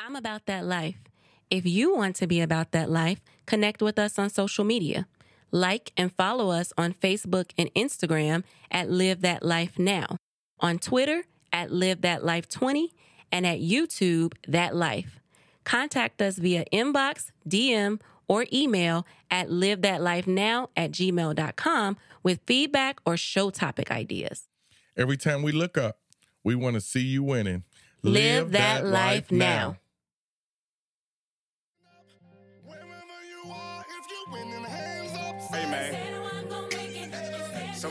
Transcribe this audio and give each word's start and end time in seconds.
I'm 0.00 0.14
about 0.14 0.46
that 0.46 0.64
life. 0.64 0.96
If 1.50 1.66
you 1.66 1.94
want 1.94 2.16
to 2.16 2.26
be 2.26 2.40
about 2.40 2.72
that 2.72 2.88
life, 2.88 3.20
connect 3.46 3.82
with 3.82 3.98
us 3.98 4.18
on 4.18 4.30
social 4.30 4.64
media. 4.64 5.06
Like 5.50 5.92
and 5.96 6.14
follow 6.14 6.50
us 6.50 6.72
on 6.78 6.92
Facebook 6.92 7.50
and 7.58 7.72
Instagram 7.74 8.44
at 8.70 8.90
Live 8.90 9.22
That 9.22 9.42
Life 9.42 9.78
Now, 9.78 10.16
on 10.60 10.78
Twitter 10.78 11.24
at 11.52 11.72
Live 11.72 12.02
That 12.02 12.24
Life 12.24 12.48
20, 12.48 12.92
and 13.32 13.46
at 13.46 13.58
YouTube 13.58 14.34
That 14.46 14.76
Life. 14.76 15.20
Contact 15.64 16.22
us 16.22 16.36
via 16.38 16.64
inbox, 16.72 17.30
DM, 17.48 18.00
or 18.28 18.46
email 18.52 19.06
at 19.30 19.50
live 19.50 19.82
that 19.82 20.02
life 20.02 20.26
now 20.26 20.68
at 20.76 20.92
gmail.com 20.92 21.96
with 22.22 22.40
feedback 22.46 23.00
or 23.04 23.16
show 23.16 23.50
topic 23.50 23.90
ideas. 23.90 24.48
Every 24.96 25.16
time 25.16 25.42
we 25.42 25.52
look 25.52 25.76
up, 25.76 25.98
we 26.44 26.54
want 26.54 26.74
to 26.74 26.80
see 26.80 27.00
you 27.00 27.22
winning. 27.22 27.64
Live, 28.02 28.52
that, 28.52 28.86
life 28.86 29.30
now. 29.30 29.72
Hey 29.72 29.87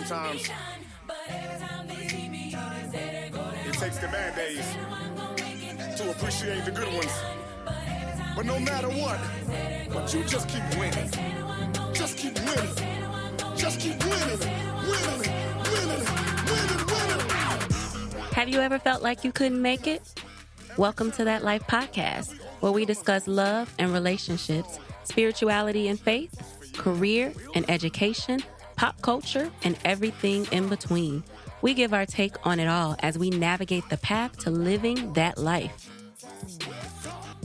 sometimes 0.07 0.49
it 3.65 3.73
takes 3.73 3.97
the 3.97 4.07
bad 4.07 4.33
days 4.37 4.77
to 5.97 6.09
appreciate 6.11 6.63
the 6.63 6.71
good 6.71 6.87
ones. 6.93 7.11
But 8.33 8.45
no 8.45 8.57
matter 8.57 8.87
what, 8.87 9.19
but 9.91 10.13
you 10.13 10.23
just 10.23 10.47
keep 10.47 10.63
winning. 10.79 11.11
Just 11.93 12.17
keep 12.17 12.35
winning. 12.35 12.75
Just 13.57 13.81
keep 13.81 14.01
winning. 14.01 14.39
Winning. 14.39 15.33
Winning. 15.71 16.05
Winning. 16.45 16.85
Winning. 16.87 18.23
Have 18.31 18.47
you 18.47 18.61
ever 18.61 18.79
felt 18.79 19.03
like 19.03 19.25
you 19.25 19.33
couldn't 19.33 19.61
make 19.61 19.87
it? 19.87 20.23
Welcome 20.77 21.11
to 21.13 21.25
That 21.25 21.43
Life 21.43 21.63
podcast, 21.67 22.39
where 22.61 22.71
we 22.71 22.85
discuss 22.85 23.27
love 23.27 23.73
and 23.77 23.91
relationships, 23.91 24.79
spirituality 25.03 25.89
and 25.89 25.99
faith, 25.99 26.33
career 26.77 27.33
and 27.55 27.69
education, 27.69 28.41
pop 28.77 29.01
culture, 29.01 29.51
and 29.63 29.77
everything 29.83 30.47
in 30.51 30.69
between. 30.69 31.23
We 31.61 31.73
give 31.73 31.93
our 31.93 32.05
take 32.05 32.45
on 32.45 32.59
it 32.59 32.67
all 32.67 32.95
as 32.99 33.17
we 33.17 33.31
navigate 33.31 33.89
the 33.89 33.97
path 33.97 34.37
to 34.39 34.51
living 34.51 35.11
that 35.13 35.37
life. 35.37 35.89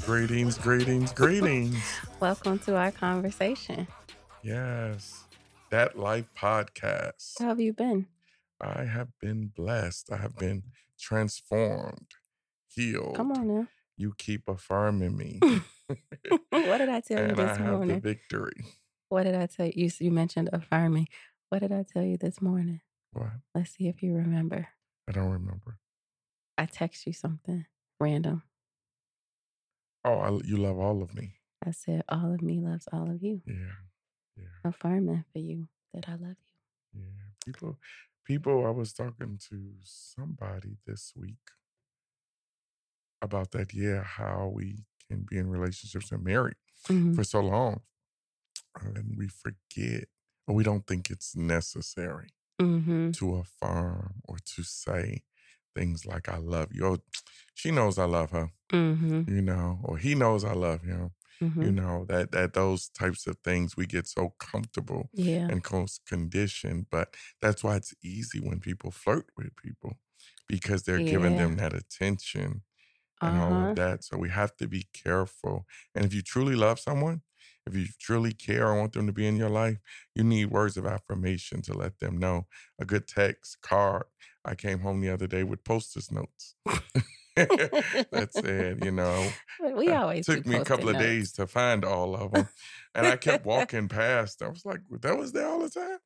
Greetings, 0.05 0.59
greetings, 0.59 1.13
greetings. 1.13 1.77
Welcome 2.21 2.59
to 2.61 2.77
our 2.77 2.93
conversation. 2.93 3.89
yes. 4.43 5.25
That 5.71 5.99
Life 5.99 6.27
Podcast. 6.39 7.39
How 7.39 7.47
have 7.49 7.61
you 7.61 7.73
been? 7.73 8.07
I 8.61 8.85
have 8.85 9.09
been 9.23 9.51
blessed. 9.57 10.13
I 10.13 10.19
have 10.19 10.37
been 10.37 10.65
transformed, 11.01 12.09
healed. 12.69 13.17
Come 13.17 13.33
on 13.33 13.49
now. 13.49 13.67
You 13.97 14.13
keep 14.19 14.49
affirming 14.49 15.17
me. 15.17 15.41
What 16.51 16.79
did 16.79 16.89
I 16.89 17.01
tell 17.01 17.19
you 17.19 17.25
and 17.25 17.41
I 17.41 17.47
this 17.47 17.57
have 17.57 17.87
the 17.87 17.99
victory. 17.99 18.65
What 19.13 19.25
did 19.25 19.35
I 19.35 19.45
tell 19.45 19.67
you? 19.67 19.73
You, 19.77 19.91
you 20.01 20.11
mentioned 20.11 20.49
affirming. 20.55 21.07
What 21.51 21.59
did 21.59 21.71
I 21.71 21.83
tell 21.83 22.03
you 22.03 22.17
this 22.17 22.41
morning? 22.41 22.81
What? 23.13 23.27
Let's 23.55 23.73
see 23.73 23.87
if 23.87 24.03
you 24.03 24.15
remember. 24.15 24.69
I 25.07 25.13
don't 25.13 25.29
remember. 25.29 25.77
I 26.57 26.65
text 26.65 27.07
you 27.07 27.13
something 27.13 27.67
random. 28.01 28.43
Oh, 30.03 30.15
I, 30.15 30.31
you 30.47 30.57
love 30.57 30.79
all 30.79 31.03
of 31.03 31.15
me. 31.15 31.35
I 31.63 31.73
said, 31.73 32.05
All 32.09 32.33
of 32.33 32.41
me 32.41 32.59
loves 32.59 32.89
all 32.91 33.11
of 33.11 33.23
you. 33.23 33.43
Yeah. 33.47 33.83
Yeah. 34.39 34.45
Affirming 34.65 35.25
for 35.31 35.41
you 35.41 35.69
that 35.93 36.09
I 36.09 36.13
love 36.13 36.39
you. 36.95 37.03
Yeah. 37.03 37.29
People, 37.45 37.77
people, 38.25 38.65
I 38.65 38.71
was 38.71 38.95
talking 38.95 39.39
to 39.51 39.73
somebody 39.83 40.79
this 40.87 41.13
week 41.15 41.51
about 43.21 43.51
that. 43.51 43.75
Yeah. 43.75 44.05
How 44.05 44.51
we 44.55 44.87
can 45.07 45.27
be 45.29 45.37
in 45.37 45.51
relationships 45.51 46.11
and 46.13 46.25
married 46.25 46.57
Mhm. 46.89 47.15
for 47.15 47.25
so 47.25 47.41
long. 47.41 47.83
And 48.81 49.17
we 49.17 49.28
forget 49.28 50.05
or 50.47 50.55
we 50.55 50.65
don't 50.65 50.87
think 50.87 51.11
it's 51.11 51.37
necessary 51.37 52.31
Mhm. 52.58 53.13
to 53.14 53.36
affirm 53.36 54.23
or 54.24 54.39
to 54.39 54.63
say 54.64 55.24
things 55.74 56.07
like, 56.07 56.29
I 56.29 56.39
love 56.39 56.70
you. 56.73 56.86
Oh, 56.86 56.98
she 57.55 57.70
knows 57.70 57.98
I 57.98 58.05
love 58.07 58.30
her, 58.33 58.51
Mhm. 58.73 59.27
you 59.27 59.42
know, 59.42 59.80
or 59.85 59.98
he 59.98 60.14
knows 60.14 60.45
I 60.45 60.55
love 60.55 60.83
him. 60.83 61.13
Mhm. 61.41 61.63
You 61.63 61.73
know, 61.73 62.05
that 62.08 62.33
that 62.33 62.55
those 62.55 62.89
types 62.91 63.27
of 63.27 63.39
things 63.45 63.77
we 63.77 63.86
get 63.86 64.07
so 64.08 64.30
comfortable 64.41 65.11
Yeah. 65.13 65.48
and 65.48 65.63
close 65.64 65.98
conditioned. 66.07 66.89
But 66.91 67.17
that's 67.41 67.64
why 67.64 67.77
it's 67.77 67.95
easy 68.02 68.41
when 68.41 68.61
people 68.61 68.91
flirt 68.91 69.27
with 69.36 69.57
people 69.57 69.98
because 70.48 70.83
they're 70.85 71.01
giving 71.01 71.36
them 71.36 71.57
that 71.57 71.73
attention 71.74 72.63
and 73.25 73.37
all 73.37 73.53
Uh-huh. 73.53 73.69
of 73.71 73.75
that. 73.77 74.05
So 74.05 74.17
we 74.19 74.31
have 74.31 74.57
to 74.57 74.69
be 74.69 74.87
careful. 74.93 75.67
And 75.95 76.05
if 76.05 76.15
you 76.15 76.23
truly 76.23 76.55
love 76.57 76.81
someone, 76.81 77.23
if 77.67 77.77
you 77.77 77.87
truly 78.01 78.33
care 78.33 78.69
or 78.69 78.79
want 78.79 78.93
them 78.93 79.07
to 79.07 79.13
be 79.13 79.27
in 79.27 79.37
your 79.37 79.51
life, 79.51 79.79
you 80.15 80.25
need 80.25 80.47
words 80.47 80.77
of 80.77 80.87
affirmation 80.87 81.63
to 81.63 81.75
let 81.75 81.99
them 82.01 82.19
know. 82.19 82.47
A 82.81 82.85
good 82.85 83.07
text, 83.07 83.61
card. 83.63 84.05
I 84.45 84.55
came 84.57 84.81
home 84.81 85.01
the 85.01 85.11
other 85.11 85.29
day 85.29 85.45
with 85.45 85.63
post-it 85.65 86.11
notes. 86.11 86.57
that 87.37 88.29
said, 88.33 88.81
you 88.81 88.91
know, 88.91 89.37
But 89.61 89.77
we 89.77 89.93
always 89.93 90.27
took 90.27 90.45
me 90.47 90.57
a 90.57 90.61
couple 90.61 90.89
of 90.89 90.97
days 90.97 91.33
to 91.33 91.47
find 91.47 91.85
all 91.85 92.15
of 92.17 92.33
them. 92.33 92.49
and 92.95 93.07
I 93.07 93.17
kept 93.17 93.45
walking 93.45 93.89
past. 93.89 94.43
I 94.43 94.49
was 94.49 94.65
like, 94.65 94.81
that 95.01 95.17
was 95.17 95.33
there 95.33 95.47
all 95.49 95.61
the 95.61 95.71
time? 95.71 95.99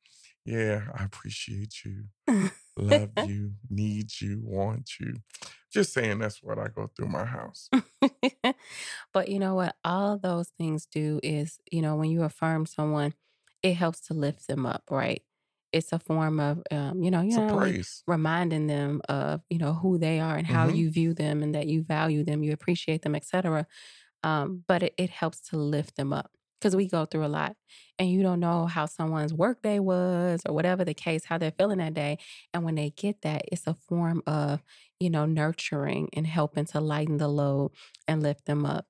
Yeah, 0.45 0.87
I 0.97 1.03
appreciate 1.03 1.83
you, 1.83 2.05
love 2.77 3.11
you, 3.17 3.53
need 3.69 4.09
you, 4.21 4.41
want 4.43 4.91
you. 4.99 5.15
Just 5.71 5.93
saying 5.93 6.19
that's 6.19 6.41
what 6.41 6.57
I 6.59 6.67
go 6.69 6.87
through 6.95 7.07
my 7.09 7.25
house. 7.25 7.69
but 9.13 9.29
you 9.29 9.39
know 9.39 9.55
what? 9.55 9.75
All 9.83 10.17
those 10.17 10.49
things 10.57 10.85
do 10.85 11.19
is, 11.23 11.59
you 11.71 11.81
know, 11.81 11.95
when 11.95 12.09
you 12.09 12.23
affirm 12.23 12.65
someone, 12.65 13.13
it 13.63 13.73
helps 13.75 14.01
to 14.07 14.13
lift 14.13 14.47
them 14.47 14.65
up, 14.65 14.83
right? 14.89 15.23
It's 15.71 15.91
a 15.91 15.99
form 15.99 16.39
of, 16.39 16.63
um, 16.71 17.03
you 17.03 17.11
know, 17.11 17.21
you 17.21 17.33
know, 17.33 17.47
praise. 17.47 18.03
reminding 18.07 18.67
them 18.67 19.01
of 19.09 19.41
you 19.49 19.57
know 19.57 19.73
who 19.73 19.97
they 19.97 20.19
are 20.21 20.37
and 20.37 20.47
how 20.47 20.67
Mhm. 20.67 20.75
you 20.77 20.89
view 20.89 21.13
them 21.13 21.43
and 21.43 21.53
that 21.55 21.67
you 21.67 21.83
value 21.83 22.23
them 22.23 22.41
you 22.41 22.53
appreciate 22.53 23.01
them 23.01 23.15
etc 23.15 23.67
um, 24.23 24.63
but 24.67 24.83
it, 24.83 24.93
it 24.97 25.09
helps 25.09 25.39
to 25.49 25.57
lift 25.57 25.95
them 25.95 26.13
up 26.13 26.31
because 26.59 26.75
we 26.75 26.87
go 26.87 27.05
through 27.05 27.25
a 27.25 27.27
lot 27.27 27.55
and 27.99 28.09
you 28.09 28.23
don't 28.23 28.39
know 28.39 28.65
how 28.65 28.85
someone's 28.85 29.33
work 29.33 29.61
day 29.61 29.79
was 29.79 30.41
or 30.47 30.53
whatever 30.53 30.83
the 30.83 30.93
case 30.93 31.25
how 31.25 31.37
they're 31.37 31.51
feeling 31.51 31.77
that 31.77 31.93
day 31.93 32.17
and 32.53 32.63
when 32.63 32.75
they 32.75 32.89
get 32.91 33.21
that 33.21 33.43
it's 33.51 33.67
a 33.67 33.73
form 33.73 34.21
of 34.25 34.63
you 34.99 35.09
know 35.09 35.25
nurturing 35.25 36.09
and 36.13 36.27
helping 36.27 36.65
to 36.65 36.79
lighten 36.81 37.17
the 37.17 37.27
load 37.27 37.71
and 38.07 38.23
lift 38.23 38.45
them 38.45 38.65
up 38.65 38.87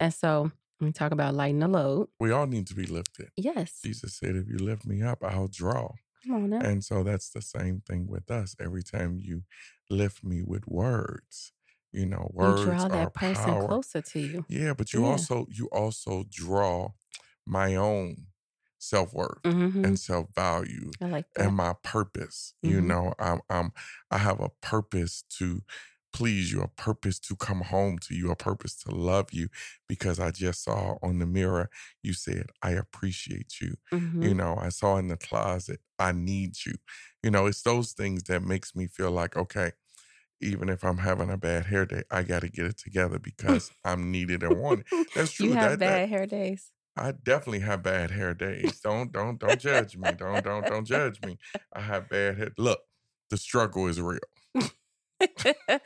and 0.00 0.12
so 0.14 0.50
we 0.80 0.92
talk 0.92 1.12
about 1.12 1.34
lighten 1.34 1.60
the 1.60 1.68
load 1.68 2.08
We 2.20 2.30
all 2.30 2.46
need 2.46 2.66
to 2.68 2.74
be 2.74 2.86
lifted. 2.86 3.30
yes 3.36 3.84
Jesus 3.84 4.16
said, 4.16 4.36
if 4.36 4.48
you 4.48 4.58
lift 4.58 4.84
me 4.86 5.02
up, 5.02 5.22
I'll 5.22 5.48
draw. 5.48 5.92
come 6.22 6.34
on 6.44 6.50
now 6.50 6.64
And 6.64 6.84
so 6.84 7.04
that's 7.04 7.30
the 7.30 7.42
same 7.42 7.80
thing 7.82 8.08
with 8.08 8.30
us. 8.30 8.56
Every 8.60 8.82
time 8.82 9.18
you 9.18 9.44
lift 9.90 10.24
me 10.24 10.42
with 10.42 10.66
words, 10.68 11.52
you 11.92 12.06
know, 12.06 12.30
words 12.34 12.84
you 12.84 12.88
draw 12.88 12.88
are 12.96 13.10
that 13.10 13.14
person 13.14 13.56
power. 13.56 13.56
closer 13.56 14.00
to 14.02 14.20
you 14.20 14.46
Yeah, 14.48 14.74
but 14.74 14.94
you 14.94 15.04
Yeah. 15.04 15.06
also 15.06 15.46
you 15.50 15.68
also 15.72 16.24
draw 16.30 16.92
my 17.46 17.76
own 17.76 18.28
self 18.78 19.12
worth 19.14 19.42
Mhm. 19.44 19.82
and 19.82 19.98
self 19.98 20.28
value 20.34 20.96
like 21.00 21.26
and 21.38 21.54
my 21.54 21.74
purpose. 21.82 22.54
You 22.62 22.80
Mhm. 22.80 22.82
know, 22.82 23.14
I'm 23.18 23.40
I'm 23.50 23.72
I 24.10 24.18
have 24.18 24.40
a 24.40 24.50
purpose 24.62 25.22
to 25.38 25.62
please 26.12 26.50
you, 26.50 26.62
a 26.62 26.68
purpose 26.68 27.18
to 27.20 27.36
come 27.36 27.60
home 27.60 27.98
to 27.98 28.14
you, 28.14 28.30
a 28.30 28.36
purpose 28.36 28.74
to 28.82 28.90
love 28.94 29.28
you 29.32 29.48
because 29.88 30.18
I 30.18 30.30
just 30.30 30.64
saw 30.64 30.96
on 31.02 31.18
the 31.18 31.26
mirror 31.26 31.68
you 32.02 32.12
said 32.14 32.46
I 32.62 32.72
appreciate 32.72 33.60
you. 33.60 33.76
Mhm. 33.92 34.18
You 34.20 34.34
know, 34.34 34.56
I 34.56 34.70
saw 34.70 34.96
in 34.98 35.08
the 35.08 35.16
closet 35.16 35.80
I 35.98 36.12
need 36.12 36.64
you. 36.66 36.74
You 37.22 37.30
know, 37.30 37.46
it's 37.46 37.62
those 37.62 37.92
things 37.92 38.24
that 38.24 38.42
makes 38.42 38.74
me 38.74 38.86
feel 38.86 39.10
like 39.10 39.36
okay, 39.36 39.72
even 40.40 40.68
if 40.68 40.84
I'm 40.84 40.98
having 40.98 41.30
a 41.30 41.36
bad 41.38 41.66
hair 41.66 41.86
day, 41.86 42.04
I 42.10 42.22
got 42.22 42.40
to 42.42 42.48
get 42.48 42.66
it 42.66 42.78
together 42.78 43.18
because 43.18 43.72
I'm 43.84 44.10
needed 44.12 44.42
and 44.42 44.60
wanted. 44.60 44.86
That's 45.14 45.32
true. 45.32 45.46
You 45.46 45.54
have 45.54 45.78
that, 45.78 45.84
bad 45.84 45.84
that 45.84 46.08
hair 46.10 46.26
days. 46.26 46.72
I 46.98 47.12
definitely 47.12 47.60
have 47.60 47.82
bad 47.82 48.10
hair 48.10 48.34
days. 48.34 48.80
Don't 48.80 49.12
don't 49.12 49.38
don't 49.38 49.60
judge 49.60 49.96
me. 49.96 50.14
Don't 50.14 50.44
don't 50.44 50.66
don't 50.66 50.84
judge 50.84 51.20
me. 51.22 51.38
I 51.72 51.80
have 51.80 52.08
bad 52.08 52.36
hair. 52.38 52.50
Look, 52.58 52.80
the 53.30 53.36
struggle 53.36 53.86
is 53.86 54.00
real. 54.00 54.20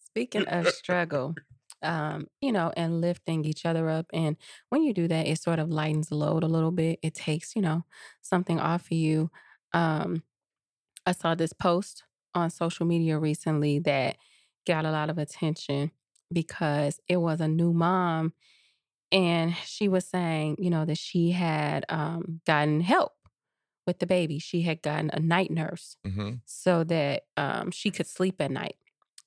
Speaking 0.00 0.46
of 0.46 0.68
struggle, 0.68 1.34
um, 1.82 2.28
you 2.40 2.52
know, 2.52 2.72
and 2.76 3.00
lifting 3.00 3.44
each 3.44 3.66
other 3.66 3.88
up. 3.88 4.06
And 4.12 4.36
when 4.70 4.82
you 4.82 4.94
do 4.94 5.08
that, 5.08 5.26
it 5.26 5.40
sort 5.40 5.58
of 5.58 5.70
lightens 5.70 6.08
the 6.08 6.16
load 6.16 6.42
a 6.42 6.48
little 6.48 6.70
bit. 6.70 6.98
It 7.02 7.14
takes, 7.14 7.54
you 7.54 7.62
know, 7.62 7.84
something 8.22 8.58
off 8.58 8.86
of 8.86 8.92
you. 8.92 9.30
Um, 9.72 10.22
I 11.04 11.12
saw 11.12 11.34
this 11.34 11.52
post 11.52 12.04
on 12.34 12.50
social 12.50 12.86
media 12.86 13.18
recently 13.18 13.78
that 13.80 14.16
got 14.66 14.84
a 14.84 14.90
lot 14.90 15.10
of 15.10 15.18
attention 15.18 15.92
because 16.32 17.00
it 17.08 17.18
was 17.18 17.40
a 17.40 17.48
new 17.48 17.72
mom 17.72 18.32
and 19.12 19.54
she 19.56 19.88
was 19.88 20.06
saying, 20.06 20.56
you 20.58 20.70
know, 20.70 20.84
that 20.84 20.98
she 20.98 21.32
had 21.32 21.84
um, 21.88 22.40
gotten 22.46 22.80
help 22.80 23.12
with 23.86 23.98
the 23.98 24.06
baby. 24.06 24.38
She 24.38 24.62
had 24.62 24.82
gotten 24.82 25.10
a 25.12 25.20
night 25.20 25.50
nurse 25.50 25.96
hmm 26.04 26.40
so 26.44 26.84
that 26.84 27.24
um, 27.36 27.70
she 27.70 27.90
could 27.90 28.06
sleep 28.06 28.40
at 28.40 28.50
night, 28.50 28.76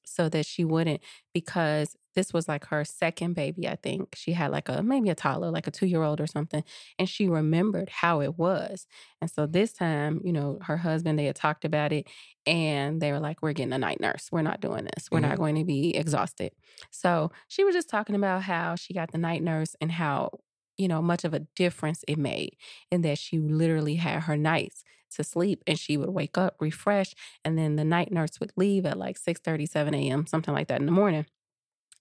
so 0.06 0.30
that 0.30 0.46
she 0.46 0.64
wouldn't, 0.64 1.02
because 1.34 1.96
this 2.20 2.34
was 2.34 2.48
like 2.48 2.66
her 2.66 2.84
second 2.84 3.34
baby, 3.34 3.68
I 3.68 3.76
think. 3.78 4.16
She 4.16 4.34
had 4.34 4.52
like 4.52 4.68
a 4.70 4.84
maybe 4.84 5.10
a 5.10 5.16
toddler, 5.16 5.52
like 5.52 5.68
a 5.68 5.72
two 5.72 5.88
year 5.88 6.04
old 6.04 6.20
or 6.20 6.28
something. 6.28 6.64
And 7.00 7.08
she 7.10 7.28
remembered 7.30 7.90
how 7.90 8.22
it 8.22 8.38
was. 8.38 8.88
And 9.22 9.32
so 9.32 9.46
this 9.48 9.72
time, 9.74 10.22
you 10.24 10.34
know, 10.34 10.60
her 10.64 10.78
husband, 10.78 11.18
they 11.18 11.26
had 11.26 11.36
talked 11.36 11.64
about 11.66 11.92
it 11.94 12.08
and 12.46 13.02
they 13.02 13.12
were 13.12 13.20
like, 13.20 13.42
we're 13.42 13.54
getting 13.54 13.74
a 13.74 13.78
night 13.78 14.00
nurse. 14.02 14.30
We're 14.32 14.42
not 14.42 14.62
doing 14.62 14.86
this. 14.86 15.10
We're 15.12 15.20
Mhm. 15.20 15.30
not 15.30 15.38
going 15.38 15.56
to 15.56 15.64
be 15.64 15.96
exhausted. 15.96 16.52
So 16.92 17.32
she 17.48 17.64
was 17.64 17.76
just 17.76 17.90
talking 17.90 18.16
about 18.16 18.44
how 18.44 18.76
she 18.76 18.94
got 18.94 19.12
the 19.12 19.18
night 19.18 19.44
nurse 19.44 19.76
and 19.82 19.92
how, 19.92 20.40
you 20.78 20.88
know, 20.88 21.02
much 21.02 21.24
of 21.24 21.34
a 21.34 21.40
difference 21.56 22.04
it 22.08 22.18
made 22.18 22.56
in 22.92 23.02
that 23.02 23.18
she 23.18 23.40
literally 23.40 23.96
had 23.96 24.24
her 24.24 24.38
nights 24.38 24.84
to 25.12 25.24
sleep 25.24 25.64
and 25.66 25.80
she 25.80 25.98
would 25.98 26.10
wake 26.10 26.38
up 26.38 26.56
refreshed 26.60 27.16
and 27.44 27.58
then 27.58 27.76
the 27.78 27.84
night 27.84 28.12
nurse 28.12 28.40
would 28.40 28.52
leave 28.56 28.86
at 28.86 28.98
like 28.98 29.18
6 29.18 29.42
7 29.44 29.94
a.m 29.96 30.28
something 30.28 30.54
like 30.54 30.68
that 30.68 30.80
in 30.80 30.86
the 30.86 30.92
morning 30.92 31.26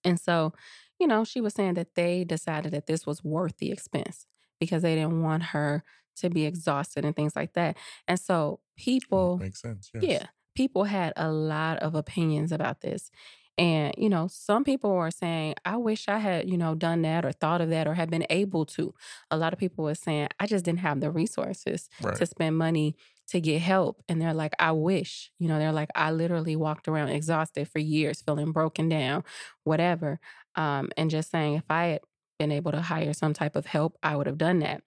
and 0.04 0.18
so 0.20 0.52
you 0.98 1.06
know 1.06 1.24
she 1.24 1.40
was 1.40 1.54
saying 1.54 1.74
that 1.74 1.94
they 1.94 2.24
decided 2.24 2.72
that 2.72 2.86
this 2.86 3.06
was 3.06 3.22
worth 3.24 3.56
the 3.58 3.70
expense 3.70 4.26
because 4.60 4.82
they 4.82 4.94
didn't 4.94 5.22
want 5.22 5.42
her 5.44 5.82
to 6.16 6.28
be 6.30 6.44
exhausted 6.44 7.04
and 7.04 7.14
things 7.16 7.36
like 7.36 7.52
that 7.54 7.76
and 8.08 8.18
so 8.18 8.60
mm, 8.60 8.78
people 8.82 9.38
Makes 9.38 9.60
sense. 9.60 9.90
Yes. 9.94 10.04
yeah. 10.04 10.26
People 10.54 10.84
had 10.84 11.12
a 11.16 11.30
lot 11.30 11.78
of 11.78 11.94
opinions 11.94 12.50
about 12.50 12.80
this. 12.80 13.12
And, 13.56 13.94
you 13.98 14.08
know, 14.08 14.28
some 14.28 14.62
people 14.64 14.92
were 14.94 15.10
saying, 15.10 15.54
I 15.64 15.76
wish 15.76 16.08
I 16.08 16.18
had, 16.18 16.48
you 16.48 16.56
know, 16.56 16.74
done 16.74 17.02
that 17.02 17.24
or 17.24 17.32
thought 17.32 17.60
of 17.60 17.70
that 17.70 17.86
or 17.88 17.94
had 17.94 18.10
been 18.10 18.26
able 18.30 18.64
to. 18.66 18.94
A 19.30 19.36
lot 19.36 19.52
of 19.52 19.58
people 19.58 19.84
were 19.84 19.94
saying, 19.96 20.28
I 20.38 20.46
just 20.46 20.64
didn't 20.64 20.80
have 20.80 21.00
the 21.00 21.10
resources 21.10 21.88
Right. 22.00 22.16
to 22.16 22.26
spend 22.26 22.56
money 22.58 22.96
to 23.28 23.40
get 23.40 23.60
help. 23.60 24.02
And 24.08 24.20
they're 24.20 24.34
like, 24.34 24.54
I 24.58 24.72
wish, 24.72 25.30
you 25.38 25.48
know, 25.48 25.58
they're 25.58 25.72
like, 25.72 25.90
I 25.94 26.10
literally 26.12 26.56
walked 26.56 26.88
around 26.88 27.10
exhausted 27.10 27.68
for 27.68 27.78
years, 27.78 28.22
feeling 28.22 28.52
broken 28.52 28.88
down, 28.88 29.24
whatever. 29.64 30.20
Um, 30.54 30.90
and 30.96 31.10
just 31.10 31.30
saying, 31.30 31.54
if 31.54 31.64
I 31.70 31.86
had 31.86 32.00
been 32.38 32.52
able 32.52 32.72
to 32.72 32.80
hire 32.80 33.12
some 33.12 33.34
type 33.34 33.56
of 33.56 33.66
help, 33.66 33.96
I 34.02 34.16
would 34.16 34.26
have 34.26 34.38
done 34.38 34.60
that. 34.60 34.82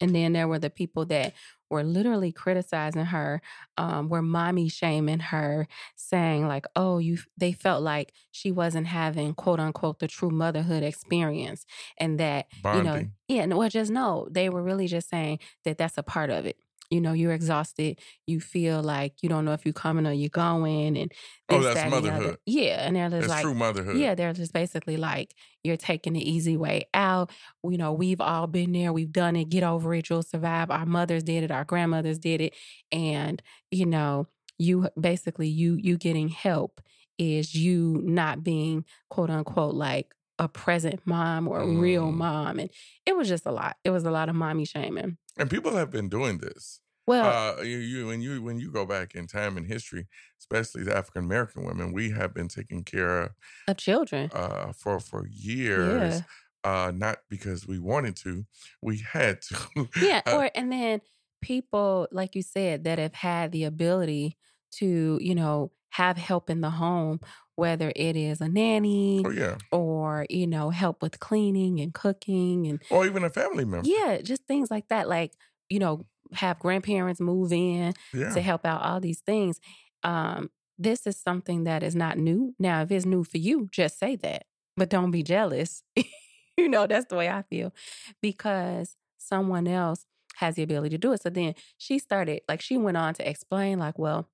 And 0.00 0.14
then 0.14 0.32
there 0.32 0.48
were 0.48 0.58
the 0.58 0.70
people 0.70 1.04
that 1.06 1.34
were 1.70 1.84
literally 1.84 2.32
criticizing 2.32 3.06
her, 3.06 3.40
um, 3.78 4.08
were 4.08 4.22
mommy 4.22 4.68
shaming 4.68 5.20
her, 5.20 5.68
saying 5.96 6.46
like, 6.48 6.66
"Oh, 6.76 6.98
you." 6.98 7.18
They 7.36 7.52
felt 7.52 7.82
like 7.82 8.12
she 8.32 8.50
wasn't 8.50 8.88
having 8.88 9.34
quote 9.34 9.60
unquote 9.60 10.00
the 10.00 10.08
true 10.08 10.30
motherhood 10.30 10.82
experience, 10.82 11.64
and 11.96 12.18
that 12.20 12.46
you 12.72 12.82
know, 12.82 13.04
yeah, 13.28 13.46
well, 13.46 13.68
just 13.68 13.90
no. 13.90 14.28
They 14.30 14.48
were 14.48 14.62
really 14.62 14.88
just 14.88 15.08
saying 15.08 15.38
that 15.64 15.78
that's 15.78 15.96
a 15.98 16.02
part 16.02 16.30
of 16.30 16.44
it. 16.46 16.56
You 16.94 17.00
know, 17.00 17.12
you're 17.12 17.32
exhausted. 17.32 17.98
You 18.26 18.40
feel 18.40 18.82
like 18.82 19.14
you 19.22 19.28
don't 19.28 19.44
know 19.44 19.52
if 19.52 19.66
you're 19.66 19.72
coming 19.74 20.06
or 20.06 20.12
you're 20.12 20.28
going, 20.30 20.96
and 20.96 21.12
Oh, 21.48 21.60
that's 21.60 21.74
that, 21.74 21.86
and 21.86 21.90
motherhood. 21.90 22.38
Yeah, 22.46 22.86
and 22.86 22.96
they're 22.96 23.08
just 23.10 23.20
That's 23.22 23.30
like, 23.30 23.42
true 23.42 23.54
motherhood. 23.54 23.96
yeah, 23.96 24.14
they're 24.14 24.32
just 24.32 24.52
basically 24.52 24.96
like, 24.96 25.34
you're 25.62 25.76
taking 25.76 26.12
the 26.14 26.30
easy 26.36 26.56
way 26.56 26.84
out. 26.94 27.30
You 27.62 27.76
know, 27.78 27.92
we've 27.92 28.20
all 28.20 28.46
been 28.46 28.72
there. 28.72 28.92
We've 28.92 29.12
done 29.12 29.36
it. 29.36 29.50
Get 29.50 29.62
over 29.64 29.94
it. 29.94 30.08
You'll 30.08 30.22
survive. 30.22 30.70
Our 30.70 30.86
mothers 30.86 31.22
did 31.24 31.42
it. 31.44 31.50
Our 31.50 31.64
grandmothers 31.64 32.18
did 32.18 32.40
it. 32.40 32.54
And, 32.92 33.42
you 33.70 33.86
know, 33.86 34.28
you 34.58 34.88
basically 34.98 35.48
you 35.48 35.74
you 35.74 35.98
getting 35.98 36.28
help 36.28 36.80
is 37.18 37.54
you 37.56 38.00
not 38.04 38.44
being 38.44 38.84
quote 39.10 39.30
unquote 39.30 39.74
like 39.74 40.14
a 40.38 40.48
present 40.48 41.00
mom 41.04 41.46
or 41.48 41.60
a 41.60 41.66
real 41.66 42.10
Mm. 42.12 42.14
mom. 42.16 42.58
And 42.60 42.70
it 43.06 43.16
was 43.16 43.28
just 43.28 43.46
a 43.46 43.52
lot. 43.52 43.76
It 43.84 43.90
was 43.90 44.04
a 44.04 44.10
lot 44.10 44.28
of 44.28 44.34
mommy 44.36 44.64
shaming. 44.64 45.16
And 45.36 45.50
people 45.50 45.74
have 45.76 45.90
been 45.90 46.08
doing 46.08 46.38
this. 46.38 46.80
Well, 47.06 47.38
Uh, 47.58 47.62
you, 47.62 47.78
you 47.78 48.06
when 48.06 48.20
you 48.20 48.42
when 48.42 48.58
you 48.60 48.70
go 48.72 48.84
back 48.86 49.14
in 49.14 49.26
time 49.26 49.56
in 49.56 49.64
history, 49.64 50.08
especially 50.40 50.84
the 50.84 50.96
African 50.96 51.24
American 51.24 51.64
women, 51.64 51.92
we 51.92 52.10
have 52.10 52.34
been 52.34 52.48
taking 52.48 52.84
care 52.84 53.22
of 53.22 53.32
of 53.66 53.76
children. 53.76 54.32
uh, 54.32 54.72
for 54.72 55.00
for 55.00 55.26
years. 55.28 56.22
Yeah. 56.22 56.24
Uh, 56.64 56.92
not 56.94 57.18
because 57.28 57.66
we 57.66 57.78
wanted 57.78 58.16
to, 58.16 58.46
we 58.82 58.98
had 58.98 59.42
to. 59.42 59.88
yeah 60.00 60.22
Uh, 60.26 60.40
or 60.40 60.50
and 60.54 60.72
then 60.72 61.00
people 61.42 62.08
like 62.10 62.34
you 62.34 62.42
said 62.42 62.84
that 62.84 62.98
have 62.98 63.14
had 63.14 63.52
the 63.52 63.64
ability 63.64 64.36
to 64.72 65.18
you 65.20 65.34
know 65.34 65.70
have 65.90 66.16
help 66.16 66.50
in 66.50 66.60
the 66.60 66.70
home 66.70 67.20
whether 67.56 67.92
it 67.94 68.16
is 68.16 68.40
a 68.40 68.48
nanny 68.48 69.26
oh 69.26 69.30
yeah, 69.30 69.58
or 69.70 70.26
you 70.30 70.46
know 70.46 70.70
help 70.70 71.02
with 71.02 71.20
cleaning 71.20 71.80
and 71.80 71.94
cooking 71.94 72.66
and 72.66 72.82
or 72.90 73.06
even 73.06 73.24
a 73.24 73.30
family 73.30 73.64
member. 73.64 73.88
yeah 73.88 74.20
just 74.20 74.46
things 74.46 74.70
like 74.70 74.88
that 74.88 75.08
like 75.08 75.34
you 75.68 75.78
know 75.78 76.06
have 76.32 76.58
grandparents 76.58 77.20
move 77.20 77.52
in 77.52 77.94
Yeah, 78.12 78.32
to 78.32 78.40
help 78.40 78.64
out 78.64 78.82
all 78.82 79.00
these 79.00 79.20
things 79.20 79.60
um 80.02 80.50
this 80.78 81.06
is 81.06 81.16
something 81.16 81.64
that 81.64 81.82
is 81.82 81.94
not 81.94 82.18
new 82.18 82.54
now 82.58 82.82
if 82.82 82.90
it's 82.90 83.06
new 83.06 83.24
for 83.24 83.38
you 83.38 83.68
just 83.70 83.98
say 83.98 84.16
that 84.16 84.46
but 84.76 84.88
don't 84.90 85.10
be 85.10 85.22
jealous 85.22 85.82
you 86.56 86.68
know 86.68 86.86
that's 86.86 87.06
the 87.06 87.16
way 87.16 87.28
i 87.28 87.42
feel 87.42 87.72
because 88.20 88.96
someone 89.18 89.66
else 89.68 90.06
has 90.36 90.56
the 90.56 90.62
ability 90.62 90.90
to 90.90 90.98
do 90.98 91.12
it 91.12 91.22
so 91.22 91.30
then 91.30 91.54
she 91.78 91.98
started 91.98 92.40
like 92.48 92.60
she 92.60 92.76
went 92.76 92.96
on 92.96 93.14
to 93.14 93.28
explain 93.28 93.78
like 93.78 93.98
well 93.98 94.28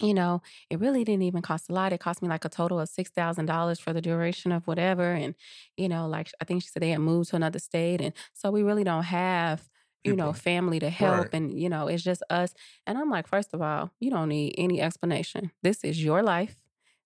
you 0.00 0.14
know, 0.14 0.42
it 0.68 0.80
really 0.80 1.04
didn't 1.04 1.22
even 1.22 1.42
cost 1.42 1.70
a 1.70 1.72
lot. 1.72 1.92
It 1.92 2.00
cost 2.00 2.22
me 2.22 2.28
like 2.28 2.44
a 2.44 2.48
total 2.48 2.80
of 2.80 2.88
six 2.88 3.10
thousand 3.10 3.46
dollars 3.46 3.78
for 3.78 3.92
the 3.92 4.00
duration 4.00 4.50
of 4.50 4.66
whatever. 4.66 5.12
And, 5.12 5.34
you 5.76 5.88
know, 5.88 6.08
like 6.08 6.30
I 6.40 6.44
think 6.44 6.62
she 6.62 6.68
said 6.68 6.82
they 6.82 6.90
had 6.90 7.00
moved 7.00 7.30
to 7.30 7.36
another 7.36 7.60
state. 7.60 8.00
And 8.00 8.12
so 8.32 8.50
we 8.50 8.62
really 8.62 8.84
don't 8.84 9.04
have, 9.04 9.68
you 10.04 10.16
know, 10.16 10.32
family 10.32 10.78
to 10.80 10.90
help. 10.90 11.16
Right. 11.16 11.34
And, 11.34 11.58
you 11.58 11.68
know, 11.68 11.86
it's 11.86 12.02
just 12.02 12.22
us. 12.30 12.54
And 12.86 12.98
I'm 12.98 13.10
like, 13.10 13.26
first 13.26 13.54
of 13.54 13.62
all, 13.62 13.92
you 14.00 14.10
don't 14.10 14.28
need 14.28 14.54
any 14.58 14.80
explanation. 14.80 15.52
This 15.62 15.84
is 15.84 16.02
your 16.02 16.22
life. 16.22 16.56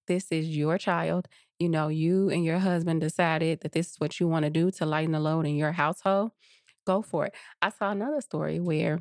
This 0.07 0.31
is 0.31 0.57
your 0.57 0.79
child. 0.79 1.29
You 1.59 1.69
know, 1.69 1.89
you 1.89 2.31
and 2.31 2.45
your 2.45 2.59
husband 2.59 3.01
decided 3.01 3.61
that 3.61 3.73
this 3.73 3.91
is 3.91 4.01
what 4.01 4.19
you 4.21 4.29
want 4.29 4.45
to 4.45 4.51
do 4.51 4.71
to 4.73 4.87
lighten 4.87 5.13
the 5.13 5.21
load 5.21 5.47
in 5.47 5.57
your 5.57 5.73
household. 5.73 6.33
Go 6.87 7.03
for 7.03 7.27
it. 7.27 7.35
I 7.61 7.71
saw 7.71 7.91
another 7.91 8.21
story 8.21 8.61
where 8.61 9.01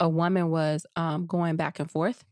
a 0.00 0.08
woman 0.08 0.50
was 0.50 0.86
um, 0.96 1.26
going 1.26 1.56
back 1.56 1.80
and 1.80 1.90
forth 1.90 2.24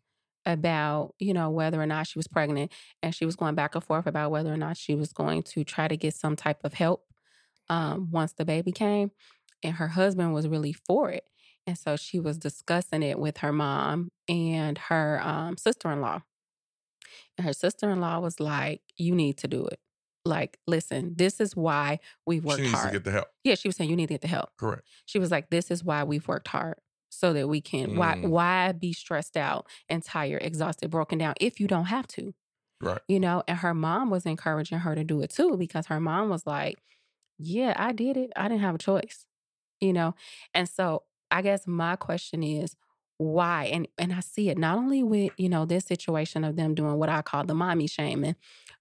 about 0.44 1.14
you 1.20 1.32
know 1.32 1.50
whether 1.50 1.80
or 1.80 1.86
not 1.86 2.06
she 2.06 2.18
was 2.18 2.26
pregnant 2.26 2.72
and 3.02 3.14
she 3.14 3.24
was 3.24 3.36
going 3.36 3.54
back 3.54 3.74
and 3.74 3.84
forth 3.84 4.06
about 4.06 4.30
whether 4.30 4.52
or 4.52 4.56
not 4.56 4.76
she 4.76 4.94
was 4.94 5.12
going 5.12 5.42
to 5.42 5.62
try 5.62 5.86
to 5.86 5.96
get 5.96 6.14
some 6.14 6.34
type 6.34 6.58
of 6.64 6.74
help 6.74 7.06
um, 7.68 8.08
once 8.10 8.32
the 8.32 8.44
baby 8.44 8.72
came 8.72 9.12
and 9.62 9.74
her 9.76 9.88
husband 9.88 10.32
was 10.34 10.48
really 10.48 10.72
for 10.72 11.10
it 11.10 11.28
and 11.66 11.78
so 11.78 11.96
she 11.96 12.18
was 12.18 12.38
discussing 12.38 13.02
it 13.02 13.18
with 13.18 13.38
her 13.38 13.52
mom 13.52 14.10
and 14.28 14.76
her 14.78 15.20
um, 15.22 15.56
sister-in-law 15.56 16.20
and 17.38 17.46
her 17.46 17.52
sister-in-law 17.52 18.18
was 18.20 18.40
like 18.40 18.80
you 18.96 19.14
need 19.14 19.36
to 19.38 19.48
do 19.48 19.64
it 19.66 19.78
like 20.24 20.58
listen 20.66 21.14
this 21.16 21.40
is 21.40 21.56
why 21.56 21.98
we've 22.26 22.44
worked 22.44 22.58
she 22.60 22.66
needs 22.66 22.74
hard 22.78 22.92
to 22.92 22.98
get 22.98 23.04
the 23.04 23.10
help. 23.10 23.26
yeah 23.44 23.54
she 23.54 23.68
was 23.68 23.76
saying 23.76 23.90
you 23.90 23.96
need 23.96 24.06
to 24.06 24.14
get 24.14 24.20
the 24.20 24.28
help 24.28 24.50
Correct. 24.56 24.82
she 25.06 25.18
was 25.18 25.30
like 25.30 25.50
this 25.50 25.70
is 25.70 25.82
why 25.82 26.04
we've 26.04 26.26
worked 26.28 26.48
hard 26.48 26.76
so 27.08 27.32
that 27.32 27.48
we 27.48 27.60
can 27.60 27.96
why 27.96 28.14
Mm. 28.16 28.28
why 28.28 28.72
be 28.72 28.92
stressed 28.92 29.36
out 29.36 29.66
and 29.88 30.02
tired 30.02 30.42
exhausted 30.42 30.90
broken 30.90 31.18
down 31.18 31.34
if 31.40 31.58
you 31.60 31.66
don't 31.66 31.86
have 31.86 32.06
to 32.08 32.34
Right. 32.80 33.00
you 33.08 33.18
know 33.20 33.42
and 33.48 33.58
her 33.58 33.74
mom 33.74 34.10
was 34.10 34.26
encouraging 34.26 34.78
her 34.78 34.94
to 34.94 35.04
do 35.04 35.20
it 35.22 35.30
too 35.30 35.56
because 35.56 35.86
her 35.86 36.00
mom 36.00 36.28
was 36.30 36.46
like 36.46 36.78
yeah 37.38 37.74
i 37.76 37.92
did 37.92 38.16
it 38.16 38.30
i 38.36 38.46
didn't 38.48 38.60
have 38.62 38.74
a 38.76 38.78
choice 38.78 39.26
you 39.82 39.92
know 39.92 40.14
and 40.54 40.68
so 40.68 41.04
i 41.32 41.42
guess 41.42 41.66
my 41.66 41.96
question 41.96 42.42
is 42.44 42.76
why 43.18 43.66
and 43.66 43.88
and 43.98 44.12
i 44.14 44.20
see 44.20 44.50
it 44.50 44.58
not 44.58 44.78
only 44.78 45.02
with 45.04 45.32
you 45.38 45.48
know 45.48 45.66
this 45.66 45.86
situation 45.86 46.44
of 46.44 46.56
them 46.56 46.74
doing 46.74 46.96
what 46.96 47.10
i 47.10 47.22
call 47.22 47.44
the 47.44 47.54
mommy 47.54 47.88
shaming 47.88 48.36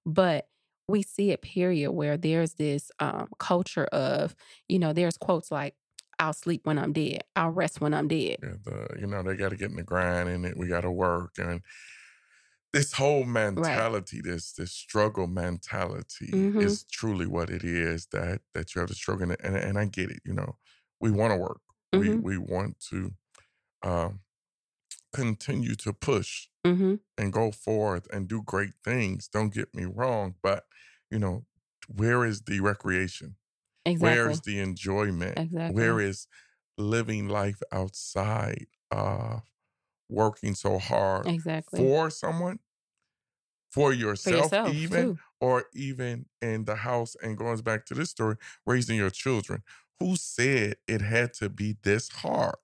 but 0.05 0.49
we 0.87 1.03
see 1.03 1.31
it 1.31 1.41
period 1.41 1.91
where 1.93 2.17
there's 2.17 2.55
this 2.55 2.91
um, 2.99 3.29
culture 3.39 3.85
of 3.87 4.35
you 4.69 4.79
know 4.79 4.93
there's 4.93 5.17
quotes 5.17 5.51
like 5.51 5.75
i'll 6.19 6.33
sleep 6.33 6.61
when 6.65 6.79
i'm 6.79 6.93
dead 6.93 7.23
i'll 7.35 7.51
rest 7.51 7.81
when 7.81 7.93
i'm 7.93 8.09
dead 8.09 8.39
Yeah, 8.43 8.55
the 8.63 8.97
you 8.99 9.07
know 9.07 9.21
they 9.23 9.35
got 9.35 9.49
to 9.49 9.55
get 9.55 9.69
in 9.69 9.75
the 9.77 9.83
grind 9.83 10.27
and 10.29 10.45
it, 10.45 10.57
we 10.57 10.67
got 10.67 10.81
to 10.81 10.91
work 10.91 11.37
and 11.37 11.61
this 12.73 12.93
whole 12.93 13.25
mentality, 13.25 14.21
this 14.21 14.53
this 14.53 14.71
struggle 14.71 15.27
mentality, 15.27 16.49
Mhm. 16.53 16.57
is 16.57 16.85
truly 16.85 17.27
what 17.27 17.49
it 17.49 17.63
is. 17.63 18.07
That 18.07 18.41
that 18.53 18.73
you 18.73 18.79
have 18.79 18.89
to 18.89 18.95
struggle, 18.95 19.29
and 19.31 19.37
and, 19.43 19.55
and 19.57 19.77
I 19.77 19.85
get 19.85 20.09
it. 20.09 20.21
You 20.25 20.33
know, 20.33 20.57
we 21.01 21.11
want 21.11 21.33
to 21.33 21.37
work. 21.37 21.61
We 21.95 22.11
Mhm. 22.11 22.21
we 22.21 22.37
want 22.39 22.79
to 22.91 23.11
um, 23.83 24.21
continue 25.13 25.75
to 25.75 25.93
push 25.93 26.47
hmm 26.65 26.95
and 27.17 27.33
go 27.33 27.51
forth 27.51 28.07
and 28.13 28.27
do 28.27 28.43
great 28.43 28.73
things. 28.83 29.27
Don't 29.29 29.53
get 29.53 29.75
me 29.75 29.85
wrong, 29.85 30.35
but 30.43 30.65
you 31.11 31.19
know, 31.19 31.45
where 31.89 32.25
is 32.25 32.43
the 32.43 32.61
recreation? 32.61 33.37
exactly 33.85 33.99
Where 33.99 34.29
is 34.29 34.41
the 34.41 34.59
enjoyment? 34.59 35.37
exactly 35.37 35.61
Where 35.67 35.99
is 36.01 36.27
living 36.77 37.29
life 37.29 37.61
outside 37.71 38.67
of 38.91 39.43
working 40.09 40.55
so 40.55 40.79
hard 40.79 41.25
exactly 41.25 41.75
for 41.75 42.09
someone, 42.11 42.59
for 43.69 43.93
for 44.23 44.31
yourself, 44.31 44.53
yourself 44.53 44.65
even, 44.65 44.89
too 44.89 45.19
or 45.39 45.65
even 45.73 46.25
in 46.41 46.65
the 46.65 46.75
house? 46.75 47.15
And 47.21 47.37
going 47.37 47.59
back 47.61 47.85
to 47.87 47.93
this 47.93 48.09
story, 48.09 48.35
raising 48.65 48.97
your 48.97 49.09
children. 49.09 49.63
Who 50.01 50.15
said 50.15 50.75
it 50.87 51.01
had 51.01 51.33
to 51.35 51.49
be 51.49 51.77
this 51.83 52.09
hard? 52.09 52.55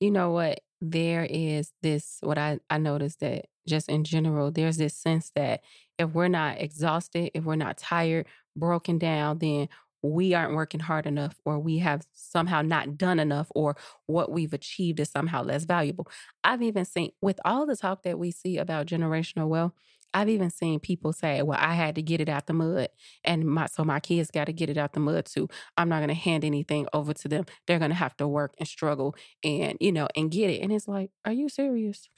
you 0.00 0.12
know 0.12 0.30
what 0.30 0.60
there 0.80 1.26
is 1.28 1.72
this 1.82 2.18
what 2.20 2.38
i 2.38 2.56
i 2.70 2.78
noticed 2.78 3.18
that 3.18 3.46
just 3.66 3.88
in 3.88 4.04
general 4.04 4.52
there's 4.52 4.76
this 4.76 4.94
sense 4.96 5.32
that 5.34 5.60
if 5.98 6.14
we're 6.14 6.28
not 6.28 6.60
exhausted, 6.60 7.30
if 7.34 7.44
we're 7.44 7.56
not 7.56 7.76
tired, 7.76 8.26
broken 8.56 8.98
down, 8.98 9.38
then 9.40 9.68
we 10.00 10.32
aren't 10.32 10.54
working 10.54 10.78
hard 10.80 11.06
enough 11.06 11.34
or 11.44 11.58
we 11.58 11.78
have 11.78 12.06
somehow 12.12 12.62
not 12.62 12.96
done 12.96 13.18
enough 13.18 13.48
or 13.54 13.76
what 14.06 14.30
we've 14.30 14.52
achieved 14.52 15.00
is 15.00 15.10
somehow 15.10 15.42
less 15.42 15.64
valuable. 15.64 16.08
I've 16.44 16.62
even 16.62 16.84
seen 16.84 17.10
with 17.20 17.40
all 17.44 17.66
the 17.66 17.76
talk 17.76 18.04
that 18.04 18.18
we 18.18 18.30
see 18.30 18.58
about 18.58 18.86
generational 18.86 19.48
wealth, 19.48 19.72
I've 20.14 20.28
even 20.28 20.50
seen 20.50 20.80
people 20.80 21.12
say, 21.12 21.42
"Well, 21.42 21.58
I 21.60 21.74
had 21.74 21.94
to 21.96 22.02
get 22.02 22.20
it 22.20 22.28
out 22.28 22.46
the 22.46 22.54
mud, 22.54 22.88
and 23.24 23.44
my 23.46 23.66
so 23.66 23.84
my 23.84 24.00
kids 24.00 24.30
got 24.30 24.46
to 24.46 24.52
get 24.52 24.70
it 24.70 24.78
out 24.78 24.92
the 24.94 25.00
mud 25.00 25.26
too. 25.26 25.48
I'm 25.76 25.88
not 25.88 25.98
going 25.98 26.08
to 26.08 26.14
hand 26.14 26.44
anything 26.44 26.86
over 26.92 27.12
to 27.14 27.28
them. 27.28 27.44
They're 27.66 27.78
going 27.78 27.90
to 27.90 27.94
have 27.96 28.16
to 28.18 28.28
work 28.28 28.54
and 28.58 28.68
struggle 28.68 29.14
and 29.44 29.76
you 29.80 29.92
know 29.92 30.08
and 30.16 30.30
get 30.30 30.50
it." 30.50 30.62
And 30.62 30.72
it's 30.72 30.88
like, 30.88 31.10
are 31.24 31.32
you 31.32 31.48
serious? 31.48 32.08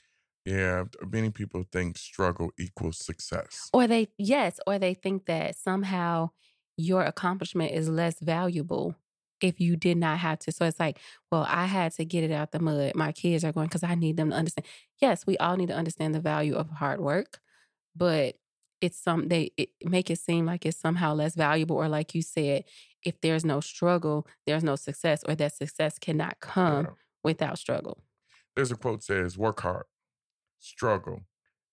Yeah, 0.44 0.85
many 1.06 1.30
people 1.30 1.64
think 1.70 1.99
struggle 1.99 2.50
equals 2.59 2.99
success. 2.99 3.68
Or 3.73 3.87
they 3.87 4.09
yes, 4.18 4.59
or 4.66 4.78
they 4.78 4.94
think 4.94 5.26
that 5.26 5.56
somehow 5.56 6.30
your 6.76 7.02
accomplishment 7.02 7.73
is 7.73 7.88
less 7.88 8.18
valuable 8.20 8.94
if 9.42 9.61
you 9.61 9.76
did 9.76 9.97
not 9.99 10.18
have 10.18 10.38
to. 10.40 10.52
So 10.52 10.64
it's 10.66 10.80
like, 10.80 10.99
well, 11.30 11.47
I 11.49 11.66
had 11.66 11.92
to 11.92 12.04
get 12.04 12.25
it 12.25 12.30
out 12.30 12.52
the 12.52 12.59
mud. 12.59 12.94
My 12.94 13.12
kids 13.12 13.44
are 13.44 13.52
going 13.52 13.68
because 13.68 13.82
I 13.82 13.94
need 13.94 14.16
them 14.16 14.30
to 14.30 14.37
understand. 14.37 14.66
Yes, 15.00 15.26
we 15.26 15.37
all 15.38 15.56
need 15.56 15.68
to 15.68 15.76
understand 15.76 16.14
the 16.14 16.20
value 16.20 16.54
of 16.56 16.70
hard 16.70 17.00
work, 17.00 17.40
but 17.97 18.37
it's 18.80 18.99
some 18.99 19.28
they 19.28 19.50
it 19.56 19.70
make 19.85 20.11
it 20.11 20.18
seem 20.18 20.47
like 20.47 20.64
it's 20.64 20.78
somehow 20.78 21.14
less 21.14 21.35
valuable 21.35 21.76
or 21.76 21.88
like 21.88 22.14
you 22.14 22.23
said 22.23 22.64
if 23.04 23.20
there's 23.20 23.44
no 23.44 23.61
struggle 23.61 24.26
there's 24.47 24.64
no 24.64 24.76
success 24.76 25.23
or 25.28 25.35
that 25.35 25.52
success 25.54 25.99
cannot 25.99 26.38
come 26.40 26.85
Yeah. 26.85 26.90
without 27.25 27.59
struggle 27.59 28.02
There's 28.56 28.73
a 28.73 28.76
quote 28.76 29.02
says, 29.02 29.38
"Work 29.38 29.61
hard, 29.61 29.85
struggle, 30.59 31.23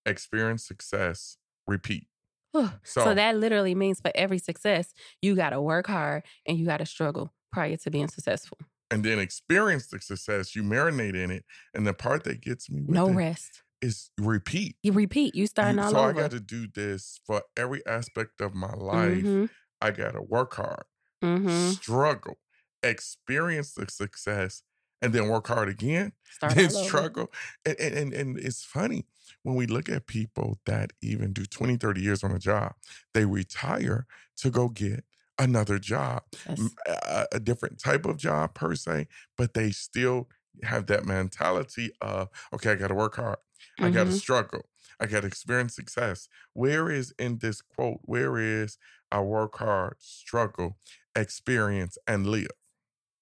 experience 0.06 0.66
success, 0.66 1.38
repeat." 1.66 2.08
so, 2.54 2.70
So- 3.04 3.14
that 3.14 3.36
literally 3.36 3.74
means 3.74 4.00
for 4.00 4.10
every 4.14 4.38
success 4.38 4.92
you 5.22 5.36
got 5.36 5.50
to 5.50 5.60
work 5.60 5.86
hard 5.86 6.24
and 6.46 6.58
you 6.58 6.64
got 6.66 6.78
to 6.78 6.86
struggle 6.86 7.32
prior 7.52 7.76
to 7.76 7.90
being 7.90 8.08
successful 8.08 8.58
And 8.90 9.04
then 9.04 9.18
experience 9.18 9.88
the 9.88 10.00
success. 10.00 10.56
You 10.56 10.62
marinate 10.62 11.14
in 11.14 11.30
it, 11.30 11.44
and 11.74 11.86
the 11.86 11.92
part 11.94 12.24
that 12.24 12.40
gets 12.40 12.70
me 12.70 12.82
with 12.82 12.94
no 12.94 13.08
it 13.08 13.12
rest 13.14 13.62
is 13.82 14.10
repeat. 14.18 14.76
you 14.82 14.92
repeat 14.92 15.34
you 15.34 15.46
starting 15.46 15.78
You- 15.78 15.82
all 15.82 15.96
so 15.96 15.98
over 15.98 16.10
I 16.10 16.12
got 16.12 16.30
to 16.32 16.40
do 16.40 16.66
this 16.68 17.20
for 17.26 17.42
every 17.56 17.84
aspect 17.86 18.40
of 18.40 18.54
my 18.54 18.72
life. 18.74 19.36
hmm 19.36 19.48
I 19.80 19.90
got 19.92 20.12
to 20.12 20.22
work 20.22 20.54
hard, 20.54 20.84
hmm 21.22 21.80
struggle, 21.82 22.38
experience 22.82 23.74
the 23.74 23.86
success, 23.90 24.62
and 25.02 25.12
then 25.12 25.28
work 25.28 25.48
hard 25.48 25.68
again. 25.68 26.12
Start 26.30 26.56
then 26.56 26.70
struggle. 26.70 27.32
And, 27.66 27.78
and, 27.80 27.94
and, 27.96 28.12
and 28.14 28.38
it's 28.38 28.64
funny 28.64 29.06
when 29.42 29.56
we 29.56 29.66
look 29.66 29.88
at 29.88 30.06
people 30.06 30.60
that 30.66 30.92
even 31.02 31.32
do 31.32 31.46
20, 31.46 31.76
30 31.76 32.02
years 32.02 32.24
on 32.24 32.32
a 32.32 32.38
job, 32.38 32.74
they 33.14 33.24
retire 33.26 34.06
to 34.38 34.50
go 34.50 34.68
get 34.68 35.04
another 35.38 35.78
job, 35.78 36.24
Yes. 36.48 36.76
a, 36.86 37.26
a 37.32 37.40
different 37.40 37.78
type 37.78 38.04
of 38.06 38.16
job 38.18 38.54
per 38.54 38.74
se, 38.74 39.08
but 39.36 39.54
they 39.54 39.70
still 39.70 40.28
have 40.64 40.86
that 40.86 41.04
mentality 41.04 41.92
of, 42.00 42.28
okay, 42.52 42.72
I 42.72 42.74
got 42.74 42.88
to 42.88 42.94
work 42.94 43.16
hard. 43.16 43.38
I 43.80 43.90
got 43.90 44.04
to 44.04 44.12
Mhm. 44.12 44.12
struggle. 44.12 44.68
I 45.00 45.06
got 45.06 45.20
to 45.22 45.26
experience 45.26 45.74
success. 45.76 46.28
Where 46.54 46.90
is 46.90 47.14
in 47.18 47.38
this 47.38 47.60
quote, 47.62 48.00
where 48.02 48.38
is 48.38 48.78
I 49.12 49.20
work 49.20 49.56
hard, 49.58 49.96
struggle, 50.00 50.78
experience, 51.16 51.98
and 52.06 52.26
live? 52.26 52.50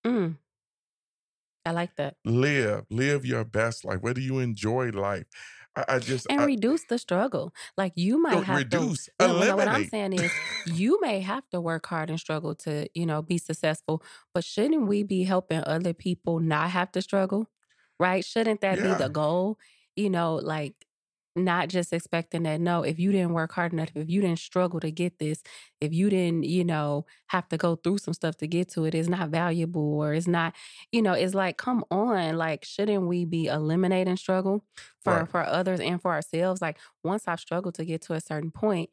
Mm. 0.05 0.37
I 1.67 1.73
like 1.73 1.97
that. 1.97 2.17
Live, 2.25 2.87
live 2.91 3.25
your 3.25 3.45
best 3.45 3.85
life. 3.85 4.01
Whether 4.03 4.21
you 4.21 4.39
enjoy 4.41 4.91
life, 4.91 5.27
I, 5.77 5.85
I 5.89 5.99
just 6.01 6.27
And 6.29 6.43
I, 6.43 6.47
reduce 6.47 6.85
the 6.85 6.99
struggle. 6.99 7.55
Like 7.77 7.93
you 7.97 8.19
might 8.21 8.45
have 8.45 8.69
reduce, 8.69 8.69
to. 8.71 8.99
Yeah, 9.19 9.33
well, 9.33 9.45
no, 9.45 9.57
what 9.57 9.69
I'm 9.69 9.85
saying 9.85 10.13
is, 10.13 10.37
you 10.65 11.01
may 11.01 11.21
have 11.21 11.49
to 11.51 11.61
work 11.61 11.87
hard 11.87 12.11
and 12.11 12.19
struggle 12.21 12.55
to, 12.57 12.89
you 12.95 13.07
know, 13.07 13.23
be 13.23 13.39
successful. 13.39 14.03
But 14.35 14.45
shouldn't 14.45 14.87
we 14.89 15.03
be 15.05 15.25
helping 15.25 15.63
other 15.65 15.95
people 15.95 16.41
not 16.41 16.71
have 16.71 16.93
to 16.93 17.03
struggle? 17.03 17.51
Right? 17.99 18.25
Shouldn't 18.25 18.61
that 18.61 18.83
be 18.83 18.95
the 18.95 19.09
goal? 19.09 19.59
You 19.97 20.11
know, 20.11 20.37
like 20.37 20.75
not 21.37 21.69
just 21.69 21.93
expecting 21.93 22.45
that. 22.45 22.61
No, 22.61 22.83
if 22.83 22.99
you 22.99 23.13
didn't 23.13 23.35
work 23.35 23.53
hard 23.53 23.73
enough, 23.73 23.91
if 23.95 24.09
you 24.09 24.23
didn't 24.23 24.39
struggle 24.39 24.81
to 24.81 24.91
get 24.91 25.19
this, 25.19 25.43
if 25.81 25.93
you 25.93 26.09
didn't, 26.09 26.45
you 26.45 26.65
know, 26.65 27.05
have 27.29 27.49
to 27.51 27.59
go 27.59 27.77
through 27.77 27.99
some 27.99 28.15
stuff 28.15 28.37
to 28.39 28.47
get 28.47 28.69
to 28.71 28.85
it, 28.87 28.95
it's 28.95 29.09
not 29.09 29.29
valuable 29.31 29.95
or 30.01 30.15
it's 30.15 30.27
not, 30.27 30.55
you 30.93 31.03
know, 31.03 31.13
it's 31.13 31.35
like, 31.35 31.59
come 31.59 31.85
on, 31.91 32.37
like, 32.39 32.65
shouldn't 32.65 33.07
we 33.07 33.27
be 33.27 33.47
eliminating 33.47 34.17
struggle 34.17 34.65
for 35.05 35.27
Right. 35.27 35.27
for 35.27 35.43
others 35.45 35.81
and 35.81 36.01
for 36.01 36.13
ourselves? 36.13 36.63
Like, 36.63 36.79
once 37.05 37.29
I've 37.29 37.41
struggled 37.41 37.75
to 37.77 37.85
get 37.85 38.01
to 38.03 38.15
a 38.15 38.21
certain 38.21 38.51
point, 38.51 38.89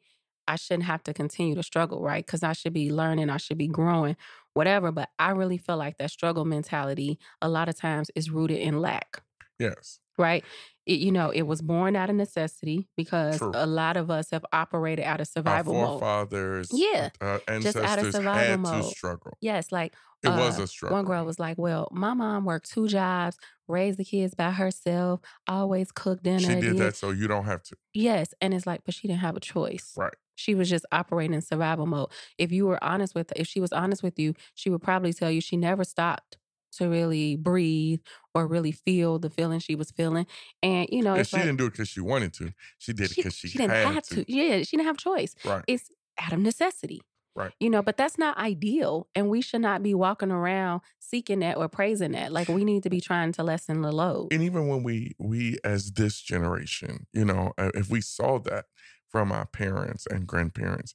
I 0.46 0.56
shouldn't 0.56 0.84
have 0.84 1.02
to 1.04 1.14
continue 1.14 1.54
to 1.54 1.62
struggle, 1.62 2.02
right? 2.02 2.24
Because 2.24 2.42
I 2.42 2.52
should 2.52 2.74
be 2.74 2.90
learning, 2.92 3.30
I 3.30 3.38
should 3.38 3.56
be 3.56 3.68
growing, 3.68 4.16
whatever. 4.52 4.92
But 4.92 5.08
I 5.18 5.30
really 5.30 5.56
feel 5.56 5.78
like 5.78 5.96
that 5.98 6.10
struggle 6.10 6.44
mentality 6.44 7.18
a 7.40 7.48
lot 7.48 7.70
of 7.70 7.76
times 7.76 8.10
is 8.14 8.30
rooted 8.30 8.58
in 8.58 8.80
lack 8.80 9.22
Yes, 9.58 10.00
right? 10.18 10.44
It, 10.86 11.00
you 11.00 11.12
know, 11.12 11.30
it 11.30 11.42
was 11.42 11.62
born 11.62 11.96
out 11.96 12.10
of 12.10 12.16
necessity 12.16 12.88
because 12.96 13.38
True. 13.38 13.52
a 13.54 13.66
lot 13.66 13.96
of 13.96 14.10
us 14.10 14.30
have 14.30 14.44
operated 14.52 15.04
out 15.04 15.20
of 15.20 15.28
our 15.46 15.58
survival 15.60 15.74
mode. 15.74 16.00
forefathers, 16.00 16.70
Yeah, 16.72 17.10
uh, 17.20 17.38
just 17.60 17.76
out 17.82 17.98
of 17.98 18.06
ancestors 18.06 18.14
survival 18.14 18.40
had 18.40 18.64
to 18.64 18.82
mode. 18.82 18.84
struggle. 18.84 19.38
Yes, 19.40 19.72
like 19.72 19.94
It 20.22 20.28
was 20.28 20.58
uh, 20.58 20.62
a 20.62 20.66
struggle. 20.66 20.96
one 20.96 21.04
girl 21.04 21.24
was 21.24 21.38
like, 21.38 21.58
"Well, 21.58 21.88
my 21.92 22.14
mom 22.14 22.44
worked 22.44 22.70
two 22.70 22.88
jobs, 22.88 23.38
raised 23.68 23.98
the 23.98 24.04
kids 24.04 24.34
by 24.34 24.50
herself, 24.52 25.20
always 25.48 25.92
cooked 25.92 26.22
dinner." 26.24 26.40
She 26.40 26.54
did 26.54 26.60
did- 26.60 26.78
that 26.78 26.96
so 26.96 27.10
you 27.10 27.28
don't 27.28 27.44
have 27.44 27.62
to. 27.64 27.76
Yes, 27.92 28.34
and 28.40 28.52
it's 28.52 28.66
like, 28.66 28.82
but 28.84 28.94
she 28.94 29.06
didn't 29.08 29.20
have 29.20 29.36
a 29.36 29.40
choice. 29.40 29.94
Right. 29.96 30.14
She 30.36 30.54
was 30.56 30.68
just 30.68 30.84
operating 30.90 31.32
in 31.34 31.42
survival 31.42 31.86
mode. 31.86 32.10
If 32.38 32.50
you 32.50 32.66
were 32.66 32.82
honest 32.82 33.14
with, 33.14 33.32
if 33.36 33.46
she 33.46 33.60
was 33.60 33.72
honest 33.72 34.02
with 34.02 34.18
you, 34.18 34.34
she 34.54 34.68
would 34.68 34.82
probably 34.82 35.12
tell 35.12 35.30
you 35.30 35.40
she 35.40 35.56
never 35.56 35.84
stopped 35.84 36.38
to 36.76 36.88
really 36.88 37.36
breathe 37.36 38.00
or 38.34 38.46
really 38.46 38.72
feel 38.72 39.18
the 39.18 39.30
feeling 39.30 39.60
she 39.60 39.74
was 39.74 39.90
feeling. 39.90 40.26
And 40.62 40.88
you 40.90 41.02
know, 41.02 41.14
And 41.14 41.26
she 41.26 41.36
like, 41.36 41.44
didn't 41.46 41.58
do 41.58 41.66
it 41.66 41.72
because 41.72 41.88
she 41.88 42.00
wanted 42.00 42.32
to. 42.34 42.52
She 42.78 42.92
did 42.92 43.10
it 43.10 43.16
because 43.16 43.34
she, 43.34 43.48
didn't 43.48 43.70
had 43.70 43.94
have 43.94 44.02
to. 44.04 44.24
Yeah, 44.32 44.58
she 44.62 44.76
didn't 44.76 44.86
have 44.86 44.96
a 44.96 45.00
choice. 45.00 45.34
Right. 45.44 45.64
It's 45.66 45.90
out 46.18 46.32
of 46.32 46.38
necessity. 46.40 47.02
Right. 47.36 47.50
You 47.58 47.68
know, 47.68 47.82
but 47.82 47.96
that's 47.96 48.16
not 48.16 48.38
ideal. 48.38 49.08
And 49.16 49.28
we 49.28 49.40
should 49.40 49.60
not 49.60 49.82
be 49.82 49.92
walking 49.92 50.30
around 50.30 50.82
seeking 51.00 51.40
that 51.40 51.56
or 51.56 51.68
praising 51.68 52.12
that. 52.12 52.32
Like 52.32 52.48
we 52.48 52.64
need 52.64 52.84
to 52.84 52.90
be 52.90 53.00
trying 53.00 53.32
to 53.32 53.42
lessen 53.42 53.82
the 53.82 53.90
load. 53.90 54.32
and 54.32 54.42
even 54.42 54.68
when 54.68 54.84
we 54.84 55.16
we 55.18 55.58
as 55.64 55.92
this 55.92 56.20
generation 56.20 57.06
you 57.12 57.24
know 57.24 57.52
if 57.58 57.90
we 57.90 58.00
saw 58.00 58.38
that 58.38 58.66
from 59.08 59.32
our 59.32 59.46
parents 59.46 60.06
and 60.10 60.26
grandparents 60.26 60.94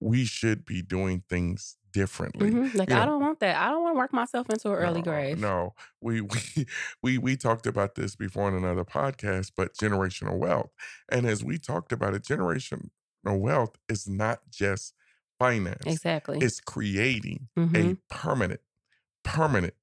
we 0.00 0.24
should 0.24 0.64
be 0.64 0.80
doing 0.82 1.22
things 1.28 1.76
differently 1.92 2.50
Mhm. 2.50 2.74
Like 2.74 2.90
you 2.90 2.96
I 2.96 3.00
know- 3.00 3.12
don't 3.12 3.20
want 3.22 3.40
that. 3.40 3.56
I 3.56 3.70
don't 3.70 3.82
want 3.82 3.94
to 3.94 3.98
work 3.98 4.12
myself 4.12 4.48
into 4.50 4.68
an 4.68 4.74
early 4.76 5.00
no, 5.00 5.04
grave. 5.10 5.38
no 5.40 5.74
we, 6.00 6.20
we 6.20 6.66
we 7.02 7.18
we 7.18 7.36
talked 7.36 7.66
about 7.66 7.94
this 7.94 8.14
before 8.14 8.48
in 8.48 8.54
another 8.54 8.84
podcast 8.84 9.52
but 9.56 9.74
generational 9.74 10.36
wealth 10.38 10.70
and 11.10 11.26
as 11.26 11.42
we 11.42 11.58
talked 11.58 11.90
about 11.92 12.14
it 12.14 12.22
generational 12.22 12.90
wealth 13.24 13.76
is 13.88 14.06
not 14.06 14.40
just 14.50 14.94
finance 15.38 15.82
Exactly. 15.86 16.38
it's 16.40 16.60
creating 16.60 17.48
Mhm. 17.56 17.74
a 17.92 17.96
permanent, 18.14 18.60
permanent, 19.24 19.74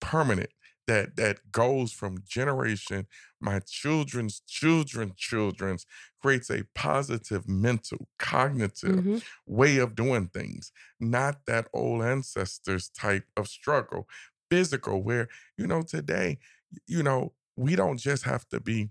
permanent 0.00 0.50
that 0.86 1.16
that 1.16 1.52
goes 1.52 1.92
from 1.92 2.18
generation, 2.26 3.06
my 3.40 3.60
children's 3.60 4.40
children, 4.40 5.12
children's 5.16 5.86
creates 6.20 6.50
a 6.50 6.64
positive 6.74 7.48
mental, 7.48 8.08
cognitive 8.18 9.04
Mhm. 9.04 9.22
way 9.46 9.78
of 9.78 9.94
doing 9.94 10.28
things, 10.28 10.72
not 11.00 11.46
that 11.46 11.68
old 11.72 12.02
ancestors 12.02 12.88
type 12.88 13.26
of 13.36 13.48
struggle, 13.48 14.08
physical, 14.50 15.02
where, 15.02 15.28
you 15.56 15.66
know, 15.66 15.82
today, 15.82 16.38
you 16.86 17.02
know, 17.02 17.34
we 17.56 17.76
don't 17.76 17.98
just 17.98 18.24
have 18.24 18.48
to 18.48 18.60
be 18.60 18.90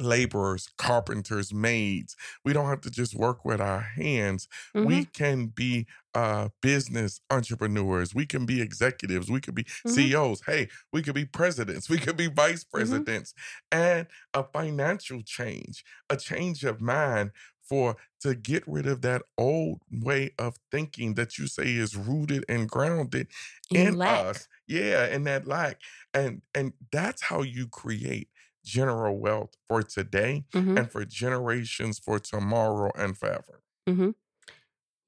laborers, 0.00 0.68
carpenters, 0.78 1.52
maids. 1.52 2.16
We 2.44 2.52
don't 2.52 2.68
have 2.68 2.80
to 2.82 2.90
just 2.90 3.14
work 3.14 3.44
with 3.44 3.60
our 3.60 3.80
hands. 3.80 4.48
Mhm. 4.74 4.84
We 4.86 5.06
can 5.06 5.46
be 5.46 5.86
uh, 6.14 6.48
business 6.62 7.20
entrepreneurs. 7.30 8.14
We 8.14 8.26
can 8.26 8.44
be 8.46 8.60
executives. 8.60 9.30
We 9.30 9.40
could 9.40 9.54
be 9.54 9.66
Mhm. 9.84 10.12
CEOs. 10.12 10.42
Hey, 10.46 10.68
we 10.92 11.02
could 11.02 11.14
be 11.14 11.26
presidents. 11.26 11.88
We 11.88 11.98
could 11.98 12.16
be 12.16 12.26
vice 12.28 12.64
Mm-hmm. 12.76 13.02
presidents. 13.04 13.34
And 13.70 14.06
a 14.34 14.42
financial 14.44 15.22
change, 15.22 15.84
a 16.10 16.16
change 16.16 16.64
of 16.64 16.80
mind 16.80 17.32
for 17.62 17.96
to 18.20 18.34
get 18.34 18.64
rid 18.66 18.86
of 18.86 19.02
that 19.02 19.22
old 19.36 19.82
way 19.90 20.30
of 20.38 20.56
thinking 20.72 21.14
that 21.14 21.38
you 21.38 21.46
say 21.46 21.74
is 21.74 21.94
rooted 21.96 22.44
and 22.48 22.68
grounded 22.68 23.28
In 23.70 23.96
us. 24.04 24.48
Yeah, 24.66 25.04
and 25.04 25.26
that 25.26 25.46
lack. 25.46 25.80
And 26.14 26.42
and 26.54 26.72
that's 26.92 27.22
how 27.22 27.42
you 27.42 27.68
create 27.68 28.28
general 28.64 29.18
wealth 29.18 29.56
for 29.68 29.82
today 29.82 30.44
Mhm. 30.52 30.78
and 30.78 30.90
for 30.90 31.04
generations 31.04 31.98
for 31.98 32.18
tomorrow 32.18 32.90
and 32.96 33.16
forever. 33.16 33.62
hmm 33.88 34.10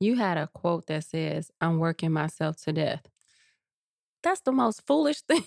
You 0.00 0.16
had 0.16 0.38
a 0.38 0.46
quote 0.48 0.86
that 0.86 1.04
says, 1.04 1.50
I'm 1.60 1.78
working 1.78 2.12
myself 2.12 2.56
to 2.64 2.72
death. 2.72 3.06
That's 4.22 4.40
the 4.42 4.52
most 4.52 4.86
foolish 4.86 5.22
thing 5.28 5.44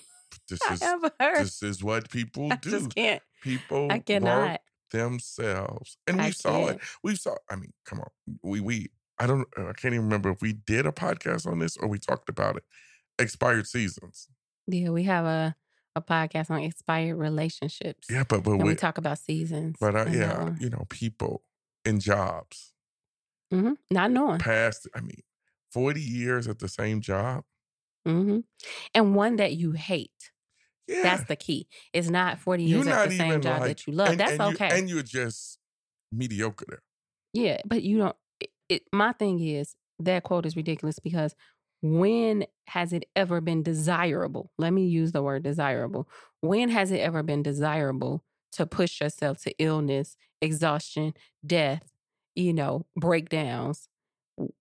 This 0.49 0.59
I 0.67 0.73
is 0.73 0.81
ever 0.81 1.11
heard. 1.19 1.39
this 1.45 1.63
is 1.63 1.83
what 1.83 2.09
people 2.09 2.51
I 2.51 2.55
do. 2.57 2.69
just 2.71 2.95
can't. 2.95 3.21
People 3.41 3.87
I 3.91 3.95
work 3.95 4.05
cannot. 4.05 4.61
themselves. 4.91 5.97
And 6.07 6.17
we 6.17 6.23
I 6.25 6.29
saw 6.31 6.67
it. 6.67 6.79
can't. 6.79 6.81
We 7.03 7.15
saw, 7.15 7.35
I 7.49 7.55
mean, 7.55 7.73
come 7.85 7.99
on. 7.99 8.09
We 8.41 8.59
we 8.61 8.87
I 9.19 9.27
don't 9.27 9.47
I 9.57 9.73
can't 9.73 9.93
even 9.93 10.05
remember 10.05 10.29
if 10.31 10.41
we 10.41 10.53
did 10.53 10.85
a 10.85 10.91
podcast 10.91 11.45
on 11.45 11.59
this 11.59 11.77
or 11.77 11.87
we 11.87 11.99
talked 11.99 12.29
about 12.29 12.57
it. 12.57 12.63
Expired 13.19 13.67
seasons. 13.67 14.27
Yeah, 14.67 14.89
we 14.89 15.03
have 15.03 15.25
a 15.25 15.55
a 15.95 16.01
podcast 16.01 16.49
on 16.49 16.61
expired 16.61 17.17
relationships. 17.17 18.07
Yeah, 18.09 18.23
but 18.27 18.43
but 18.43 18.57
we 18.57 18.63
we, 18.69 18.75
talk 18.75 18.97
about 18.97 19.19
seasons. 19.19 19.77
but 19.79 19.95
uh, 19.95 20.05
yeah, 20.09 20.43
one. 20.43 20.57
you 20.59 20.69
know, 20.69 20.85
people 20.89 21.43
and 21.85 22.01
jobs 22.01 22.73
Mhm. 23.53 23.75
Not 23.91 24.11
knowing. 24.11 24.39
past. 24.39 24.87
I 24.95 25.01
mean, 25.01 25.21
forty 25.71 26.01
years 26.01 26.47
at 26.47 26.59
the 26.59 26.67
same 26.67 27.01
job. 27.01 27.43
hmm 28.05 28.39
And 28.95 29.15
one 29.15 29.35
that 29.37 29.53
you 29.53 29.71
hate. 29.73 30.31
Yeah, 30.87 31.01
That's 31.03 31.23
the 31.29 31.37
key. 31.37 31.67
It's 31.93 32.09
not 32.09 32.39
40 32.39 32.63
You're 32.65 32.83
years 32.83 32.87
at 32.89 33.09
the 33.09 33.17
same 33.17 33.39
job 33.41 33.61
like- 33.61 33.69
that 33.69 33.87
you 33.87 33.93
love. 33.93 34.09
and, 34.09 34.19
That's 34.19 34.33
and 34.33 34.41
okay. 34.41 34.67
You, 34.67 34.75
and 34.75 34.89
you're 34.89 35.01
just 35.03 35.57
mediocre 36.11 36.65
there. 36.67 36.83
yeah, 37.33 37.61
but 37.65 37.83
you 37.83 37.99
don't. 37.99 38.15
It, 38.41 38.49
it, 38.67 38.83
my 38.91 39.13
thing 39.13 39.39
is 39.39 39.75
that 39.99 40.23
quote 40.23 40.45
is 40.45 40.57
ridiculous 40.57 40.99
because 40.99 41.35
when 41.83 42.45
has 42.67 42.93
it 42.93 43.03
ever 43.13 43.41
been 43.41 43.61
desirable? 43.61 44.51
Let 44.57 44.71
me 44.71 44.85
use 44.85 45.11
the 45.11 45.21
word 45.21 45.43
desirable. 45.43 46.07
When 46.39 46.69
has 46.69 46.91
it 46.91 46.99
ever 46.99 47.23
been 47.23 47.43
desirable 47.43 48.23
to 48.53 48.65
push 48.65 49.01
yourself 49.01 49.41
to 49.43 49.53
illness, 49.59 50.15
exhaustion, 50.41 51.13
death, 51.45 51.91
you 52.35 52.53
know, 52.53 52.85
breakdowns? 52.95 53.89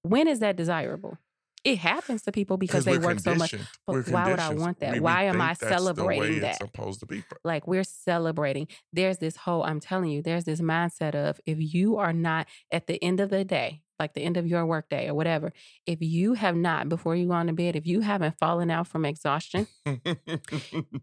When 0.03 0.27
is 0.27 0.41
that 0.41 0.57
desirable? 0.57 1.17
It 1.63 1.79
happens 1.79 2.23
to 2.23 2.33
people 2.33 2.57
because 2.57 2.85
they 2.85 2.99
work 2.99 3.21
so 3.21 3.37
much. 3.37 3.55
But 3.87 4.09
why 4.09 4.29
would 4.29 4.41
I 4.41 4.49
want 4.55 4.81
that? 4.81 4.95
We- 4.95 4.99
we 4.99 5.05
Why 5.05 5.23
am 5.23 5.41
I 5.41 5.55
that's 5.55 5.61
the 5.61 5.65
way 5.65 5.77
celebrating 5.77 6.41
that? 6.41 6.57
supposed 6.59 6.99
to 7.01 7.07
be. 7.07 7.23
like 7.45 7.69
we're 7.69 7.85
celebrating 7.85 8.67
there's 8.93 9.19
this 9.19 9.37
whole 9.37 9.63
i'm 9.63 9.79
telling 9.79 10.11
you 10.11 10.23
there's 10.23 10.45
this 10.45 10.61
mindset 10.61 11.15
of 11.15 11.41
if 11.47 11.59
you 11.75 11.99
are 11.99 12.13
not 12.13 12.49
at 12.73 12.89
the 12.89 13.03
end 13.03 13.21
of 13.21 13.31
the 13.31 13.45
day 13.45 13.83
like 14.03 14.15
the 14.15 14.23
end 14.23 14.37
of 14.37 14.47
your 14.47 14.67
workday 14.67 15.09
or 15.09 15.15
whatever 15.15 15.53
if 15.87 15.99
you 16.01 16.35
have 16.35 16.57
not 16.57 16.89
before 16.89 17.17
you 17.17 17.27
go 17.27 17.33
on 17.33 17.47
to 17.47 17.53
bed 17.53 17.77
if 17.77 17.87
you 17.87 18.01
haven't 18.01 18.37
fallen 18.39 18.71
out 18.71 18.87
from 18.87 19.05
exhaustion 19.05 19.67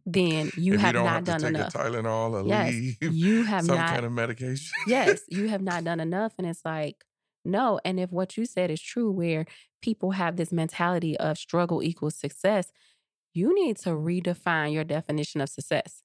then 0.05 0.51
you 0.55 0.73
if 0.73 0.81
have 0.81 0.89
you 0.89 0.93
don't 0.93 1.05
not 1.05 1.13
have 1.13 1.23
to 1.23 1.31
done 1.31 1.39
take 1.41 1.49
enough 1.49 1.75
a 1.75 1.77
Tylenol 1.77 2.43
or 2.43 2.47
yes 2.47 2.73
leave 2.73 2.97
you 3.01 3.43
have 3.49 3.65
some 3.65 3.77
not 3.77 3.89
kind 3.89 4.05
of 4.05 4.11
medication. 4.11 4.71
yes, 4.87 5.21
you 5.29 5.47
have 5.47 5.61
not 5.61 5.83
done 5.83 5.99
enough. 5.99 6.33
And 6.37 6.47
it's 6.47 6.63
like, 6.65 7.03
no. 7.45 7.79
And 7.85 7.99
if 7.99 8.11
what 8.11 8.37
you 8.37 8.45
said 8.45 8.71
is 8.71 8.81
true, 8.81 9.11
where 9.11 9.45
people 9.81 10.11
have 10.11 10.35
this 10.35 10.51
mentality 10.51 11.17
of 11.17 11.37
struggle 11.37 11.81
equals 11.83 12.15
success, 12.15 12.71
you 13.33 13.53
need 13.53 13.77
to 13.77 13.89
redefine 13.89 14.73
your 14.73 14.83
definition 14.83 15.41
of 15.41 15.49
success 15.49 16.01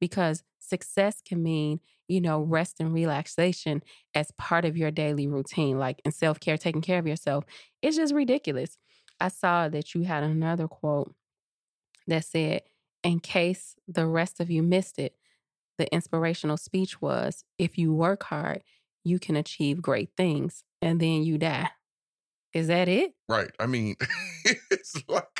because 0.00 0.42
success 0.58 1.20
can 1.26 1.42
mean, 1.42 1.80
you 2.08 2.20
know, 2.20 2.40
rest 2.40 2.76
and 2.80 2.92
relaxation 2.92 3.82
as 4.14 4.30
part 4.38 4.64
of 4.64 4.76
your 4.76 4.90
daily 4.90 5.26
routine, 5.26 5.78
like 5.78 6.00
in 6.04 6.12
self 6.12 6.40
care, 6.40 6.56
taking 6.56 6.82
care 6.82 6.98
of 6.98 7.06
yourself. 7.06 7.44
It's 7.82 7.96
just 7.96 8.14
ridiculous. 8.14 8.78
I 9.20 9.28
saw 9.28 9.68
that 9.68 9.94
you 9.94 10.02
had 10.02 10.22
another 10.22 10.68
quote 10.68 11.14
that 12.06 12.24
said, 12.24 12.62
in 13.02 13.20
case 13.20 13.76
the 13.88 14.06
rest 14.06 14.40
of 14.40 14.50
you 14.50 14.62
missed 14.62 14.98
it, 14.98 15.14
the 15.78 15.92
inspirational 15.92 16.56
speech 16.56 17.00
was 17.00 17.44
if 17.58 17.78
you 17.78 17.92
work 17.92 18.24
hard, 18.24 18.62
you 19.04 19.18
can 19.18 19.36
achieve 19.36 19.82
great 19.82 20.10
things 20.16 20.64
and 20.82 21.00
then 21.00 21.22
you 21.22 21.38
die. 21.38 21.70
Is 22.52 22.68
that 22.68 22.88
it? 22.88 23.12
Right. 23.28 23.50
I 23.60 23.66
mean, 23.66 23.96
it's 24.70 25.02
like 25.08 25.35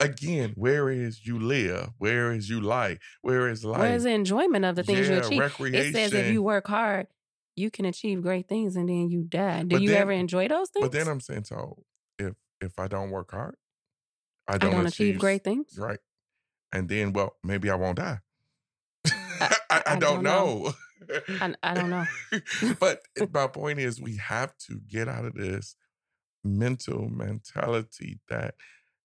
again, 0.00 0.52
where 0.56 0.90
is 0.90 1.26
you 1.26 1.38
live? 1.38 1.90
Where 1.98 2.32
is 2.32 2.48
you 2.48 2.60
like? 2.60 3.00
Where 3.22 3.48
is 3.48 3.64
life? 3.64 3.80
Where's 3.80 4.02
the 4.04 4.10
enjoyment 4.10 4.64
of 4.64 4.76
the 4.76 4.82
things 4.82 5.08
you 5.08 5.18
achieve? 5.18 5.38
recreation. 5.40 5.80
It 5.90 5.92
says 5.94 6.12
if 6.12 6.32
you 6.32 6.42
work 6.42 6.66
hard, 6.68 7.06
you 7.56 7.70
can 7.70 7.84
achieve 7.84 8.22
great 8.22 8.48
things 8.48 8.76
and 8.76 8.88
then 8.88 9.10
you 9.10 9.24
die. 9.24 9.62
Do 9.62 9.76
But 9.76 9.82
you 9.82 9.90
then- 9.90 10.02
ever 10.02 10.12
enjoy 10.12 10.48
those 10.48 10.70
things? 10.70 10.84
But 10.84 10.92
then 10.92 11.08
I'm 11.08 11.20
saying, 11.20 11.44
so 11.44 11.82
if 12.18 12.34
if 12.60 12.78
I 12.78 12.88
don't 12.88 13.10
work 13.10 13.30
hard, 13.32 13.56
I 14.46 14.54
I 14.54 14.58
don't, 14.58 14.72
don't 14.72 14.86
achieve 14.86 15.18
great 15.18 15.44
things. 15.44 15.76
Right. 15.78 15.98
And 16.72 16.88
then, 16.88 17.12
well, 17.12 17.36
maybe 17.42 17.70
I 17.70 17.74
won't 17.74 17.96
die. 17.98 18.18
I, 19.06 19.10
I- 19.70 19.82
I, 19.86 19.96
don't 19.96 20.00
don't 20.00 20.22
know. 20.22 20.72
I, 21.40 21.54
I 21.62 21.74
don't 21.74 21.90
know. 21.90 22.04
but 22.80 23.00
my 23.32 23.46
point 23.46 23.78
is, 23.78 24.00
we 24.00 24.16
have 24.16 24.56
to 24.66 24.80
get 24.88 25.08
out 25.08 25.24
of 25.24 25.34
this 25.34 25.76
mental 26.44 27.08
mentality 27.08 28.20
that 28.28 28.54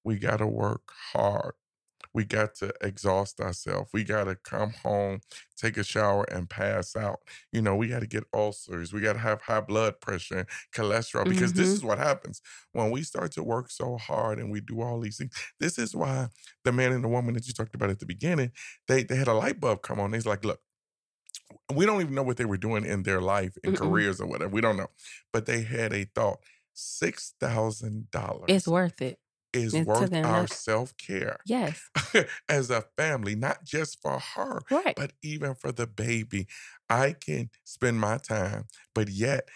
we 0.04 0.18
got 0.18 0.38
to 0.38 0.48
work 0.48 0.92
hard. 1.14 1.56
We 2.14 2.26
got 2.26 2.56
to 2.56 2.74
exhaust 2.82 3.40
ourselves. 3.40 3.90
We 3.94 4.04
got 4.04 4.26
to 4.26 4.36
come 4.36 4.72
home, 4.72 5.22
take 5.58 5.78
a 5.78 5.84
shower, 5.84 6.26
and 6.26 6.50
pass 6.50 6.96
out. 6.96 7.22
You 7.52 7.62
know, 7.62 7.76
we 7.76 7.88
got 7.88 8.02
to 8.02 8.08
get 8.08 8.26
ulcers. 8.34 8.94
We 8.94 9.02
got 9.02 9.14
to 9.14 9.20
have 9.20 9.42
high 9.42 9.62
blood 9.62 10.00
pressure 10.00 10.40
and 10.40 10.50
cholesterol 10.76 11.28
because 11.28 11.54
this 11.54 11.70
Mhm. 11.70 11.76
is 11.76 11.84
what 11.84 11.98
happens 11.98 12.42
when 12.72 12.92
we 12.92 13.04
start 13.04 13.32
to 13.34 13.44
work 13.44 13.72
so 13.72 13.98
hard 13.98 14.40
and 14.40 14.52
we 14.52 14.62
do 14.62 14.82
all 14.82 15.00
these 15.00 15.18
things. 15.18 15.34
This 15.60 15.80
is 15.80 15.96
why 15.96 16.28
the 16.64 16.72
man 16.72 16.92
and 16.92 17.04
the 17.04 17.08
woman 17.10 17.34
that 17.34 17.48
you 17.48 17.54
talked 17.54 17.76
about 17.76 17.90
at 17.90 18.00
the 18.00 18.06
beginning, 18.06 18.52
they 18.88 19.04
they 19.04 19.16
had 19.16 19.28
a 19.28 19.34
light 19.34 19.60
bulb 19.60 19.82
come 19.82 20.00
on. 20.00 20.12
They's 20.12 20.26
like, 20.28 20.46
look, 20.46 20.62
we 21.74 21.86
don't 21.86 22.02
even 22.02 22.16
know 22.16 22.24
what 22.24 22.38
they 22.38 22.46
were 22.46 22.58
doing 22.58 22.86
in 22.86 23.04
their 23.04 23.22
life 23.22 23.58
and 23.64 23.74
careers 23.76 24.20
or 24.22 24.28
whatever. 24.28 24.50
We 24.50 24.62
don't 24.62 24.78
know. 24.78 24.88
But 25.32 25.46
they 25.46 25.62
had 25.64 25.94
a 25.94 26.06
thought. 26.06 26.40
Six 26.76 27.36
thousand 27.40 28.10
dollars 28.10 28.50
It's 28.50 28.68
worth 28.68 29.02
it. 29.02 29.20
Is 29.54 29.80
it's 29.80 29.80
worth 29.80 30.12
our 30.24 30.48
self 30.48 30.96
care 30.98 31.38
Yes. 31.46 31.92
as 32.50 32.70
a 32.70 32.84
family, 32.98 33.36
not 33.36 33.64
just 33.64 34.02
for 34.02 34.20
her, 34.20 34.62
Right. 34.70 34.98
but 34.98 35.14
even 35.24 35.56
for 35.56 35.72
the 35.72 35.88
baby. 35.88 36.48
I 36.90 37.14
can 37.14 37.50
spend 37.64 38.00
my 38.00 38.18
time, 38.18 38.66
but 38.94 39.10
yet 39.10 39.50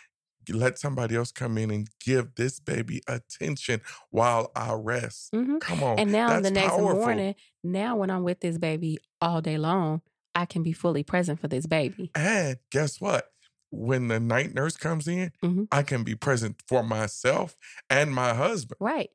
let 0.50 0.80
somebody 0.80 1.16
else 1.16 1.32
come 1.32 1.58
in 1.58 1.72
and 1.72 1.90
give 2.00 2.36
this 2.36 2.60
baby 2.60 3.02
attention 3.08 3.82
while 4.12 4.52
I 4.56 4.74
rest. 4.74 5.34
hmm 5.34 5.58
Come 5.60 5.84
on. 5.84 5.98
And 5.98 6.12
now 6.12 6.34
the 6.40 6.52
next 6.52 6.78
powerful. 6.78 7.04
morning, 7.04 7.36
now 7.64 7.98
when 7.98 8.10
I'm 8.10 8.24
with 8.24 8.40
this 8.40 8.58
baby 8.58 9.00
all 9.22 9.42
day 9.42 9.58
long, 9.58 10.02
I 10.36 10.46
can 10.46 10.64
be 10.64 10.72
fully 10.74 11.04
present 11.04 11.40
for 11.40 11.48
this 11.48 11.66
baby. 11.66 12.14
And 12.16 12.58
guess 12.72 13.00
what? 13.00 13.32
When 13.70 14.08
the 14.08 14.20
night 14.20 14.54
nurse 14.54 14.78
comes 14.78 15.08
in, 15.08 15.32
Mhm. 15.42 15.68
I 15.72 15.84
can 15.84 16.04
be 16.04 16.16
present 16.16 16.62
for 16.68 16.84
myself 16.84 17.56
and 17.90 18.14
my 18.14 18.34
husband. 18.34 18.80
Right. 18.80 19.10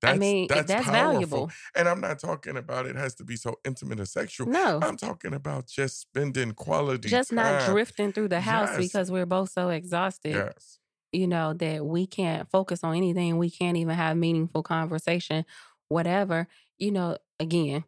That's, 0.00 0.14
I 0.14 0.18
mean, 0.18 0.46
that's, 0.48 0.68
that's, 0.68 0.86
valuable. 0.86 1.50
And 1.74 1.88
I'm 1.88 2.00
not 2.00 2.20
talking 2.20 2.56
about 2.56 2.86
it 2.86 2.94
has 2.94 3.14
to 3.16 3.24
be 3.24 3.34
so 3.36 3.56
intimate 3.64 3.98
or 3.98 4.06
sexual. 4.06 4.46
No. 4.46 4.78
I'm 4.80 4.96
talking 4.96 5.34
about 5.34 5.66
just 5.66 6.00
spending 6.00 6.52
quality 6.52 7.08
just 7.08 7.32
not 7.32 7.66
drifting 7.68 8.12
through 8.12 8.28
the 8.28 8.40
house 8.40 8.68
Yes. 8.70 8.78
because 8.78 9.10
we're 9.10 9.26
both 9.26 9.50
so 9.50 9.70
exhausted, 9.70 10.34
Yes. 10.34 10.78
you 11.12 11.26
know, 11.26 11.52
that 11.54 11.84
we 11.84 12.06
can't 12.06 12.48
focus 12.48 12.84
on 12.84 12.94
anything. 12.94 13.38
We 13.38 13.50
can't 13.50 13.76
even 13.76 13.96
have 13.96 14.16
meaningful 14.16 14.62
conversation, 14.62 15.44
whatever. 15.88 16.46
You 16.78 16.92
know, 16.92 17.18
again, 17.40 17.82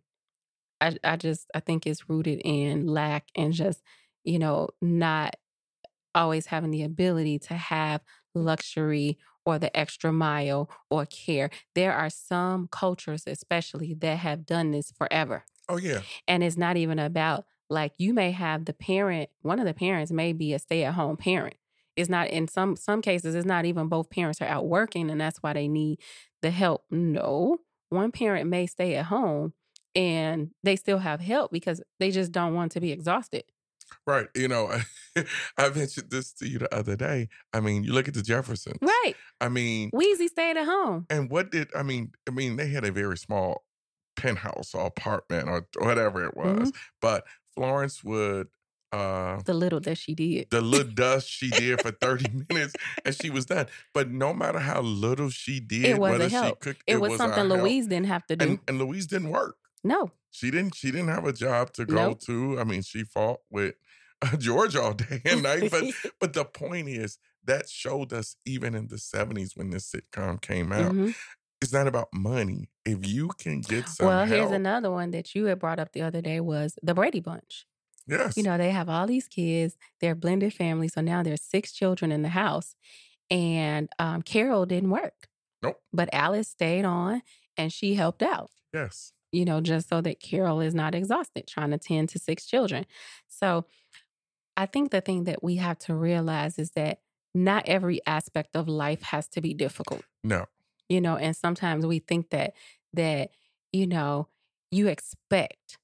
I 0.81 0.96
I 1.05 1.16
just 1.16 1.46
I 1.55 1.61
think 1.61 1.87
it's 1.87 2.09
rooted 2.09 2.40
in 2.44 2.88
lack 2.88 3.29
and 3.37 3.53
just, 3.53 3.83
you 4.25 4.40
know, 4.40 4.70
not 4.83 5.37
always 6.12 6.46
having 6.46 6.73
the 6.73 6.83
ability 6.83 7.38
to 7.38 7.55
have 7.55 8.01
luxury 8.35 9.16
or 9.50 9.58
the 9.58 9.76
extra 9.76 10.12
mile 10.12 10.70
or 10.90 11.06
care. 11.06 11.50
There 11.74 11.92
are 11.92 12.10
some 12.10 12.68
cultures 12.70 13.24
especially 13.26 13.94
that 13.94 14.18
have 14.18 14.46
done 14.46 14.70
this 14.70 14.92
forever. 14.92 15.44
Oh 15.68 15.76
yeah. 15.76 16.02
And 16.28 16.42
it's 16.42 16.56
not 16.56 16.76
even 16.76 16.98
about 16.98 17.44
like 17.68 17.92
you 17.98 18.14
may 18.14 18.32
have 18.32 18.64
the 18.64 18.72
parent, 18.72 19.30
one 19.42 19.58
of 19.58 19.66
the 19.66 19.74
parents 19.74 20.10
may 20.10 20.32
be 20.32 20.52
a 20.54 20.58
stay-at-home 20.58 21.16
parent. 21.16 21.54
It's 21.96 22.08
not 22.08 22.28
in 22.28 22.48
some 22.48 22.76
some 22.76 23.02
cases 23.02 23.34
it's 23.34 23.46
not 23.46 23.64
even 23.64 23.88
both 23.88 24.10
parents 24.10 24.40
are 24.40 24.48
out 24.48 24.66
working 24.66 25.10
and 25.10 25.20
that's 25.20 25.42
why 25.42 25.52
they 25.52 25.68
need 25.68 25.98
the 26.42 26.50
help. 26.50 26.84
No. 26.90 27.58
One 27.90 28.12
parent 28.12 28.48
may 28.48 28.66
stay 28.66 28.94
at 28.94 29.06
home 29.06 29.52
and 29.94 30.50
they 30.62 30.76
still 30.76 30.98
have 30.98 31.20
help 31.20 31.50
because 31.50 31.82
they 31.98 32.10
just 32.10 32.30
don't 32.30 32.54
want 32.54 32.72
to 32.72 32.80
be 32.80 32.92
exhausted. 32.92 33.44
Right. 34.07 34.29
You 34.35 34.48
know, 34.48 34.72
I 35.59 35.68
mentioned 35.70 36.11
this 36.11 36.33
to 36.35 36.48
you 36.48 36.59
the 36.59 36.74
other 36.74 36.96
day. 36.96 37.29
I 37.53 37.61
mean, 37.61 37.85
you 37.85 37.92
look 37.92 38.09
at 38.09 38.14
the 38.14 38.22
Jeffersons. 38.22 38.79
Right. 38.81 39.14
I 39.40 39.48
mean, 39.48 39.90
Weezy 39.92 40.29
stayed 40.29 40.57
at 40.57 40.64
home. 40.66 41.07
and 41.11 41.31
what 41.31 41.50
did 41.50 41.68
I 41.74 41.83
mean? 41.83 42.12
I 42.29 42.33
mean, 42.33 42.57
they 42.57 42.68
had 42.68 42.85
a 42.85 42.92
very 42.92 43.16
small 43.16 43.64
penthouse 44.16 44.74
or 44.74 44.87
apartment 44.87 45.48
or 45.48 45.66
whatever 45.79 46.24
it 46.24 46.37
was. 46.37 46.68
Mm-hmm. 46.70 46.79
But 47.00 47.24
Florence 47.55 48.03
would 48.05 48.48
uh 48.92 49.40
The 49.44 49.55
little 49.55 49.79
that 49.81 49.98
she 49.98 50.14
did. 50.14 50.50
the 50.50 50.61
little 50.61 50.92
dust 50.94 51.29
she 51.29 51.48
did 51.50 51.81
for 51.81 51.92
30 51.92 52.44
minutes 52.50 52.74
and 53.05 53.14
she 53.14 53.31
was 53.31 53.46
done. 53.46 53.66
But 53.94 54.11
no 54.11 54.35
matter 54.35 54.59
how 54.59 54.81
little 54.81 55.31
she 55.31 55.61
did, 55.61 55.96
was 55.98 56.09
a 56.09 56.18
whether 56.18 56.29
she 56.29 56.53
cooked, 56.61 56.83
It, 56.87 57.00
was, 57.00 57.14
a 57.14 57.16
something 57.16 57.48
help. 57.48 57.62
Louise 57.62 57.87
didn't 57.87 58.07
have 58.09 58.26
to 58.26 58.37
do. 58.37 58.44
And, 58.44 58.59
and 58.66 58.79
Louise 58.79 59.07
didn't 59.07 59.31
work. 59.31 59.57
No. 59.84 60.10
She 60.30 60.50
didn't. 60.50 60.74
She 60.76 60.90
didn't 60.90 61.08
have 61.08 61.26
a 61.26 61.32
job 61.32 61.72
to 61.74 61.84
go 61.84 61.94
Nope. 62.10 62.20
to. 62.20 62.60
I 62.60 62.64
mean, 62.64 62.82
she 62.82 63.02
fought 63.04 63.40
with 63.50 63.74
George 64.38 64.76
all 64.76 64.94
day 64.94 65.20
and 65.24 65.42
night. 65.42 65.70
But 65.70 65.84
but 66.20 66.32
the 66.34 66.44
point 66.44 66.88
is 66.88 67.18
that 67.44 67.68
showed 67.68 68.12
us 68.12 68.36
even 68.46 68.74
in 68.74 68.88
the 68.88 68.98
seventies 68.98 69.56
when 69.56 69.70
this 69.70 69.90
sitcom 69.90 70.40
came 70.40 70.72
out. 70.72 70.92
Mhm. 70.92 71.14
It's 71.62 71.72
not 71.72 71.86
about 71.86 72.08
money. 72.14 72.70
If 72.86 73.06
you 73.06 73.28
can 73.38 73.60
get 73.60 73.86
some 73.88 74.06
help. 74.06 74.18
Well, 74.18 74.26
here's 74.26 74.40
help, 74.42 74.52
another 74.54 74.90
one 74.90 75.10
that 75.10 75.34
you 75.34 75.44
had 75.46 75.58
brought 75.58 75.78
up 75.78 75.92
the 75.92 76.00
other 76.00 76.22
day 76.22 76.40
was 76.40 76.78
the 76.82 76.94
Brady 76.94 77.20
Bunch. 77.20 77.66
Yes. 78.06 78.36
You 78.36 78.42
know, 78.42 78.56
they 78.56 78.70
have 78.70 78.88
all 78.88 79.06
these 79.06 79.28
kids, 79.28 79.76
they're 80.00 80.12
a 80.12 80.16
blended 80.16 80.54
family. 80.54 80.88
So 80.88 81.00
now 81.02 81.22
there's 81.22 81.42
six 81.42 81.72
children 81.72 82.10
in 82.12 82.22
the 82.22 82.30
house. 82.30 82.74
And 83.30 83.88
um, 83.98 84.22
Carol 84.22 84.64
didn't 84.64 84.90
work. 84.90 85.28
Nope. 85.62 85.80
But 85.92 86.08
Alice 86.12 86.48
stayed 86.48 86.84
on 86.86 87.22
and 87.58 87.70
she 87.72 87.94
helped 87.94 88.22
out, 88.22 88.50
yes. 88.72 89.12
You 89.32 89.44
know, 89.44 89.60
just 89.60 89.88
so 89.88 90.00
that 90.00 90.20
Carol 90.20 90.60
is 90.60 90.74
not 90.74 90.94
exhausted 90.94 91.46
trying 91.46 91.70
to 91.70 91.78
tend 91.78 92.08
to 92.10 92.18
six 92.18 92.46
children. 92.46 92.86
So 93.28 93.66
I 94.56 94.66
think 94.66 94.90
the 94.90 95.00
thing 95.00 95.24
that 95.24 95.42
we 95.42 95.56
have 95.56 95.78
to 95.80 95.94
realize 95.94 96.58
is 96.58 96.72
that 96.72 96.98
not 97.34 97.68
every 97.68 98.00
aspect 98.06 98.56
of 98.56 98.68
life 98.68 99.02
has 99.02 99.28
to 99.28 99.40
be 99.40 99.54
difficult 99.54 100.02
No. 100.24 100.46
you 100.88 101.00
know 101.00 101.16
and 101.16 101.36
sometimes 101.36 101.86
we 101.86 102.00
think 102.00 102.30
that 102.30 102.54
that 102.92 103.30
you 103.72 103.86
know 103.86 104.28
you 104.70 104.88
expect 104.88 105.78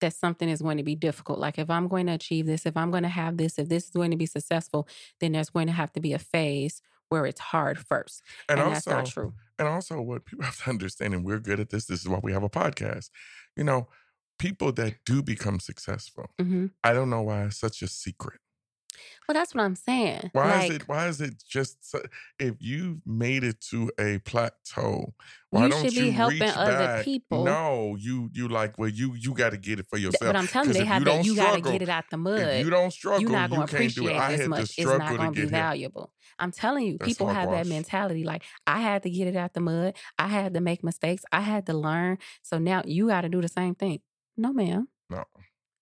that 0.00 0.12
something 0.12 0.48
is 0.48 0.60
going 0.60 0.76
to 0.76 0.82
be 0.82 0.94
difficult 0.94 1.38
like 1.38 1.58
if 1.58 1.70
i'm 1.70 1.88
going 1.88 2.06
to 2.06 2.12
achieve 2.12 2.46
this 2.46 2.66
if 2.66 2.76
i'm 2.76 2.90
going 2.90 3.02
to 3.02 3.08
have 3.08 3.36
this 3.36 3.58
if 3.58 3.68
this 3.68 3.84
is 3.84 3.90
going 3.90 4.10
to 4.10 4.16
be 4.16 4.26
successful 4.26 4.86
then 5.20 5.32
there's 5.32 5.50
going 5.50 5.66
to 5.66 5.72
have 5.72 5.92
to 5.92 6.00
be 6.00 6.12
a 6.12 6.18
phase 6.18 6.82
where 7.08 7.26
it's 7.26 7.40
hard 7.40 7.78
first 7.78 8.22
And, 8.48 8.58
and, 8.58 8.68
also, 8.68 8.74
that's 8.74 8.86
not 8.86 9.06
true 9.06 9.32
and 9.58 9.68
also 9.68 10.00
what 10.00 10.24
people 10.26 10.44
have 10.50 10.62
to 10.64 10.70
understand, 10.70 11.14
and 11.14 11.24
we're 11.24 11.40
good 11.40 11.60
at 11.60 11.70
this. 11.70 11.86
This 11.86 12.00
is 12.00 12.08
why 12.08 12.20
we 12.22 12.32
have 12.32 12.42
a 12.42 12.50
podcast. 12.50 13.10
You 13.56 13.64
know, 13.64 13.88
people 14.38 14.72
that 14.72 14.94
do 15.06 15.22
become 15.22 15.60
successful. 15.60 16.26
hmm 16.40 16.66
I 16.82 16.92
don't 16.92 17.10
know 17.10 17.22
why 17.22 17.44
it's 17.44 17.58
such 17.58 17.82
a 17.82 17.88
secret. 17.88 18.40
Well 19.28 19.34
that's 19.34 19.54
what 19.54 19.62
i'm 19.64 19.76
saying 19.76 20.30
Why 20.32 20.50
like 20.50 20.70
is 20.70 20.76
it? 20.76 20.88
Why 20.88 21.08
is 21.08 21.20
it 21.20 21.42
just? 21.48 21.90
so- 21.90 22.02
If 22.38 22.54
you've 22.60 22.98
made 23.06 23.42
it 23.44 23.60
to 23.70 23.90
a 23.98 24.18
plateau, 24.18 25.14
why 25.50 25.64
You 25.64 25.70
don't 25.70 25.84
should 25.84 25.94
be 25.94 26.06
you 26.06 26.12
helping 26.12 26.40
reach 26.40 26.52
other 26.56 26.72
back? 26.72 27.04
people. 27.04 27.44
No, 27.44 27.96
you 27.98 28.28
you 28.32 28.48
like 28.48 28.76
well 28.78 28.88
you 28.88 29.14
you 29.14 29.32
got 29.34 29.50
to 29.50 29.56
get 29.56 29.78
it 29.78 29.86
for 29.88 29.98
yourself. 29.98 30.32
but 30.32 30.36
i'm 30.36 30.46
telling 30.48 30.68
you 30.68 30.74
they 30.74 30.84
have 30.84 31.00
you 31.02 31.04
that 31.06 31.24
you 31.24 31.36
got 31.36 31.54
to 31.54 31.60
get 31.60 31.80
it 31.82 31.88
out 31.88 32.04
the 32.10 32.16
if 32.16 32.20
mud 32.20 32.56
you 32.64 32.70
don't 32.70 32.90
struggle, 32.90 33.20
you're 33.22 33.30
not 33.30 33.50
you 33.50 33.56
going 33.56 33.68
to 33.68 33.74
appreciate 33.74 34.10
it. 34.10 34.16
I 34.16 34.32
as 34.34 34.48
much. 34.48 34.60
It's 34.78 34.84
not 34.84 35.16
going 35.16 35.32
to 35.34 35.40
be 35.42 35.46
valuable. 35.46 36.12
I'm 36.38 36.50
telling 36.50 36.84
you, 36.86 36.96
That's 36.98 37.08
people 37.08 37.28
have 37.28 37.50
that 37.50 37.66
mentality. 37.66 38.24
Like 38.24 38.42
I 38.66 38.80
had 38.80 39.02
to 39.04 39.10
get 39.10 39.28
it 39.28 39.36
out 39.36 39.54
the 39.54 39.60
mud. 39.60 39.94
I 40.18 40.26
had 40.28 40.54
to 40.54 40.60
make 40.60 40.82
mistakes. 40.82 41.24
I 41.30 41.40
had 41.40 41.66
to 41.66 41.72
learn. 41.74 42.18
So 42.42 42.58
now 42.58 42.82
you 42.84 43.08
got 43.08 43.20
to 43.22 43.28
do 43.28 43.40
the 43.40 43.48
same 43.48 43.74
thing. 43.76 44.00
No, 44.36 44.52
ma'am. 44.52 44.88
No. 45.08 45.24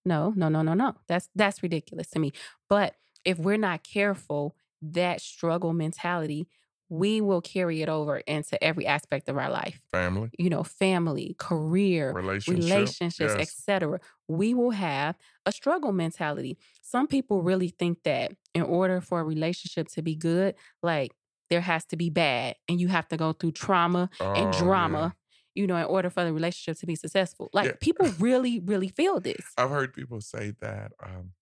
No, 0.04 0.32
no, 0.36 0.48
no, 0.48 0.62
no, 0.62 0.74
no. 0.74 0.94
That's 1.08 1.28
that's 1.34 1.62
ridiculous 1.62 2.08
to 2.10 2.18
me. 2.18 2.32
But 2.68 2.94
if 3.24 3.38
we're 3.38 3.56
not 3.58 3.82
careful, 3.84 4.56
that 4.82 5.20
struggle 5.20 5.72
mentality, 5.72 6.48
we 6.88 7.20
will 7.20 7.40
carry 7.40 7.82
it 7.82 7.88
over 7.88 8.18
into 8.18 8.62
every 8.62 8.86
aspect 8.86 9.28
of 9.28 9.36
our 9.38 9.50
life. 9.50 9.80
Family, 9.92 10.32
You 10.38 10.50
know, 10.50 10.64
family, 10.64 11.36
career, 11.38 12.16
relationship, 12.16 12.56
relationships, 12.56 13.34
yes. 13.34 13.38
etc. 13.38 14.00
We 14.28 14.54
will 14.54 14.70
have 14.70 15.16
a 15.46 15.52
struggle 15.52 15.92
mentality. 15.92 16.58
Some 16.80 17.06
people 17.06 17.42
really 17.42 17.68
think 17.68 18.02
that 18.04 18.32
in 18.54 18.62
order 18.62 19.00
for 19.00 19.20
a 19.20 19.24
relationship 19.24 19.88
to 19.88 20.02
be 20.02 20.14
good, 20.16 20.54
like 20.82 21.12
there 21.50 21.60
has 21.60 21.84
to 21.86 21.96
be 21.96 22.08
bad 22.10 22.56
and 22.68 22.80
you 22.80 22.88
have 22.88 23.08
to 23.08 23.16
go 23.16 23.32
through 23.32 23.52
trauma 23.52 24.08
and 24.34 24.50
Oh, 24.50 24.52
drama, 24.52 25.14
you 25.54 25.66
know, 25.66 25.76
in 25.76 25.84
order 25.84 26.08
for 26.08 26.24
the 26.24 26.32
relationship 26.32 26.78
to 26.80 26.86
be 26.86 26.96
successful. 26.96 27.50
Like 27.52 27.68
Yeah. 27.68 27.76
people 27.80 28.06
really, 28.18 28.60
really 28.60 28.88
feel 28.88 29.20
this. 29.20 29.54
I've 29.56 29.70
heard 29.70 29.92
people 29.94 30.20
say 30.20 30.52
that 30.60 30.92
um, 31.02 31.32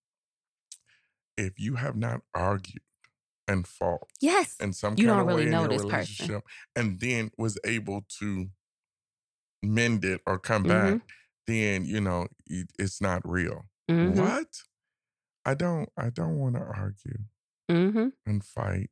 if 1.37 1.59
you 1.59 1.75
have 1.75 1.95
not 1.95 2.21
argued 2.33 2.83
and 3.47 3.67
fought 3.67 4.09
Yes. 4.21 4.57
in 4.59 4.73
some 4.73 4.97
You 4.97 5.05
kind 5.05 5.07
don't 5.07 5.25
of 5.25 5.27
really 5.27 5.45
way 5.45 5.47
know 5.47 5.63
in 5.63 5.69
your 5.69 5.69
this 5.69 5.85
person. 5.85 6.35
and 6.75 6.99
then 6.99 7.31
was 7.37 7.59
able 7.65 8.03
to 8.19 8.49
mend 9.61 10.05
it 10.05 10.21
or 10.25 10.39
come 10.39 10.65
Mhm. 10.65 10.67
back, 10.67 11.01
then 11.47 11.85
you 11.85 12.01
know 12.01 12.27
it's 12.47 13.01
not 13.01 13.27
real. 13.27 13.63
hmm 13.89 14.31
What? 14.31 14.47
I 15.45 15.55
don't. 15.55 15.89
I 15.97 16.09
don't 16.11 16.39
want 16.39 16.55
to 16.55 16.61
argue 16.63 17.25
hmm 17.69 18.11
and 18.25 18.43
fight 18.43 18.89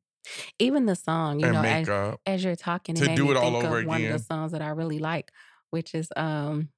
Even 0.59 0.85
the 0.85 0.95
song, 0.95 1.39
you 1.39 1.49
and 1.49 1.51
know, 1.51 1.65
as, 1.65 1.91
as 2.25 2.43
you're 2.43 2.55
talking, 2.55 2.97
it 2.97 3.01
To 3.01 3.03
made 3.03 3.15
do 3.15 3.31
it 3.31 3.37
all 3.37 3.55
over 3.55 3.79
of 3.79 3.83
one 3.83 4.03
of 4.03 4.09
the 4.09 4.19
songs 4.19 4.51
that 4.51 4.61
I 4.61 4.69
really 4.69 4.99
like, 4.99 5.31
which 5.69 5.95
is 5.95 6.09
um 6.15 6.69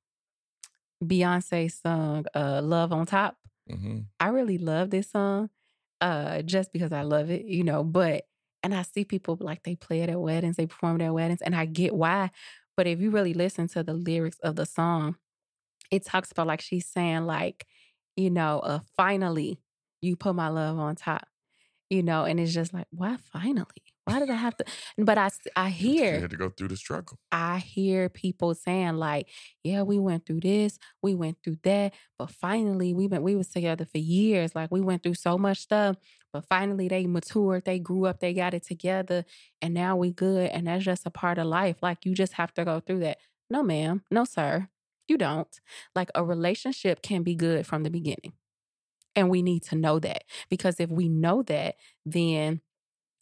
Beyonce's 1.04 1.80
song 1.82 2.26
uh, 2.36 2.62
"Love 2.64 2.94
on 2.94 3.06
Top." 3.06 3.38
Hmm 3.70 4.00
I 4.20 4.30
really 4.30 4.58
love 4.58 4.90
this 4.92 5.10
song, 5.12 5.50
uh, 6.02 6.42
just 6.44 6.72
because 6.74 6.92
I 6.92 7.02
love 7.04 7.30
it, 7.32 7.46
you 7.46 7.64
know. 7.64 7.84
But 7.84 8.26
and 8.64 8.74
I 8.76 8.84
see 8.84 9.06
people 9.06 9.38
like 9.40 9.64
they 9.64 9.76
play 9.76 10.02
it 10.02 10.10
at 10.10 10.20
weddings, 10.22 10.58
they 10.58 10.68
perform 10.68 11.02
it 11.02 11.06
at 11.06 11.14
weddings, 11.14 11.42
and 11.42 11.56
I 11.56 11.66
get 11.66 11.96
why. 11.96 12.32
But 12.78 12.88
if 12.88 13.00
you 13.02 13.12
really 13.12 13.34
listen 13.34 13.68
to 13.70 13.84
the 13.84 13.94
lyrics 13.94 14.40
of 14.40 14.56
the 14.56 14.66
song, 14.66 15.16
it 15.92 16.06
talks 16.06 16.32
about 16.32 16.48
like 16.48 16.62
she's 16.62 16.88
saying 16.88 17.26
like, 17.26 17.68
you 18.16 18.30
know, 18.32 18.60
uh, 18.62 18.80
finally 18.98 19.60
you 20.02 20.16
put 20.18 20.36
my 20.36 20.50
love 20.50 20.80
on 20.80 20.96
top, 20.96 21.28
you 21.90 22.04
know, 22.04 22.26
and 22.26 22.40
it's 22.40 22.54
just 22.54 22.74
like, 22.74 22.88
why 22.92 23.18
finally? 23.34 23.66
Why 24.12 24.20
did 24.20 24.30
I 24.30 24.36
have 24.36 24.58
to? 24.58 24.66
But 24.98 25.18
I, 25.18 25.30
I 25.56 25.70
hear 25.70 26.16
You 26.16 26.22
had 26.22 26.32
to 26.32 26.38
go 26.38 26.50
through 26.50 26.68
the 26.68 26.78
struggle. 26.78 27.18
I 27.32 27.60
hear 27.60 28.10
people 28.10 28.54
saying 28.54 28.96
like, 28.96 29.30
"Yeah, 29.64 29.84
we 29.84 30.00
went 30.00 30.26
through 30.26 30.42
this, 30.42 30.78
we 31.02 31.16
went 31.16 31.38
through 31.44 31.58
that, 31.64 31.94
but 32.20 32.30
finally 32.32 32.94
we 32.94 33.08
been 33.08 33.24
we 33.24 33.36
was 33.36 33.48
together 33.50 33.86
for 33.86 34.00
years. 34.00 34.54
Like 34.54 34.70
we 34.70 34.82
went 34.82 35.04
through 35.04 35.14
so 35.14 35.38
much 35.38 35.60
stuff, 35.60 35.96
but 36.34 36.46
finally 36.50 36.88
they 36.90 37.08
matured, 37.08 37.64
they 37.66 37.80
grew 37.80 38.06
up, 38.06 38.20
they 38.20 38.34
got 38.34 38.54
it 38.54 38.64
together, 38.64 39.24
and 39.62 39.74
now 39.74 39.96
we 39.96 40.12
good. 40.12 40.50
And 40.50 40.68
that's 40.68 40.84
just 40.84 41.06
a 41.06 41.10
part 41.12 41.38
of 41.38 41.48
life. 41.48 41.78
Like 41.82 42.06
you 42.06 42.14
just 42.14 42.34
have 42.34 42.54
to 42.56 42.66
go 42.66 42.80
through 42.82 43.00
that. 43.00 43.18
No, 43.50 43.64
ma'am, 43.64 44.04
no, 44.12 44.26
sir, 44.26 44.68
you 45.08 45.18
don't. 45.18 45.60
Like 45.96 46.10
a 46.16 46.24
relationship 46.24 47.02
can 47.02 47.24
be 47.24 47.36
good 47.36 47.66
from 47.66 47.84
the 47.84 47.90
beginning, 47.90 48.34
and 49.16 49.30
we 49.30 49.42
need 49.42 49.64
to 49.64 49.76
know 49.76 50.00
that 50.00 50.24
because 50.50 50.80
if 50.80 50.90
we 50.90 51.10
know 51.10 51.44
that, 51.44 51.76
then 52.06 52.62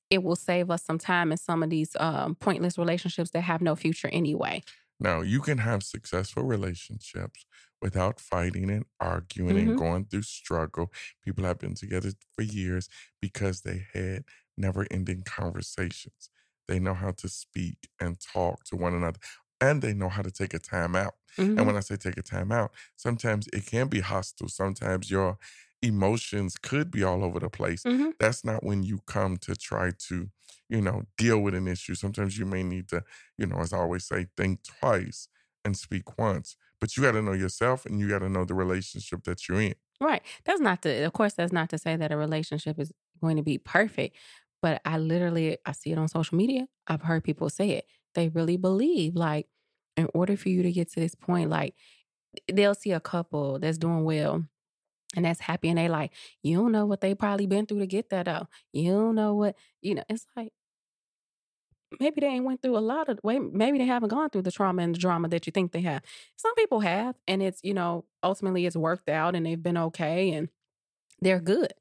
it 0.10 0.24
will 0.24 0.36
save 0.36 0.72
us 0.72 0.84
some 0.84 0.98
time 0.98 1.32
in 1.32 1.38
some 1.38 1.64
of 1.64 1.70
these 1.70 1.96
um, 2.00 2.36
pointless 2.36 2.78
relationships 2.78 3.32
that 3.32 3.42
have 3.42 3.62
no 3.62 3.76
future 3.76 4.10
anyway. 4.12 4.64
Now, 5.00 5.22
you 5.22 5.42
can 5.42 5.60
have 5.60 5.84
successful 5.84 6.44
relationships 6.44 7.46
without 7.82 8.20
fighting 8.20 8.70
and 8.70 8.86
arguing 9.00 9.58
Mhm. 9.58 9.70
and 9.70 9.76
going 9.76 10.06
through 10.06 10.24
struggle. 10.24 10.92
People 11.24 11.46
have 11.46 11.60
been 11.60 11.74
together 11.76 12.12
for 12.34 12.42
years 12.42 12.90
because 13.22 13.62
they 13.62 13.86
had 13.94 14.26
never 14.58 14.86
ending 14.92 15.24
conversations. 15.24 16.30
They 16.68 16.80
know 16.80 16.94
how 16.94 17.12
to 17.12 17.30
speak 17.30 17.90
and 18.00 18.20
talk 18.20 18.66
to 18.66 18.76
one 18.76 18.94
another, 18.94 19.20
and 19.62 19.82
they 19.82 19.94
know 19.94 20.10
how 20.10 20.22
to 20.22 20.32
take 20.32 20.54
a 20.54 20.60
time 20.60 20.96
out. 20.96 21.16
Mhm. 21.38 21.58
And 21.58 21.66
when 21.66 21.78
I 21.78 21.80
say 21.80 21.96
take 21.96 22.18
a 22.18 22.22
time 22.22 22.52
out, 22.52 22.72
sometimes 22.98 23.48
it 23.54 23.66
can 23.66 23.88
be 23.88 24.02
hostile. 24.02 24.50
Sometimes 24.50 25.10
your 25.10 25.38
emotions 25.82 26.58
could 26.58 26.92
be 26.92 27.04
all 27.04 27.24
over 27.24 27.40
the 27.40 27.50
place. 27.50 27.86
Mhm. 27.86 28.12
That's 28.20 28.44
not 28.44 28.64
when 28.64 28.84
you 28.84 29.00
come 29.08 29.38
to 29.38 29.56
try 29.56 29.92
to, 30.08 30.30
you 30.70 30.82
know, 30.82 31.04
deal 31.18 31.40
with 31.42 31.56
an 31.56 31.68
issue. 31.68 31.96
Sometimes 31.96 32.38
you 32.38 32.46
may 32.46 32.64
need 32.64 32.90
to, 32.90 33.04
you 33.38 33.46
know, 33.48 33.58
as 33.58 33.74
I 33.74 33.78
always 33.78 34.06
say, 34.06 34.28
think 34.36 34.64
twice 34.64 35.28
and 35.64 35.78
speak 35.78 36.18
once. 36.18 36.58
But 36.82 36.96
you 36.98 37.04
got 37.04 37.14
to 37.14 37.22
know 37.22 37.34
yourself 37.34 37.86
and 37.86 38.00
you 38.00 38.10
got 38.10 38.20
to 38.20 38.30
know 38.30 38.46
the 38.46 38.54
relationship 38.56 39.24
that 39.24 39.48
you're 39.48 39.62
in. 39.62 39.76
Right. 40.02 40.22
That's 40.46 40.62
not 40.62 40.82
to, 40.84 41.04
of 41.04 41.14
course, 41.14 41.34
that's 41.34 41.52
not 41.52 41.70
to 41.72 41.78
say 41.78 41.96
that 41.96 42.12
a 42.12 42.18
relationship 42.18 42.80
is 42.80 42.92
going 43.22 43.38
to 43.38 43.44
be 43.44 43.58
perfect. 43.58 44.16
But 44.62 44.82
I 44.86 44.98
literally, 44.98 45.58
I 45.66 45.74
see 45.74 45.92
it 45.92 45.98
on 45.98 46.08
social 46.08 46.38
media. 46.38 46.68
I've 46.88 47.02
heard 47.02 47.24
people 47.24 47.50
say 47.50 47.72
it. 47.72 47.86
They 48.16 48.30
really 48.30 48.58
believe, 48.58 49.16
like, 49.16 49.48
in 49.98 50.10
order 50.14 50.38
for 50.38 50.50
you 50.50 50.64
to 50.64 50.72
get 50.72 50.90
to 50.92 51.00
this 51.00 51.16
point, 51.16 51.50
like, 51.50 51.76
they'll 52.52 52.76
see 52.76 52.92
a 52.92 53.00
couple 53.00 53.60
that's 53.60 53.78
doing 53.78 54.04
well 54.06 54.46
and 55.16 55.26
that's 55.26 55.40
happy, 55.42 55.70
and 55.70 55.78
they 55.78 55.90
like, 55.90 56.12
you 56.44 56.58
don't 56.58 56.72
know 56.72 56.86
what 56.86 57.02
they 57.02 57.16
probably 57.16 57.48
been 57.48 57.66
through 57.66 57.80
to 57.80 57.88
get 57.88 58.10
that 58.12 58.28
out. 58.28 58.48
You 58.74 58.92
don't 58.92 59.16
know 59.16 59.34
what, 59.36 59.56
you 59.82 59.96
know, 59.96 60.04
it's 60.10 60.26
like, 60.36 60.54
maybe 62.00 62.22
they 62.22 62.28
ain't 62.28 62.46
went 62.46 62.62
through 62.62 62.78
a 62.78 62.80
lot 62.80 63.10
of 63.10 63.20
way 63.24 63.40
maybe 63.40 63.78
they 63.78 63.86
haven't 63.86 64.10
gone 64.10 64.30
through 64.30 64.42
the 64.44 64.52
trauma 64.52 64.82
and 64.84 64.94
the 64.96 65.00
drama 65.00 65.28
that 65.28 65.46
you 65.48 65.52
think 65.52 65.72
they 65.72 65.82
have 65.82 66.04
some 66.36 66.54
people 66.56 66.80
have 66.82 67.16
and 67.28 67.42
it's 67.42 67.62
you 67.64 67.74
know 67.74 68.06
ultimately 68.24 68.66
it's 68.66 68.76
worked 68.76 69.10
out 69.10 69.36
and 69.36 69.46
they've 69.46 69.64
been 69.64 69.78
okay 69.78 70.32
and 70.32 70.50
they're 71.22 71.42
good 71.42 71.74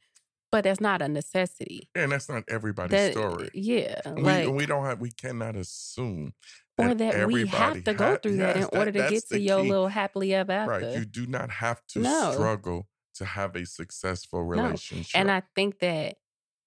but 0.53 0.65
that's 0.65 0.81
not 0.81 1.03
a 1.03 1.09
necessity 1.09 1.91
And 1.95 2.13
that's 2.13 2.29
not 2.29 2.45
everybody's 2.49 3.03
that 3.03 3.03
story. 3.03 3.51
yeah 3.53 4.01
And 4.17 4.25
like 4.25 4.47
we, 4.47 4.47
we 4.47 4.67
don't 4.67 4.85
have, 4.85 5.01
we 5.01 5.11
cannot 5.11 5.57
assume 5.57 6.35
or 6.77 6.95
that 6.95 7.19
we 7.19 7.45
everybody 7.45 7.45
have 7.47 7.83
to 7.85 7.95
go 7.95 8.17
through 8.17 8.37
that 8.39 8.57
in 8.57 8.65
Yes, 8.65 8.71
order 8.73 8.93
to 8.93 9.03
get 9.03 9.27
to 9.29 9.39
the 9.39 9.41
your 9.41 9.59
key. 9.59 9.63
little 9.63 9.89
happily 9.89 10.35
ever 10.35 10.53
after 10.53 10.85
Right. 10.85 10.95
You 10.95 11.05
do 11.07 11.27
not 11.27 11.51
have 11.51 11.87
to 11.89 12.03
No. 12.03 12.05
struggle 12.05 12.89
to 13.19 13.25
have 13.25 13.57
a 13.57 13.67
successful 13.67 14.43
relationship. 14.45 15.21
and 15.21 15.31
i 15.31 15.43
think 15.55 15.79
that 15.81 16.17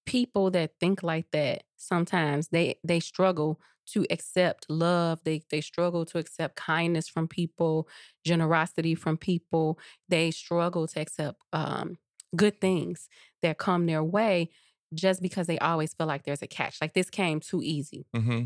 people 0.05 0.51
that 0.51 0.73
think 0.79 1.03
like 1.03 1.29
that 1.31 1.63
sometimes 1.77 2.49
they 2.49 2.75
they 2.83 2.99
struggle 2.99 3.59
to 3.85 4.05
accept 4.09 4.65
love 4.69 5.19
they 5.23 5.41
they 5.49 5.61
struggle 5.61 6.05
to 6.05 6.17
accept 6.17 6.55
kindness 6.55 7.07
from 7.07 7.27
people 7.27 7.87
generosity 8.25 8.95
from 8.95 9.17
people 9.17 9.79
they 10.09 10.31
struggle 10.31 10.87
to 10.87 10.99
accept 10.99 11.41
um 11.53 11.97
good 12.35 12.59
things 12.61 13.09
that 13.41 13.57
come 13.57 13.85
their 13.85 14.03
way 14.03 14.49
just 14.93 15.21
because 15.21 15.47
they 15.47 15.59
always 15.59 15.93
feel 15.93 16.07
like 16.07 16.23
there's 16.23 16.41
a 16.41 16.47
catch 16.47 16.79
like 16.81 16.93
this 16.93 17.09
came 17.09 17.39
too 17.39 17.61
easy 17.63 18.05
hmm 18.13 18.43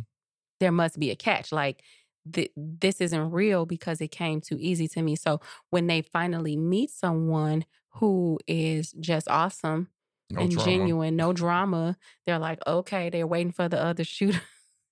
there 0.59 0.71
must 0.71 0.99
be 0.99 1.11
a 1.11 1.15
catch. 1.15 1.51
Like 1.51 1.83
th- 2.31 2.51
this 2.55 3.01
isn't 3.01 3.31
real 3.31 3.65
because 3.65 4.01
it 4.01 4.09
came 4.09 4.41
too 4.41 4.57
easy 4.59 4.87
to 4.89 5.01
me. 5.01 5.15
So 5.15 5.41
when 5.69 5.87
they 5.87 6.01
finally 6.01 6.57
meet 6.57 6.91
someone 6.91 7.65
who 7.95 8.39
is 8.47 8.91
just 8.99 9.27
awesome 9.29 9.89
No 10.29 10.41
and 10.41 10.51
drama. 10.51 10.65
genuine, 10.69 11.15
no 11.15 11.33
drama, 11.33 11.97
they're 12.25 12.39
like, 12.39 12.59
okay, 12.67 13.09
they're 13.09 13.27
waiting 13.27 13.51
for 13.51 13.67
the 13.69 13.81
other 13.83 14.03
shooter 14.15 14.41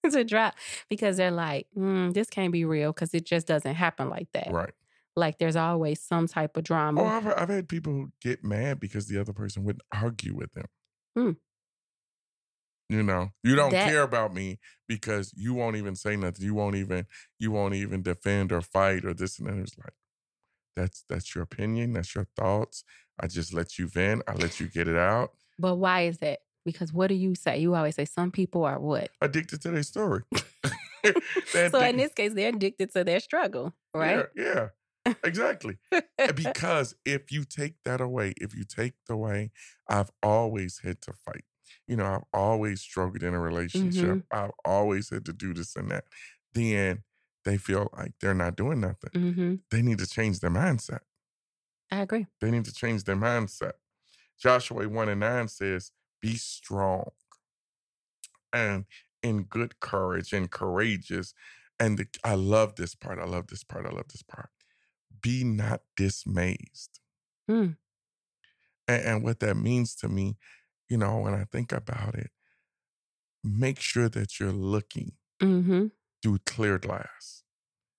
to 0.10 0.24
drop 0.24 0.56
because 0.90 1.18
they're 1.18 1.32
like, 1.32 1.68
mm, 1.78 2.14
this 2.14 2.30
can't 2.30 2.52
be 2.52 2.66
real 2.66 2.92
because 2.92 3.14
it 3.14 3.26
just 3.26 3.48
doesn't 3.48 3.76
happen 3.76 4.10
like 4.10 4.28
that. 4.34 4.52
Right. 4.52 4.72
Like 5.16 5.38
there's 5.38 5.56
always 5.56 6.02
some 6.02 6.28
type 6.28 6.58
of 6.58 6.64
drama. 6.64 7.02
Oh, 7.02 7.06
I've, 7.06 7.28
I've 7.28 7.50
had 7.50 7.70
people 7.70 8.08
get 8.22 8.44
mad 8.44 8.80
because 8.80 9.08
the 9.08 9.20
other 9.20 9.32
person 9.34 9.64
wouldn't 9.64 9.84
argue 9.94 10.34
with 10.36 10.52
them. 10.54 10.66
Hmm. 11.16 11.32
You 12.90 13.02
know, 13.04 13.30
you 13.44 13.56
don't 13.56 13.72
That- 13.72 13.90
care 13.90 14.02
about 14.04 14.34
me 14.34 14.60
because 14.88 15.34
you 15.36 15.54
won't 15.54 15.76
even 15.78 15.96
say 15.96 16.16
nothing. 16.16 16.46
You 16.46 16.54
won't 16.54 16.76
even 16.76 17.06
you 17.40 17.52
won't 17.52 17.74
even 17.76 18.02
defend 18.02 18.52
or 18.52 18.62
fight 18.62 19.06
or 19.06 19.14
this 19.14 19.40
and 19.40 19.48
that. 19.48 19.58
It's 19.58 19.78
like 19.78 19.94
that's 20.76 21.04
that's 21.10 21.34
your 21.36 21.44
opinion. 21.44 21.94
That's 21.94 22.14
your 22.16 22.28
thoughts. 22.36 22.84
I 23.20 23.28
just 23.28 23.54
let 23.54 23.78
you 23.78 23.88
vent. 23.88 24.24
I 24.28 24.34
let 24.34 24.60
you 24.60 24.68
get 24.68 24.88
it 24.88 24.98
out. 24.98 25.32
but 25.60 25.76
why 25.76 26.02
is 26.02 26.18
that? 26.20 26.40
Because 26.66 26.94
what 26.94 27.08
do 27.08 27.16
you 27.16 27.36
say? 27.36 27.58
You 27.60 27.76
always 27.76 27.96
say 27.96 28.06
some 28.06 28.32
people 28.32 28.64
are 28.64 28.80
what? 28.80 29.10
Addicted 29.22 29.62
to 29.64 29.72
their 29.72 29.84
story. 29.84 30.24
So 31.72 31.82
in 31.82 31.98
this 31.98 32.14
case, 32.14 32.34
they're 32.34 32.50
addicted 32.50 32.94
to 32.94 33.04
their 33.04 33.20
struggle, 33.20 33.74
right? 33.94 34.26
Yeah, 34.36 34.70
yeah 35.06 35.14
exactly. 35.24 35.78
because 36.36 36.96
if 37.06 37.30
you 37.32 37.44
take 37.44 37.76
that 37.84 38.00
away, 38.00 38.34
if 38.38 38.56
you 38.56 38.64
take 38.64 38.94
the 39.08 39.18
way, 39.18 39.52
I've 39.90 40.12
always 40.22 40.80
had 40.84 41.02
to 41.02 41.12
fight. 41.12 41.44
You 41.88 41.98
know, 41.98 42.06
I've 42.06 42.24
always 42.34 42.80
struggled 42.80 43.22
in 43.24 43.34
a 43.34 43.40
relationship. 43.40 44.20
Mhm. 44.20 44.24
I've 44.32 44.52
always 44.64 45.10
had 45.10 45.26
to 45.26 45.34
do 45.34 45.54
this 45.54 45.76
and 45.76 45.92
that. 45.92 46.06
Then 46.54 47.04
they 47.46 47.58
feel 47.58 47.90
like 47.98 48.14
they're 48.22 48.34
not 48.34 48.56
doing 48.56 48.80
nothing. 48.80 49.12
hmm 49.14 49.56
They 49.72 49.82
need 49.82 50.00
to 50.00 50.08
change 50.08 50.40
their 50.40 50.50
mindset. 50.50 51.00
I 51.92 52.02
agree. 52.02 52.28
They 52.42 52.52
need 52.52 52.66
to 52.66 52.74
change 52.74 53.04
their 53.04 53.16
mindset. 53.16 53.74
Joshua 54.40 54.88
1 54.88 55.10
and 55.10 55.20
9 55.20 55.48
says, 55.48 55.92
Be 56.22 56.36
strong 56.36 57.12
and 58.52 58.86
in 59.22 59.44
good 59.44 59.80
courage 59.80 60.34
and 60.34 60.50
courageous. 60.50 61.34
And 61.80 61.98
the, 61.98 62.08
I 62.24 62.36
love 62.36 62.76
this 62.76 62.96
part. 62.96 63.20
I 63.20 63.26
love 63.26 63.48
this 63.48 63.64
part. 63.64 63.86
I 63.86 63.90
love 63.90 64.08
this 64.10 64.24
part. 64.24 64.50
Be 65.22 65.44
not 65.44 65.82
dismayed. 65.96 66.70
Hmm. 67.48 67.72
And, 68.88 69.04
and 69.04 69.24
what 69.24 69.40
that 69.40 69.56
means 69.56 69.96
to 69.98 70.10
me, 70.10 70.38
you 70.90 70.98
know, 70.98 71.20
when 71.20 71.34
I 71.34 71.46
think 71.46 71.72
about 71.72 72.16
it, 72.16 72.32
make 73.44 73.80
sure 73.80 74.10
that 74.10 74.40
you're 74.40 74.52
looking 74.52 75.14
Mm-hmm. 75.42 75.88
Through 76.24 76.40
clear 76.48 76.80
glass. 76.80 77.44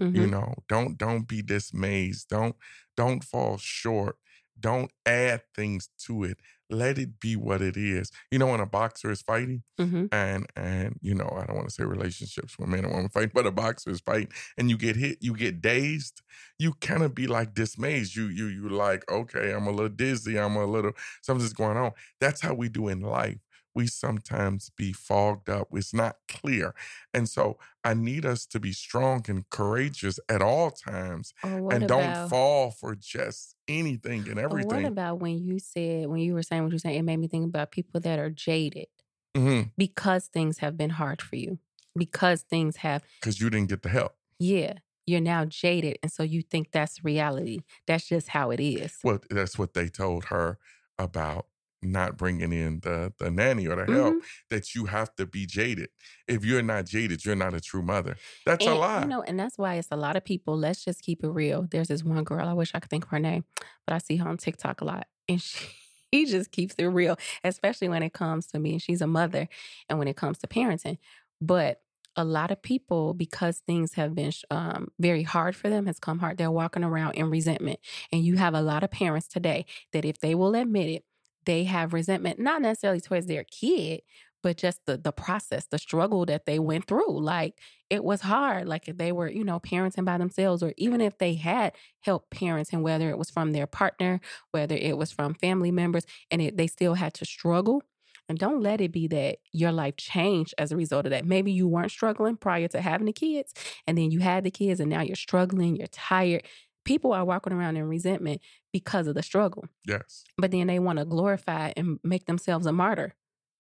mm-hmm. 0.02 0.16
you 0.16 0.26
know? 0.26 0.54
Don't 0.68 0.98
don't 0.98 1.28
be 1.28 1.42
dismayed. 1.42 2.16
Don't 2.28 2.56
don't 2.96 3.24
fall 3.24 3.58
short. 3.58 4.16
Don't 4.58 4.90
add 5.06 5.42
things 5.54 5.88
to 6.06 6.24
it. 6.24 6.38
Let 6.70 6.98
it 6.98 7.20
be 7.20 7.37
what 7.37 7.60
it 7.62 7.76
is. 7.76 8.10
You 8.30 8.38
know 8.38 8.46
when 8.48 8.60
a 8.60 8.66
boxer 8.66 9.10
is 9.10 9.22
fighting 9.22 9.62
hmm 9.78 10.06
and 10.12 10.46
and 10.56 10.98
you 11.02 11.14
know 11.14 11.28
i 11.37 11.44
don't 11.44 11.56
want 11.56 11.68
to 11.68 11.74
say 11.74 11.84
relationships 11.84 12.58
when 12.58 12.70
men 12.70 12.84
and 12.84 12.94
women 12.94 13.08
fight 13.08 13.32
but 13.34 13.46
a 13.46 13.50
boxer 13.50 13.90
is 13.90 14.00
fighting 14.00 14.28
and 14.58 14.70
you 14.70 14.76
get 14.78 14.96
hit 14.96 15.18
you 15.20 15.34
get 15.34 15.60
dazed 15.60 16.22
you 16.58 16.72
kind 16.80 17.02
of 17.02 17.14
be 17.14 17.26
like 17.26 17.54
dismayed. 17.54 18.14
You 18.14 18.26
you 18.28 18.46
you 18.46 18.68
like 18.68 19.10
okay 19.10 19.52
i'm 19.52 19.66
a 19.66 19.70
little 19.70 19.88
dizzy 19.88 20.38
i'm 20.38 20.56
a 20.56 20.64
little 20.66 20.92
something's 21.22 21.52
going 21.52 21.76
on. 21.76 21.92
That's 22.20 22.40
how 22.40 22.54
we 22.54 22.68
do 22.68 22.88
in 22.88 23.00
life 23.00 23.38
we 23.74 23.87
sometimes 23.87 24.70
be 24.76 24.92
fogged 24.92 25.48
up 25.48 25.68
it's 25.72 25.94
not 25.94 26.16
clear 26.28 26.74
and 27.12 27.28
so 27.28 27.58
i 27.84 27.92
need 27.92 28.24
us 28.24 28.46
to 28.46 28.60
be 28.60 28.72
strong 28.72 29.24
and 29.28 29.48
courageous 29.50 30.18
at 30.28 30.40
all 30.42 30.70
times 30.70 31.32
oh, 31.44 31.62
what 31.62 31.74
and 31.74 31.84
about, 31.84 32.00
don't 32.00 32.28
fall 32.28 32.70
for 32.70 32.94
just 32.94 33.54
anything 33.68 34.28
and 34.28 34.38
oh, 34.38 34.42
what 34.42 34.60
everything 34.60 34.87
about 34.87 35.20
when 35.20 35.38
you 35.38 35.58
said 35.58 36.06
when 36.06 36.20
you 36.20 36.34
were 36.34 36.42
saying 36.42 36.62
what 36.62 36.70
you 36.70 36.74
were 36.74 36.78
saying? 36.78 36.98
It 36.98 37.02
made 37.02 37.18
me 37.18 37.28
think 37.28 37.46
about 37.46 37.70
people 37.70 38.00
that 38.00 38.18
are 38.18 38.30
jaded 38.30 38.87
because 39.32 39.66
because 39.76 40.26
things 40.26 40.58
have 40.58 40.76
been 40.76 40.90
hard 40.90 41.20
for 41.20 41.37
you, 41.37 41.58
because 41.96 42.42
things 42.42 42.76
have 42.78 43.02
Because 43.20 43.40
you 43.40 43.50
didn't 43.50 43.68
get 43.68 43.82
the 43.82 43.88
help 43.88 44.14
yeah. 44.38 44.74
You're 45.06 45.20
now 45.20 45.44
jaded, 45.44 45.98
and 46.02 46.10
so 46.10 46.22
you 46.22 46.40
think 46.40 46.70
that's 46.70 47.04
reality. 47.04 47.58
That's 47.87 48.08
just 48.08 48.28
how 48.28 48.50
it 48.50 48.58
is. 48.58 48.96
Well, 49.04 49.18
that's 49.28 49.58
what 49.58 49.74
they 49.74 49.88
told 49.88 50.26
her 50.26 50.58
about 50.98 51.46
not 51.84 52.16
bringing 52.16 52.52
in 52.52 52.80
the 52.80 53.12
the 53.18 53.30
nanny 53.30 53.66
or 53.66 53.76
the 53.76 53.86
Mhm. 53.86 53.86
help. 53.86 54.22
That 54.50 54.74
you 54.74 54.86
have 54.86 55.14
to 55.16 55.26
be 55.26 55.46
jaded. 55.46 55.90
If 56.28 56.44
you're 56.44 56.62
not 56.62 56.86
jaded, 56.86 57.24
you're 57.24 57.36
not 57.36 57.54
a 57.54 57.60
true 57.60 57.82
mother. 57.82 58.16
That's 58.46 58.66
a 58.66 58.72
And, 58.72 58.74
lie. 58.74 59.04
You 59.04 59.08
know, 59.08 59.22
and 59.22 59.38
that's 59.38 59.58
why 59.58 59.74
it's 59.74 59.88
a 59.90 59.96
lot 59.96 60.16
of 60.16 60.24
people. 60.24 60.56
Let's 60.56 60.84
just 60.84 61.02
keep 61.02 61.24
it 61.24 61.28
real. 61.28 61.66
There's 61.70 61.88
this 61.88 62.04
one 62.04 62.22
girl. 62.24 62.46
I 62.48 62.52
wish 62.52 62.72
I 62.74 62.80
could 62.80 62.90
think 62.90 63.04
of 63.04 63.10
her 63.10 63.18
name, 63.18 63.44
but 63.86 63.94
I 63.94 63.98
see 63.98 64.16
her 64.16 64.28
on 64.28 64.36
TikTok 64.36 64.80
a 64.80 64.84
lot, 64.84 65.08
and 65.28 65.40
she, 65.42 65.66
she 66.12 66.26
just 66.26 66.52
keeps 66.52 66.74
it 66.76 66.84
real, 66.86 67.16
especially 67.42 67.88
when 67.88 68.02
it 68.02 68.12
comes 68.12 68.46
to 68.48 68.58
me. 68.60 68.72
And 68.72 68.82
she's 68.82 69.00
a 69.02 69.06
mother, 69.06 69.48
and 69.88 69.98
when 69.98 70.08
it 70.08 70.16
comes 70.16 70.38
to 70.38 70.46
parenting, 70.46 70.98
but 71.40 71.80
a 72.16 72.24
lot 72.24 72.52
of 72.52 72.62
people, 72.62 73.12
because 73.12 73.58
things 73.66 73.94
have 73.94 74.14
been 74.14 74.30
um, 74.48 74.86
very 75.00 75.24
hard 75.24 75.56
for 75.56 75.68
them, 75.68 75.86
has 75.86 75.98
come 75.98 76.20
hard. 76.20 76.38
They're 76.38 76.48
walking 76.52 76.84
around 76.84 77.14
in 77.16 77.28
resentment, 77.30 77.80
and 78.12 78.24
you 78.24 78.36
have 78.36 78.54
a 78.54 78.62
lot 78.62 78.84
of 78.84 78.92
parents 78.92 79.26
today 79.26 79.66
that, 79.92 80.04
if 80.04 80.20
they 80.20 80.36
will 80.36 80.54
admit 80.54 80.88
it, 80.88 81.04
they 81.46 81.64
have 81.64 81.92
resentment, 81.92 82.38
not 82.38 82.62
necessarily 82.62 83.00
towards 83.00 83.26
their 83.26 83.44
kid, 83.44 84.02
but 84.42 84.57
just 84.59 84.80
the 84.87 84.96
the 84.98 85.12
process, 85.12 85.66
the 85.66 85.78
struggle 85.78 86.26
that 86.26 86.46
they 86.46 86.59
went 86.59 86.87
through. 86.87 87.20
Like 87.20 87.59
it 87.90 88.04
was 88.04 88.20
hard. 88.22 88.68
Like 88.68 88.88
if 88.88 88.96
they 88.98 89.12
were, 89.12 89.28
you 89.30 89.44
know, 89.44 89.61
parenting 89.61 90.04
by 90.04 90.18
themselves, 90.18 90.62
or 90.62 90.74
even 90.76 91.00
if 91.00 91.18
they 91.18 91.35
had 91.35 91.72
help 92.00 92.28
parenting, 92.30 92.83
whether 92.83 93.09
it 93.11 93.18
was 93.18 93.30
from 93.30 93.52
their 93.52 93.66
partner, 93.66 94.20
whether 94.52 94.76
it 94.76 94.98
was 94.98 95.12
from 95.12 95.35
family 95.35 95.70
members, 95.70 96.04
and 96.30 96.42
it, 96.42 96.57
they 96.57 96.66
still 96.66 96.94
had 96.94 97.14
to 97.14 97.24
struggle. 97.24 97.83
And 98.28 98.38
don't 98.38 98.62
let 98.62 98.80
it 98.80 98.90
be 98.92 99.07
that 99.09 99.38
your 99.52 99.70
life 99.72 99.96
changed 99.96 100.54
as 100.57 100.72
a 100.72 100.76
result 100.76 101.04
of 101.04 101.11
that. 101.11 101.26
Maybe 101.26 101.52
you 101.52 101.68
weren't 101.68 101.90
struggling 101.90 102.37
prior 102.37 102.68
to 102.68 102.80
having 102.80 103.07
the 103.07 103.12
kids, 103.12 103.52
and 103.87 103.98
then 103.98 104.11
you 104.11 104.20
had 104.20 104.44
the 104.44 104.50
kids, 104.50 104.80
and 104.80 104.90
now 104.90 105.02
you're 105.02 105.16
struggling, 105.16 105.76
you're 105.76 105.87
tired. 105.88 106.44
People 106.84 107.12
are 107.12 107.24
walking 107.24 107.52
around 107.52 107.76
in 107.76 107.84
resentment 107.84 108.40
because 108.72 109.06
of 109.06 109.14
the 109.14 109.22
struggle, 109.22 109.64
yes, 109.86 110.24
but 110.38 110.50
then 110.50 110.66
they 110.66 110.78
want 110.78 110.98
to 110.98 111.04
glorify 111.04 111.72
and 111.76 111.98
make 112.04 112.26
themselves 112.26 112.66
a 112.66 112.72
martyr. 112.72 113.14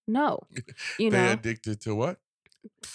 No, 0.06 0.40
you 0.98 1.10
they're 1.10 1.26
know, 1.26 1.32
addicted 1.32 1.80
to 1.82 1.94
what? 1.94 2.18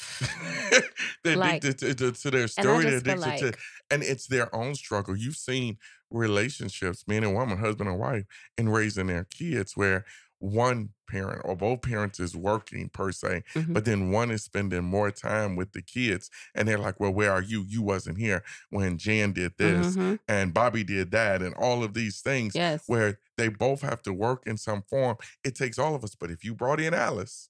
they're 1.24 1.36
Like- 1.38 1.64
addicted 1.64 1.98
to, 1.98 2.12
to, 2.12 2.22
to 2.22 2.32
their 2.32 2.48
story. 2.48 2.86
They're 2.86 2.98
addicted 2.98 3.20
like- 3.22 3.40
to, 3.40 3.54
and 3.92 4.04
it's 4.04 4.28
their 4.28 4.54
own 4.56 4.76
struggle. 4.76 5.16
You've 5.16 5.36
seen 5.36 5.78
relationships, 6.12 7.08
man 7.08 7.24
and 7.24 7.34
woman, 7.34 7.58
husband 7.58 7.90
and 7.90 8.00
wife, 8.00 8.26
and 8.58 8.72
raising 8.74 9.08
their 9.08 9.26
kids, 9.26 9.76
where 9.76 10.06
one 10.40 10.90
parent 11.08 11.42
or 11.46 11.56
both 11.56 11.82
parents 11.82 12.20
is 12.20 12.36
working 12.36 12.90
per 12.90 13.12
se, 13.12 13.44
Mhm. 13.56 13.74
but 13.74 13.86
then 13.86 14.12
one 14.12 14.32
is 14.32 14.44
spending 14.44 14.84
more 14.84 15.12
time 15.12 15.56
with 15.56 15.72
the 15.74 15.82
kids, 15.82 16.30
and 16.56 16.68
they're 16.68 16.78
like, 16.78 17.00
"Well, 17.00 17.14
where 17.14 17.32
are 17.32 17.42
you? 17.42 17.64
You 17.68 17.82
wasn't 17.82 18.18
here 18.18 18.44
when 18.70 18.98
Jan 18.98 19.34
did 19.34 19.54
this, 19.58 19.96
Mhm. 19.96 20.20
and 20.28 20.54
Bobby 20.54 20.84
did 20.84 21.12
that, 21.12 21.42
and 21.42 21.54
all 21.56 21.84
of 21.84 21.94
these 21.94 22.22
things." 22.22 22.56
yes, 22.56 22.84
Where 22.88 23.20
they 23.38 23.48
both 23.50 23.82
have 23.82 24.02
to 24.04 24.14
work 24.14 24.44
in 24.46 24.58
some 24.58 24.84
form. 24.84 25.18
It 25.44 25.56
takes 25.56 25.80
all 25.80 25.96
of 25.96 26.04
us. 26.04 26.16
But 26.16 26.32
if 26.32 26.44
you 26.44 26.54
brought 26.56 26.80
in 26.80 26.94
Alice, 26.94 27.50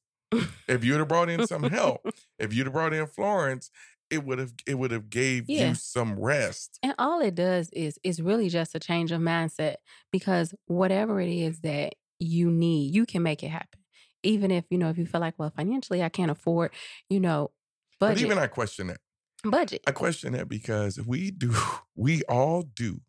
if 0.68 0.84
you'd 0.84 1.00
have 1.00 1.08
brought 1.08 1.30
in 1.30 1.46
some 1.48 1.64
help, 1.64 2.02
if 2.40 2.54
you'd 2.54 2.68
have 2.68 2.74
brought 2.74 2.94
in 2.94 3.08
Florence, 3.08 3.72
it 4.10 4.24
would 4.24 4.40
have 4.40 4.54
it 4.66 4.76
would 4.76 4.92
have 4.92 5.10
gave 5.10 5.46
Yeah. 5.48 5.70
you 5.70 5.76
some 5.76 6.18
rest. 6.20 6.80
And 6.82 6.96
all 6.98 7.22
it 7.22 7.36
does 7.36 7.70
is 7.72 8.00
is 8.04 8.22
really 8.22 8.50
just 8.50 8.74
a 8.76 8.80
change 8.80 9.12
of 9.12 9.22
mindset 9.22 9.76
because 10.12 10.54
whatever 10.66 11.20
it 11.22 11.30
is 11.30 11.62
that 11.62 11.94
you 12.20 12.52
need, 12.52 12.94
you 12.94 13.06
can 13.06 13.24
make 13.24 13.44
it 13.44 13.50
happen. 13.50 13.80
Even 14.24 14.52
if, 14.52 14.66
you 14.70 14.78
know, 14.78 14.90
if 14.90 14.98
you 14.98 15.06
feel 15.06 15.22
like, 15.22 15.36
well, 15.38 15.52
financially 15.56 16.04
I 16.04 16.10
can't 16.10 16.32
afford, 16.32 16.72
you 17.10 17.20
know, 17.20 17.52
But 18.00 18.18
even 18.18 18.38
I 18.38 18.48
question 18.48 18.88
that. 18.88 19.00
budget. 19.44 19.84
I 19.88 19.92
question 19.92 20.34
that 20.34 20.50
because 20.50 21.00
we 21.00 21.32
do, 21.32 21.54
we 21.96 22.24
all 22.24 22.64
do. 22.64 23.02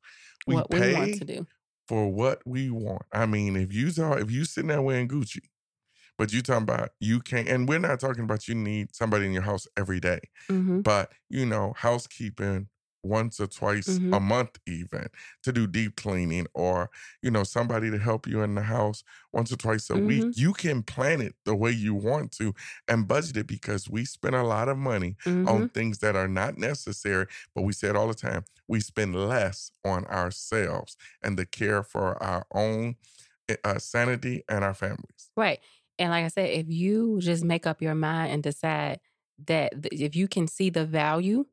We 0.46 0.56
what 0.56 0.70
pay 0.70 0.92
we 0.92 0.94
want 0.94 1.14
to 1.14 1.24
do. 1.24 1.46
for 1.88 2.08
what 2.12 2.42
we 2.46 2.70
want. 2.70 3.02
I 3.12 3.26
mean, 3.26 3.56
if 3.56 3.72
you 3.72 3.90
saw, 3.90 4.14
if 4.14 4.30
you 4.30 4.44
sitting 4.44 4.68
there 4.68 4.82
wearing 4.82 5.08
Gucci, 5.08 5.40
but 6.18 6.32
you 6.32 6.42
talking 6.42 6.64
about 6.64 6.90
you 7.00 7.20
can't, 7.20 7.48
and 7.48 7.68
we're 7.68 7.78
not 7.78 8.00
talking 8.00 8.24
about 8.24 8.48
you 8.48 8.54
need 8.54 8.94
somebody 8.94 9.26
in 9.26 9.32
your 9.32 9.42
house 9.42 9.66
every 9.76 10.00
day, 10.00 10.20
hmm 10.48 10.80
but 10.84 11.12
you 11.30 11.46
know, 11.46 11.74
housekeeping 11.76 12.68
once 13.02 13.40
or 13.40 13.46
twice 13.46 14.00
a 14.12 14.18
Mhm. 14.18 14.20
month 14.20 14.58
even 14.66 15.06
to 15.42 15.52
do 15.52 15.66
deep 15.66 15.96
cleaning 15.96 16.46
or 16.54 16.90
you 17.22 17.30
know 17.30 17.42
somebody 17.44 17.90
to 17.90 17.98
help 17.98 18.26
you 18.26 18.42
in 18.42 18.54
the 18.54 18.62
house 18.62 19.02
once 19.32 19.50
or 19.52 19.56
twice 19.56 19.88
a 19.90 19.98
week 19.98 20.26
Mhm. 20.26 20.34
you 20.34 20.52
can 20.52 20.82
plan 20.82 21.20
it 21.20 21.34
the 21.44 21.54
way 21.54 21.70
you 21.70 21.94
want 21.94 22.30
to 22.32 22.54
and 22.88 23.08
budget 23.08 23.36
it 23.36 23.46
because 23.46 23.88
we 23.88 24.04
spend 24.04 24.34
a 24.34 24.42
lot 24.42 24.68
of 24.68 24.76
money 24.76 25.16
hmm 25.24 25.44
on 25.44 25.68
things 25.74 25.98
that 25.98 26.16
are 26.16 26.28
not 26.28 26.56
necessary 26.58 27.26
but 27.54 27.62
we 27.62 27.72
say 27.72 27.88
it 27.88 27.96
all 27.96 28.08
the 28.08 28.14
time 28.14 28.44
we 28.68 28.80
spend 28.80 29.14
less 29.14 29.70
on 29.84 30.04
ourselves 30.06 30.96
and 31.22 31.38
the 31.38 31.46
care 31.46 31.82
for 31.82 32.20
our 32.22 32.46
own 32.52 32.96
eh, 33.48 33.56
uh, 33.64 33.78
sanity 33.78 34.42
and 34.48 34.64
our 34.64 34.74
families 34.74 35.30
Right. 35.36 35.60
And 35.98 36.10
like 36.10 36.24
I 36.24 36.28
said, 36.28 36.50
if 36.50 36.68
you 36.68 37.20
just 37.20 37.44
make 37.44 37.66
up 37.66 37.82
your 37.82 37.94
mind 37.94 38.32
and 38.32 38.42
decide 38.42 39.00
that 39.46 39.72
if 39.92 40.16
you 40.16 40.28
can 40.28 40.46
see 40.48 40.70
the 40.70 40.86
value 40.86 41.46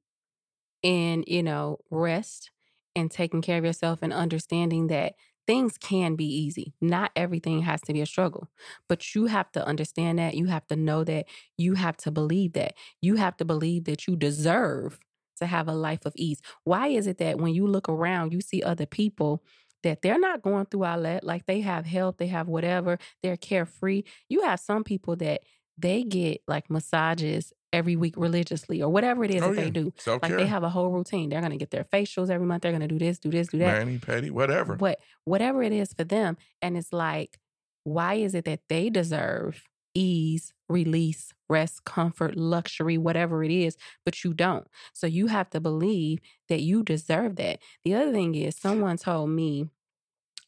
in, 0.83 1.23
you 1.27 1.43
know, 1.43 1.79
rest 1.89 2.51
and 2.95 3.11
taking 3.11 3.41
care 3.41 3.57
of 3.57 3.65
yourself 3.65 3.99
and 4.01 4.13
understanding 4.13 4.87
that 4.87 5.13
things 5.45 5.77
can 5.77 6.15
be 6.15 6.25
easy. 6.25 6.73
Not 6.81 7.11
everything 7.15 7.61
has 7.61 7.81
to 7.81 7.93
be 7.93 8.01
a 8.01 8.05
struggle, 8.05 8.49
but 8.89 9.15
you 9.15 9.27
have 9.27 9.51
to 9.53 9.65
understand 9.65 10.19
that. 10.19 10.35
You 10.35 10.45
have 10.47 10.67
to 10.67 10.75
know 10.75 11.03
that. 11.05 11.25
You 11.57 11.75
have 11.75 11.97
to 11.97 12.11
believe 12.11 12.53
that. 12.53 12.73
You 13.01 13.15
have 13.15 13.37
to 13.37 13.45
believe 13.45 13.85
that 13.85 14.07
you 14.07 14.15
deserve 14.15 14.99
to 15.37 15.45
have 15.45 15.67
a 15.67 15.73
life 15.73 16.05
of 16.05 16.13
ease. 16.15 16.41
Why 16.63 16.87
is 16.87 17.07
it 17.07 17.17
that 17.19 17.37
when 17.39 17.53
you 17.53 17.65
look 17.67 17.87
around, 17.87 18.33
you 18.33 18.41
see 18.41 18.61
other 18.61 18.85
people 18.85 19.43
that 19.83 20.01
they're 20.01 20.19
not 20.19 20.41
going 20.41 20.65
through 20.65 20.83
all 20.83 21.01
that? 21.03 21.23
Like 21.23 21.45
they 21.45 21.61
have 21.61 21.85
health, 21.85 22.15
they 22.17 22.27
have 22.27 22.47
whatever, 22.47 22.97
they're 23.23 23.37
carefree. 23.37 24.03
You 24.29 24.41
have 24.43 24.59
some 24.59 24.83
people 24.83 25.15
that 25.17 25.41
they 25.77 26.03
get 26.03 26.41
like 26.47 26.69
massages 26.69 27.53
every 27.73 27.95
week 27.95 28.15
religiously 28.17 28.81
or 28.81 28.89
whatever 28.89 29.23
it 29.23 29.31
is 29.31 29.41
Oh, 29.41 29.49
that 29.53 29.57
yeah. 29.57 29.63
they 29.65 29.69
do. 29.69 29.93
Self-care. 29.97 30.29
Like 30.29 30.39
they 30.39 30.47
have 30.47 30.63
a 30.63 30.69
whole 30.69 30.89
routine. 30.89 31.29
They're 31.29 31.41
gonna 31.41 31.57
get 31.57 31.71
their 31.71 31.83
facials 31.83 32.29
every 32.29 32.47
month. 32.47 32.63
They're 32.63 32.71
gonna 32.71 32.87
do 32.87 32.97
this, 32.99 33.19
do 33.19 33.29
this, 33.29 33.47
do 33.49 33.57
that. 33.59 33.85
mani, 33.85 33.97
pedi, 33.99 34.31
whatever. 34.31 34.75
What 34.75 34.99
whatever 35.25 35.61
it 35.63 35.73
is 35.73 35.93
for 35.93 36.03
them. 36.03 36.37
And 36.61 36.77
it's 36.77 36.93
like, 36.93 37.39
why 37.83 38.15
is 38.15 38.33
it 38.35 38.45
that 38.45 38.61
they 38.69 38.89
deserve 38.89 39.63
ease, 39.93 40.53
release, 40.69 41.33
rest, 41.49 41.83
comfort, 41.83 42.37
luxury, 42.37 42.97
whatever 42.97 43.43
it 43.43 43.51
is, 43.51 43.77
but 44.05 44.23
you 44.23 44.33
don't? 44.33 44.67
So 44.93 45.07
you 45.07 45.27
have 45.27 45.49
to 45.51 45.59
believe 45.59 46.19
that 46.49 46.61
you 46.61 46.83
deserve 46.83 47.35
that. 47.37 47.59
The 47.83 47.95
other 47.95 48.11
thing 48.11 48.35
is 48.35 48.55
someone 48.55 48.97
told 48.97 49.29
me 49.31 49.69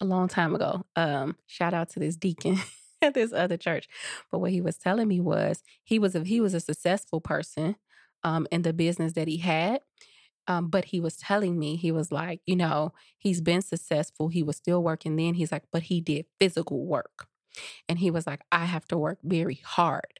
a 0.01 0.05
long 0.05 0.27
time 0.29 0.55
ago, 0.55 0.85
um, 0.95 1.35
shout 1.47 1.73
out 1.73 1.89
to 1.91 1.99
this 1.99 2.15
deacon 2.15 2.57
at 3.01 3.13
this 3.13 3.33
other 3.33 3.57
church. 3.57 3.87
But 4.31 4.39
what 4.39 4.51
he 4.51 4.61
was 4.61 4.77
telling 4.77 5.07
me 5.07 5.19
was 5.19 5.63
he 5.83 5.99
was 5.99 6.15
a 6.15 6.23
he 6.23 6.41
was 6.41 6.53
a 6.53 6.59
successful 6.59 7.21
person 7.21 7.75
um 8.23 8.47
in 8.51 8.61
the 8.63 8.73
business 8.73 9.13
that 9.13 9.27
he 9.27 9.37
had. 9.37 9.81
Um, 10.47 10.69
but 10.69 10.85
he 10.85 10.99
was 10.99 11.17
telling 11.17 11.59
me, 11.59 11.75
he 11.75 11.91
was 11.91 12.11
like, 12.11 12.41
you 12.47 12.55
know, 12.55 12.93
he's 13.17 13.41
been 13.41 13.61
successful. 13.61 14.29
He 14.29 14.43
was 14.43 14.57
still 14.57 14.83
working 14.83 15.15
then. 15.15 15.35
He's 15.35 15.51
like, 15.51 15.63
but 15.71 15.83
he 15.83 16.01
did 16.01 16.25
physical 16.39 16.85
work. 16.85 17.27
And 17.89 17.99
he 17.99 18.11
was 18.11 18.27
like, 18.27 18.41
I 18.51 18.65
have 18.65 18.87
to 18.89 18.97
work 18.97 19.19
very 19.23 19.61
hard 19.65 20.19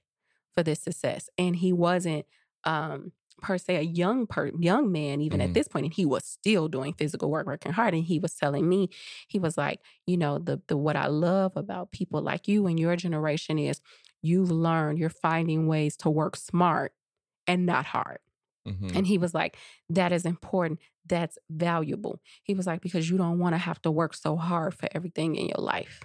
for 0.54 0.64
this 0.64 0.82
success. 0.82 1.30
And 1.38 1.56
he 1.58 1.74
wasn't 1.74 2.26
um 2.66 3.12
per 3.40 3.58
se 3.58 3.78
a 3.78 3.82
young 3.82 4.28
per 4.28 4.52
young 4.60 4.92
man 4.92 5.22
even 5.22 5.40
Mhm. 5.40 5.46
at 5.46 5.54
this 5.54 5.68
point 5.68 5.86
and 5.86 5.94
he 5.94 6.06
was 6.06 6.26
still 6.26 6.68
doing 6.68 6.94
physical 6.94 7.32
work 7.32 7.48
working 7.48 7.72
hard 7.72 7.94
and 7.94 8.04
he 8.06 8.20
was 8.20 8.36
telling 8.36 8.68
me 8.70 8.90
he 9.28 9.40
was 9.40 9.58
like 9.58 9.82
you 10.08 10.18
know 10.18 10.40
the 10.40 10.62
the 10.68 10.78
what 10.78 10.96
i 10.96 11.08
love 11.08 11.54
about 11.58 11.92
people 11.92 12.22
like 12.22 12.48
you 12.48 12.68
and 12.68 12.80
your 12.80 12.96
generation 12.96 13.58
is 13.60 13.82
you've 14.22 14.52
learned 14.52 15.00
you're 15.00 15.10
finding 15.10 15.68
ways 15.68 15.98
to 15.98 16.10
work 16.10 16.36
smart 16.36 16.94
and 17.48 17.66
not 17.66 17.86
hard 17.86 18.20
Mhm. 18.66 18.90
and 18.96 19.08
he 19.08 19.18
was 19.18 19.34
like, 19.34 19.58
that 19.90 20.12
is 20.12 20.26
important. 20.26 20.80
That's 21.06 21.38
valuable. 21.50 22.20
He 22.44 22.54
was 22.54 22.66
like, 22.68 22.82
because 22.82 23.10
you 23.10 23.18
don't 23.18 23.40
want 23.40 23.54
to 23.54 23.58
have 23.58 23.82
to 23.84 23.92
work 23.92 24.14
so 24.16 24.36
hard 24.36 24.74
for 24.74 24.90
everything 24.94 25.36
in 25.36 25.48
your 25.48 25.64
life. 25.64 26.02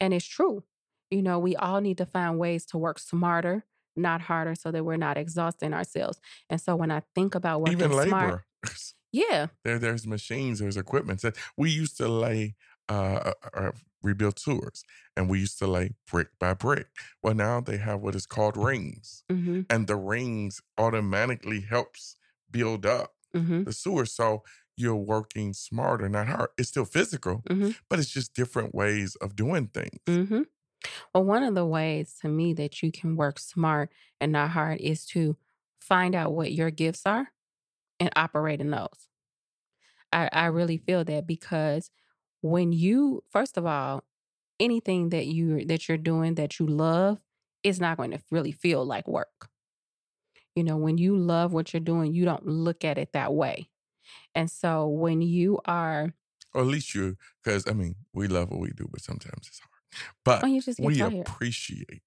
And 0.00 0.14
it's 0.14 0.26
true. 0.26 0.64
You 1.10 1.22
know, 1.22 1.38
we 1.38 1.56
all 1.56 1.80
need 1.80 1.98
to 1.98 2.06
find 2.06 2.38
ways 2.38 2.66
to 2.66 2.78
work 2.78 2.98
smarter, 2.98 3.64
not 3.96 4.22
harder, 4.22 4.54
so 4.54 4.70
that 4.70 4.84
we're 4.84 4.96
not 4.96 5.16
exhausting 5.18 5.72
ourselves. 5.74 6.20
And 6.50 6.60
so 6.60 6.76
when 6.76 6.90
I 6.90 7.02
think 7.14 7.34
about 7.34 7.60
working 7.60 7.74
Even 7.78 7.92
labor. 7.92 8.08
smart, 8.08 8.44
yeah, 9.12 9.48
there, 9.64 9.78
there's 9.78 10.06
machines, 10.06 10.58
there's 10.58 10.76
equipment. 10.76 11.22
that- 11.22 11.36
We 11.56 11.70
used 11.70 11.96
to 11.98 12.08
lay, 12.08 12.56
uh, 12.88 13.32
uh, 13.42 13.48
uh, 13.54 13.72
rebuild 14.02 14.38
sewers, 14.38 14.82
and 15.16 15.28
we 15.30 15.40
used 15.40 15.58
to 15.60 15.66
lay 15.66 15.92
brick 16.10 16.28
by 16.38 16.54
brick. 16.54 16.88
Well, 17.22 17.34
now 17.34 17.60
they 17.60 17.76
have 17.78 18.00
what 18.00 18.14
is 18.14 18.26
called 18.26 18.56
rings, 18.56 19.24
hmm 19.30 19.62
and 19.70 19.86
the 19.86 19.96
rings 19.96 20.60
automatically 20.76 21.60
helps 21.60 22.16
build 22.50 22.84
up 22.84 23.14
hmm 23.34 23.62
the 23.62 23.72
sewer. 23.72 24.06
So 24.06 24.42
you're 24.76 24.96
working 24.96 25.52
smarter, 25.52 26.08
not 26.08 26.26
hard. 26.26 26.50
It's 26.58 26.70
still 26.70 26.84
physical, 26.84 27.44
Mhm. 27.48 27.76
but 27.88 27.98
it's 27.98 28.10
just 28.10 28.34
different 28.34 28.74
ways 28.74 29.16
of 29.16 29.36
doing 29.36 29.68
things. 29.68 30.00
Well, 31.14 31.24
one 31.24 31.42
of 31.42 31.54
the 31.54 31.66
ways 31.66 32.14
to 32.22 32.28
me 32.28 32.52
that 32.54 32.82
you 32.82 32.92
can 32.92 33.16
work 33.16 33.38
smart 33.38 33.92
and 34.20 34.32
not 34.32 34.50
hard 34.50 34.80
is 34.80 35.04
to 35.06 35.36
find 35.80 36.14
out 36.14 36.32
what 36.32 36.52
your 36.52 36.70
gifts 36.70 37.06
are 37.06 37.28
and 38.00 38.10
operate 38.16 38.60
in 38.60 38.70
those. 38.70 39.08
I, 40.12 40.28
I 40.32 40.46
really 40.46 40.78
feel 40.78 41.04
that 41.04 41.26
because 41.26 41.90
when 42.40 42.72
you, 42.72 43.24
first 43.30 43.56
of 43.56 43.66
all, 43.66 44.04
anything 44.60 45.10
that 45.10 45.26
you 45.26 45.64
that 45.66 45.88
you're 45.88 45.98
doing 45.98 46.36
that 46.36 46.58
you 46.58 46.66
love 46.66 47.20
is 47.62 47.80
not 47.80 47.96
going 47.96 48.12
to 48.12 48.22
really 48.30 48.52
feel 48.52 48.84
like 48.84 49.08
work. 49.08 49.50
You 50.54 50.64
know, 50.64 50.76
when 50.76 50.98
you 50.98 51.16
love 51.16 51.52
what 51.52 51.72
you're 51.72 51.80
doing, 51.80 52.12
you 52.12 52.24
don't 52.24 52.46
look 52.46 52.84
at 52.84 52.98
it 52.98 53.12
that 53.12 53.32
way. 53.34 53.70
And 54.34 54.50
so 54.50 54.88
when 54.88 55.22
you 55.22 55.60
are, 55.66 56.14
Or 56.54 56.62
at 56.62 56.66
least 56.66 56.94
you, 56.94 57.16
because 57.42 57.66
I 57.66 57.72
mean, 57.72 57.96
we 58.12 58.26
love 58.28 58.50
what 58.50 58.60
we 58.60 58.70
do, 58.70 58.88
but 58.90 59.02
sometimes 59.02 59.48
it's 59.48 59.58
hard. 59.60 59.71
But 60.24 60.42
oh, 60.44 60.60
we 60.78 61.00
appreciate 61.00 62.02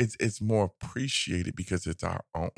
it's 0.00 0.16
it's 0.18 0.40
more 0.40 0.64
appreciated 0.64 1.54
because 1.54 1.86
it's 1.86 2.02
our 2.02 2.24
own. 2.34 2.50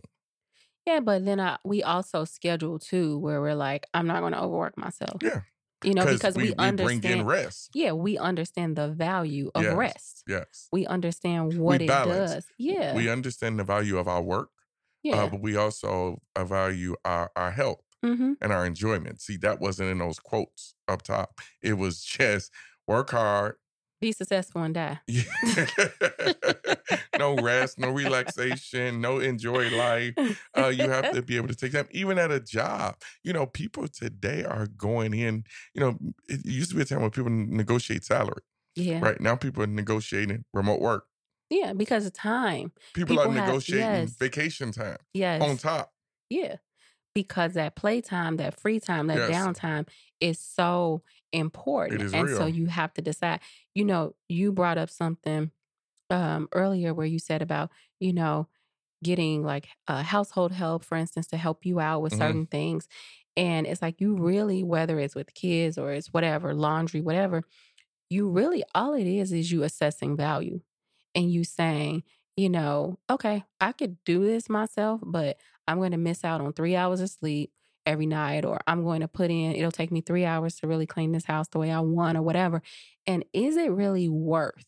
Yeah, 0.87 1.01
but 1.01 1.25
then 1.25 1.41
I, 1.41 1.59
we 1.65 1.83
also 1.83 2.25
schedule 2.25 2.79
too, 2.79 3.19
where 3.19 3.41
we're 3.41 3.55
like, 3.55 3.87
I'm 3.95 4.07
not 4.07 4.21
going 4.21 4.33
to 4.33 4.41
overwork 4.41 4.79
myself. 4.79 5.23
Yeah. 5.23 5.43
You 5.85 5.95
know, 5.95 6.07
because 6.07 6.37
we, 6.37 6.51
we, 6.51 6.55
bring 6.55 6.61
in 6.61 6.81
understand. 6.81 7.27
rest. 7.27 7.71
yeah, 7.75 7.91
we 7.91 8.17
understand 8.17 8.77
the 8.77 8.89
value 8.89 9.51
of 9.55 9.65
Yes. 9.65 9.75
rest. 9.75 10.25
Yes. 10.29 10.69
We 10.73 10.87
understand 10.87 11.59
what 11.59 11.83
it 11.83 11.89
balance. 11.89 12.35
does. 12.35 12.47
Yeah. 12.57 12.95
We 12.95 13.09
understand 13.09 13.59
the 13.59 13.65
value 13.65 13.99
of 13.99 14.07
our 14.07 14.23
work, 14.23 14.51
yeah. 15.03 15.17
uh, 15.17 15.29
but 15.29 15.41
we 15.41 15.57
also 15.57 16.23
uh, 16.37 16.45
value 16.45 16.95
our, 17.05 17.33
our 17.35 17.51
health 17.51 17.83
mm-hmm. 18.05 18.35
and 18.41 18.53
our 18.53 18.65
enjoyment. 18.65 19.21
See, 19.21 19.37
that 19.39 19.61
wasn't 19.61 19.91
in 19.91 19.99
those 19.99 20.21
quotes 20.21 20.75
up 20.87 21.03
top. 21.03 21.41
It 21.61 21.75
was 21.75 22.01
just 22.05 22.53
work 22.87 23.11
hard. 23.11 23.57
Be 24.03 24.11
successful 24.11 24.63
and 24.65 24.75
die. 24.75 24.99
no 27.21 27.37
rest, 27.37 27.79
no 27.79 27.89
relaxation, 27.91 29.01
no 29.01 29.21
enjoy 29.21 29.71
life. 29.71 30.15
Uh, 30.59 30.67
you 30.69 30.89
have 30.91 31.13
to 31.13 31.23
be 31.23 31.37
able 31.37 31.47
to 31.47 31.55
take 31.55 31.71
time, 31.71 31.87
even 31.93 32.19
at 32.19 32.33
a 32.33 32.41
job. 32.41 32.97
You 33.23 33.33
know, 33.33 33.47
people 33.47 33.87
today 33.87 34.43
are 34.45 34.67
going 34.67 35.15
in. 35.15 35.45
You 35.75 35.83
know, 35.83 35.99
it 36.29 36.45
used 36.45 36.71
to 36.71 36.77
be 36.77 36.83
a 36.83 36.85
time 36.85 37.01
when 37.03 37.11
people 37.13 37.31
negotiate 37.31 38.05
salary. 38.05 38.43
Yeah. 38.75 38.99
Right 39.01 39.21
now, 39.21 39.37
people 39.37 39.63
are 39.63 39.69
negotiating 39.69 40.45
remote 40.53 40.81
work. 40.81 41.05
Yeah, 41.49 41.73
because 41.73 42.05
of 42.05 42.13
time. 42.13 42.73
People, 42.95 43.17
People 43.17 43.31
are 43.31 43.33
have- 43.35 43.47
negotiating 43.47 43.87
yes. 43.87 44.17
vacation 44.17 44.73
time 44.73 44.97
Yes. 45.15 45.43
on 45.43 45.59
top. 45.59 45.93
Yeah. 46.29 46.57
Because 47.15 47.53
that 47.55 47.77
playtime, 47.77 48.39
that 48.39 48.59
free 48.59 48.81
time, 48.81 49.07
that 49.07 49.31
Yes. 49.31 49.31
downtime 49.31 49.87
is 50.21 50.41
so 50.41 51.03
important. 51.33 52.05
and 52.13 52.31
so 52.31 52.47
you 52.47 52.67
have 52.67 52.93
to 52.95 53.03
decide. 53.03 53.41
You 53.75 53.85
know, 53.85 54.15
you 54.29 54.53
brought 54.53 54.79
up 54.79 54.91
something 54.91 55.51
um 56.11 56.49
earlier 56.53 56.95
where 56.95 57.07
you 57.07 57.19
said 57.19 57.43
about, 57.43 57.71
you 58.01 58.13
know, 58.13 58.49
getting 59.05 59.45
like 59.45 59.69
uh, 59.89 60.03
household 60.03 60.53
help, 60.53 60.85
for 60.85 60.97
instance, 60.97 61.27
to 61.29 61.37
help 61.39 61.67
you 61.67 61.81
out 61.81 62.03
with 62.03 62.13
Mhm. 62.13 62.15
certain 62.15 62.47
things. 62.47 62.89
And 63.37 63.67
it's 63.67 63.83
like 63.83 64.01
you 64.01 64.17
really, 64.17 64.65
whether 64.65 64.99
it's 65.01 65.15
with 65.17 65.35
kids 65.35 65.79
or 65.79 65.93
it's 65.93 66.09
whatever, 66.13 66.55
laundry, 66.55 67.01
whatever, 67.03 67.45
you 68.11 68.29
really, 68.29 68.65
all 68.75 68.95
it 68.95 69.07
is 69.07 69.33
is 69.33 69.51
you 69.51 69.63
assessing 69.63 70.17
value 70.17 70.61
and 71.15 71.33
you 71.33 71.45
saying, 71.45 72.05
you 72.37 72.49
know, 72.51 72.99
okay, 73.11 73.45
I 73.61 73.73
could 73.73 74.03
do 74.05 74.25
this 74.25 74.49
myself, 74.49 75.01
but 75.05 75.39
I'm 75.69 75.79
going 75.79 75.93
to 75.93 75.99
miss 75.99 76.25
out 76.25 76.41
on 76.41 76.53
three 76.53 76.77
hours 76.77 77.01
of 77.01 77.11
sleep 77.11 77.53
every 77.87 78.07
night, 78.07 78.45
or 78.45 78.61
I'm 78.67 78.85
going 78.85 79.01
to 79.01 79.09
put 79.09 79.31
in, 79.31 79.53
it'll 79.55 79.71
take 79.73 79.91
me 79.93 80.01
three 80.01 80.25
hours 80.25 80.57
to 80.57 80.67
really 80.67 80.87
clean 80.87 81.13
this 81.13 81.25
house 81.25 81.49
the 81.49 81.59
way 81.59 81.71
I 81.71 81.81
want, 81.81 82.17
or 82.19 82.23
whatever. 82.23 82.63
And 83.07 83.25
is 83.33 83.57
it 83.57 83.71
really 83.73 84.09
worth 84.09 84.67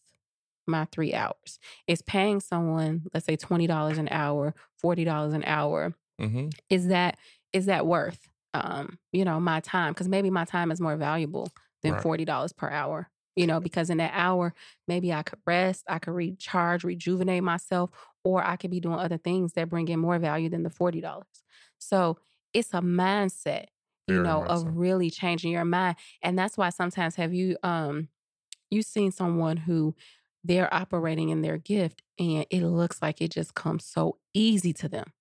my 0.66 0.87
three 0.87 1.14
hours? 1.14 1.59
Is 1.87 2.03
paying 2.03 2.40
someone, 2.40 3.05
let's 3.14 3.27
say 3.27 3.37
$20 3.37 3.98
an 3.98 4.09
hour, 4.11 4.55
$40 4.79 5.35
an 5.35 5.44
hour, 5.46 5.94
hmm 6.18 6.55
is 6.70 6.88
that 6.88 7.18
is 7.53 7.66
that 7.66 7.87
worth 7.87 8.29
um 8.55 8.98
you 9.12 9.24
know 9.24 9.40
my 9.40 9.61
time 9.61 9.92
because 9.92 10.09
maybe 10.09 10.31
my 10.31 10.44
time 10.44 10.70
is 10.70 10.81
more 10.81 10.96
valuable 10.96 11.53
than 11.83 11.94
Right. 11.94 11.96
$40 11.96 12.53
per 12.53 12.68
hour 12.70 13.11
you 13.37 13.46
know 13.46 13.61
because 13.61 13.90
in 13.90 13.98
that 13.98 14.12
hour 14.14 14.55
maybe 14.88 15.12
i 15.12 15.22
could 15.22 15.38
rest 15.46 15.85
i 15.88 15.98
could 15.98 16.12
recharge 16.14 16.85
rejuvenate 16.85 17.42
myself 17.42 17.90
or 18.25 18.44
i 18.44 18.56
could 18.56 18.71
be 18.71 18.81
doing 18.81 18.98
other 18.98 19.19
things 19.19 19.52
that 19.54 19.69
bring 19.69 19.88
in 19.88 20.00
more 20.00 20.19
value 20.19 20.48
than 20.48 20.62
the 20.62 20.71
$40 20.71 21.42
so 21.79 22.19
it's 22.55 22.73
a 22.73 22.81
mindset 22.81 23.67
you 24.07 24.17
Very 24.17 24.27
know 24.27 24.40
much 24.40 24.50
of 24.50 24.77
really 24.77 25.11
changing 25.11 25.52
your 25.52 25.65
mind 25.65 25.96
and 26.23 26.38
that's 26.38 26.57
why 26.57 26.71
sometimes 26.71 27.17
have 27.17 27.35
you 27.35 27.57
um 27.63 28.09
you 28.71 28.83
seen 28.83 29.13
someone 29.13 29.59
who 29.59 29.94
they're 30.42 30.73
operating 30.73 31.31
in 31.31 31.42
their 31.42 31.59
gift 31.59 32.02
and 32.19 32.46
it 32.50 32.63
looks 32.63 33.02
like 33.02 33.21
it 33.21 33.31
just 33.31 33.55
comes 33.55 33.85
so 33.85 34.19
easy 34.35 34.73
to 34.73 34.88
them 34.88 35.13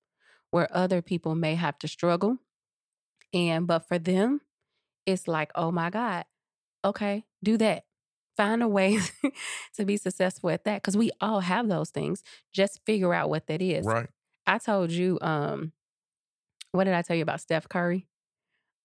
where 0.51 0.67
other 0.75 1.01
people 1.01 1.35
may 1.35 1.55
have 1.55 1.77
to 1.79 1.87
struggle 1.87 2.37
and 3.33 3.67
but 3.67 3.87
for 3.87 3.97
them 3.97 4.41
it's 5.05 5.27
like 5.27 5.51
oh 5.55 5.71
my 5.71 5.89
god 5.89 6.25
okay 6.85 7.25
do 7.43 7.57
that. 7.57 7.83
Find 8.35 8.63
a 8.63 8.67
way 8.67 8.97
to 9.75 9.85
be 9.85 9.97
successful 9.97 10.49
at 10.49 10.63
that 10.63 10.81
because 10.81 10.97
we 10.97 11.11
all 11.21 11.41
have 11.41 11.67
those 11.69 11.91
things 11.91 12.23
just 12.51 12.79
figure 12.83 13.13
out 13.13 13.29
what 13.29 13.45
that 13.47 13.61
is. 13.61 13.85
Right. 13.85 14.07
i 14.47 14.57
told 14.57 14.89
you 14.91 15.19
um 15.21 15.71
what 16.73 16.83
did 16.83 16.93
i 16.93 17.01
tell 17.01 17.15
you 17.15 17.23
about 17.23 17.39
steph 17.41 17.67
curry 17.69 18.05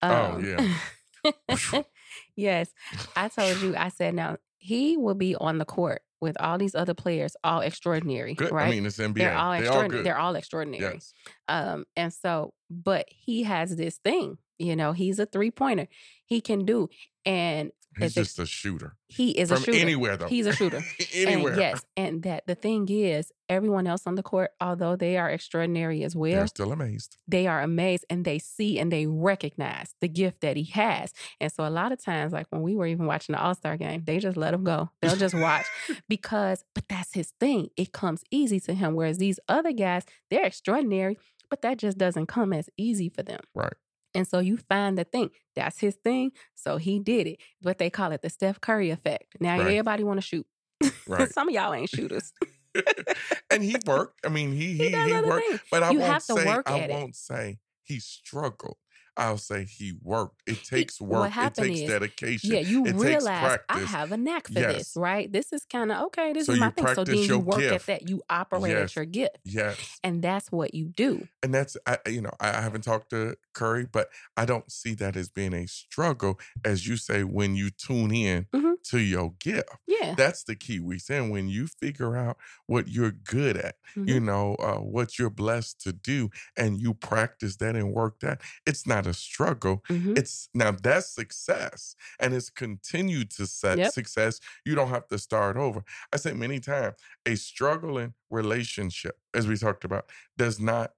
Oh, 0.01 0.35
Um, 0.37 0.45
yeah. 0.45 1.83
yes. 2.37 2.71
I 3.17 3.29
told 3.29 3.57
you, 3.61 3.75
I 3.77 3.89
said, 3.89 4.15
now 4.15 4.37
he 4.59 4.97
will 4.97 5.15
be 5.17 5.35
on 5.35 5.59
the 5.59 5.65
court 5.65 6.03
with 6.21 6.37
all 6.41 6.57
these 6.57 6.77
other 6.77 6.95
players, 6.95 7.35
all 7.43 7.61
extraordinary, 7.63 8.35
Good. 8.35 8.53
right? 8.53 8.69
I 8.69 8.71
mean, 8.71 8.87
it's 8.87 8.99
NBA. 8.99 9.15
they're 9.15 9.37
all 9.37 9.51
They 9.53 9.59
extraordinary. 9.59 10.03
they're 10.05 10.19
all 10.19 10.37
extraordinary. 10.37 10.95
yes. 10.95 11.13
Um, 11.49 11.85
and 11.97 12.13
so, 12.13 12.55
but 12.71 13.07
he 13.09 13.43
has 13.43 13.75
this 13.75 13.97
thing, 13.99 14.39
you 14.59 14.77
know, 14.77 14.93
he's 14.93 15.19
a 15.19 15.27
three 15.27 15.51
pointer. 15.51 15.89
He 16.27 16.41
can 16.41 16.65
do, 16.65 16.89
and 17.25 17.73
He's 17.99 18.15
just 18.15 18.39
a 18.39 18.47
shooter. 18.47 18.97
he 19.09 19.31
is 19.31 19.49
From 19.49 19.59
a 19.59 19.61
shooter. 19.65 19.79
anywhere, 19.79 20.17
though. 20.17 20.29
He's 20.29 20.47
a 20.47 20.53
shooter. 20.53 20.83
anywhere. 21.15 21.53
And 21.53 21.61
yes, 21.61 21.85
and 21.97 22.23
that 22.23 22.47
the 22.47 22.55
thing 22.55 22.87
is, 22.89 23.33
everyone 23.49 23.87
else 23.87 24.07
on 24.07 24.15
the 24.15 24.23
court, 24.23 24.51
although 24.61 24.97
they 24.97 25.17
are 25.17 25.31
extraordinary 25.31 26.05
as 26.05 26.15
well, 26.15 26.33
They're 26.33 26.47
still 26.47 26.73
amazed. 26.73 27.17
they 27.27 27.47
are 27.47 27.63
amazed 27.63 28.05
and 28.11 28.25
they 28.25 28.39
see 28.39 28.79
and 28.79 28.93
they 28.93 29.07
recognize 29.07 29.95
the 30.01 30.09
gift 30.09 30.41
that 30.43 30.57
he 30.57 30.65
has. 30.65 31.13
And 31.41 31.51
so 31.53 31.67
a 31.67 31.71
lot 31.71 31.93
of 31.93 32.03
times, 32.03 32.33
like 32.33 32.47
when 32.51 32.63
we 32.63 32.77
were 32.77 32.87
even 32.87 33.07
watching 33.07 33.35
the 33.35 33.41
All 33.43 33.55
Star 33.55 33.77
game, 33.77 34.03
they 34.05 34.19
just 34.19 34.37
let 34.37 34.53
him 34.55 34.65
go. 34.65 34.91
They'll 35.01 35.17
just 35.17 35.35
watch 35.35 35.65
because, 36.09 36.65
but 36.75 36.89
that's 36.89 37.15
his 37.15 37.33
thing. 37.41 37.69
It 37.77 37.93
comes 37.93 38.23
easy 38.31 38.61
to 38.61 38.75
him. 38.75 38.95
Whereas 38.95 39.19
these 39.19 39.39
other 39.49 39.73
guys, 39.73 40.05
they're 40.31 40.45
extraordinary, 40.45 41.19
but 41.51 41.63
that 41.63 41.79
just 41.79 41.97
doesn't 41.99 42.27
come 42.27 42.53
as 42.53 42.69
easy 42.77 43.09
for 43.09 43.23
them. 43.23 43.41
Right. 43.55 43.73
And 44.19 44.27
so 44.27 44.41
you 44.41 44.57
find 44.57 44.99
the 44.99 45.05
thing. 45.05 45.31
That's 45.55 45.79
his 45.79 45.95
thing. 45.95 46.33
So 46.57 46.77
he 46.77 46.99
did 46.99 47.29
it. 47.29 47.39
What 47.63 47.79
they 47.79 47.89
call 47.89 48.11
it, 48.11 48.21
the 48.21 48.29
Steph 48.29 48.61
Curry 48.61 48.91
effect. 48.91 49.37
Now 49.39 49.53
Right. 49.57 49.61
everybody 49.69 50.03
want 50.03 50.19
to 50.19 50.27
shoot. 50.27 50.47
Right. 51.07 51.31
Some 51.33 51.49
of 51.49 51.55
y'all 51.55 51.73
ain't 51.73 51.89
shooters. 51.89 52.33
and 53.51 53.63
he 53.63 53.77
worked. 53.87 54.27
I 54.27 54.29
mean, 54.29 54.51
he 54.53 54.75
he, 54.75 54.89
He 54.91 54.97
he 54.97 55.21
worked. 55.21 55.47
things. 55.47 55.61
But 55.71 55.85
I 55.85 55.91
You 55.93 56.01
won't 56.01 56.21
say 56.23 56.47
I 56.67 56.87
won't 56.89 57.15
say 57.15 57.59
he 57.85 58.01
struggled. 58.01 58.77
I'll 59.19 59.37
say 59.37 59.65
he 59.65 59.95
worked. 60.03 60.43
It 60.47 60.63
takes 60.65 61.01
work. 61.01 61.33
It 61.37 61.55
takes 61.55 61.81
is- 61.81 61.89
dedication. 61.89 62.53
Yeah, 62.53 62.61
you 62.61 62.87
It 62.87 62.95
realize 62.95 63.59
I 63.69 63.81
have 63.81 64.13
a 64.13 64.17
knack 64.17 64.47
for 64.47 64.53
Yes. 64.61 64.77
this, 64.77 64.97
right? 64.97 65.31
This 65.31 65.53
is 65.53 65.65
kind 65.71 65.91
of 65.93 66.07
okay. 66.07 66.33
This 66.33 66.47
So 66.47 66.53
is 66.53 66.61
my 66.61 66.71
thing. 66.71 66.87
So 66.95 67.05
then 67.05 67.17
you 67.17 67.23
your 67.25 67.39
work 67.41 67.59
gift. 67.59 67.75
at 67.75 67.87
that. 67.87 68.09
You 68.09 68.23
operate 68.31 68.73
Yes. 68.73 68.91
at 68.93 68.97
your 68.97 69.05
gift, 69.05 69.39
Yes. 69.45 69.99
and 70.05 70.23
that's 70.23 70.51
what 70.53 70.73
you 70.73 70.87
do. 70.87 71.27
And 71.43 71.53
that's 71.53 71.77
I 71.87 71.99
you 72.09 72.23
know, 72.23 72.31
I 72.41 72.57
I 72.59 72.61
haven't 72.61 72.83
talked 72.83 73.11
to 73.11 73.35
Curry, 73.53 73.87
but 73.91 74.09
I 74.37 74.45
don't 74.45 74.71
see 74.71 74.95
that 74.95 75.17
as 75.17 75.29
being 75.29 75.53
a 75.53 75.67
struggle, 75.67 76.39
as 76.65 76.87
you 76.87 76.97
say, 76.97 77.25
when 77.25 77.57
you 77.57 77.71
tune 77.71 78.15
in 78.15 78.47
Mhm. 78.55 78.75
To 78.85 78.99
your 79.01 79.33
gift. 79.39 79.69
Yeah, 79.87 80.15
That's 80.17 80.45
the 80.45 80.57
key. 80.57 80.81
We 80.81 80.99
saying 80.99 81.31
when 81.31 81.49
you 81.49 81.67
figure 81.67 82.17
out 82.17 82.39
what 82.67 82.89
you're 82.89 83.11
good 83.13 83.57
at, 83.57 83.77
you 84.07 84.21
Mhm. 84.21 84.25
know, 84.25 84.55
uh, 84.57 84.79
what 84.79 85.19
you're 85.19 85.31
blessed 85.31 85.81
to 85.83 85.93
do, 85.93 86.31
and 86.57 86.81
you 86.81 86.95
practice 86.95 87.57
that 87.59 87.77
and 87.77 87.93
work 87.93 88.21
that, 88.21 88.41
it's 88.67 88.87
not 88.87 89.07
a 89.07 89.15
struggle. 89.15 89.85
Mhm. 89.91 90.15
It's 90.17 90.49
now 90.55 90.71
that's 90.73 91.15
success, 91.15 91.95
and 92.19 92.35
it's 92.35 92.51
continued 92.51 93.31
to 93.33 93.47
set 93.47 93.79
Yep. 93.79 93.87
success. 93.87 94.41
You 94.65 94.75
don't 94.75 94.89
have 94.89 95.07
to 95.09 95.19
start 95.19 95.57
over. 95.57 95.85
I 96.13 96.17
say 96.17 96.33
many 96.33 96.59
times, 96.61 96.97
a 97.27 97.37
struggling 97.37 98.15
relationship, 98.31 99.19
as 99.35 99.47
we 99.47 99.57
talked 99.57 99.85
about, 99.85 100.11
does 100.37 100.59
not 100.59 100.95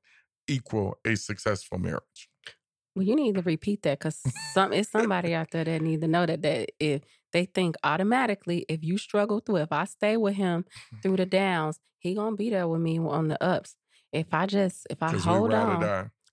equal 0.48 0.98
a 1.04 1.16
successful 1.16 1.78
marriage. 1.78 2.28
Well, 2.96 3.06
you 3.06 3.14
need 3.14 3.36
to 3.36 3.42
repeat 3.42 3.82
that 3.82 3.98
because 4.00 4.16
some 4.16 4.72
it's 4.72 4.90
somebody 4.90 5.32
out 5.34 5.50
there 5.52 5.64
that 5.64 5.80
need 5.80 6.00
to 6.00 6.08
know 6.08 6.26
that 6.26 6.42
that 6.42 6.70
if 6.80 7.02
they 7.32 7.44
think 7.46 7.76
automatically, 7.84 8.64
if 8.68 8.82
you 8.82 8.98
struggle 8.98 9.40
through, 9.40 9.56
if 9.56 9.72
I 9.72 9.84
stay 9.84 10.16
with 10.16 10.34
him 10.34 10.64
through 11.02 11.16
the 11.16 11.26
downs, 11.26 11.78
he 11.98 12.14
gonna 12.14 12.36
be 12.36 12.50
there 12.50 12.66
with 12.68 12.80
me 12.80 12.98
on 12.98 13.28
the 13.28 13.42
ups. 13.42 13.76
If 14.12 14.32
I 14.32 14.46
just 14.46 14.86
if 14.90 15.02
I 15.02 15.10
hold 15.24 15.50
on. 15.54 15.80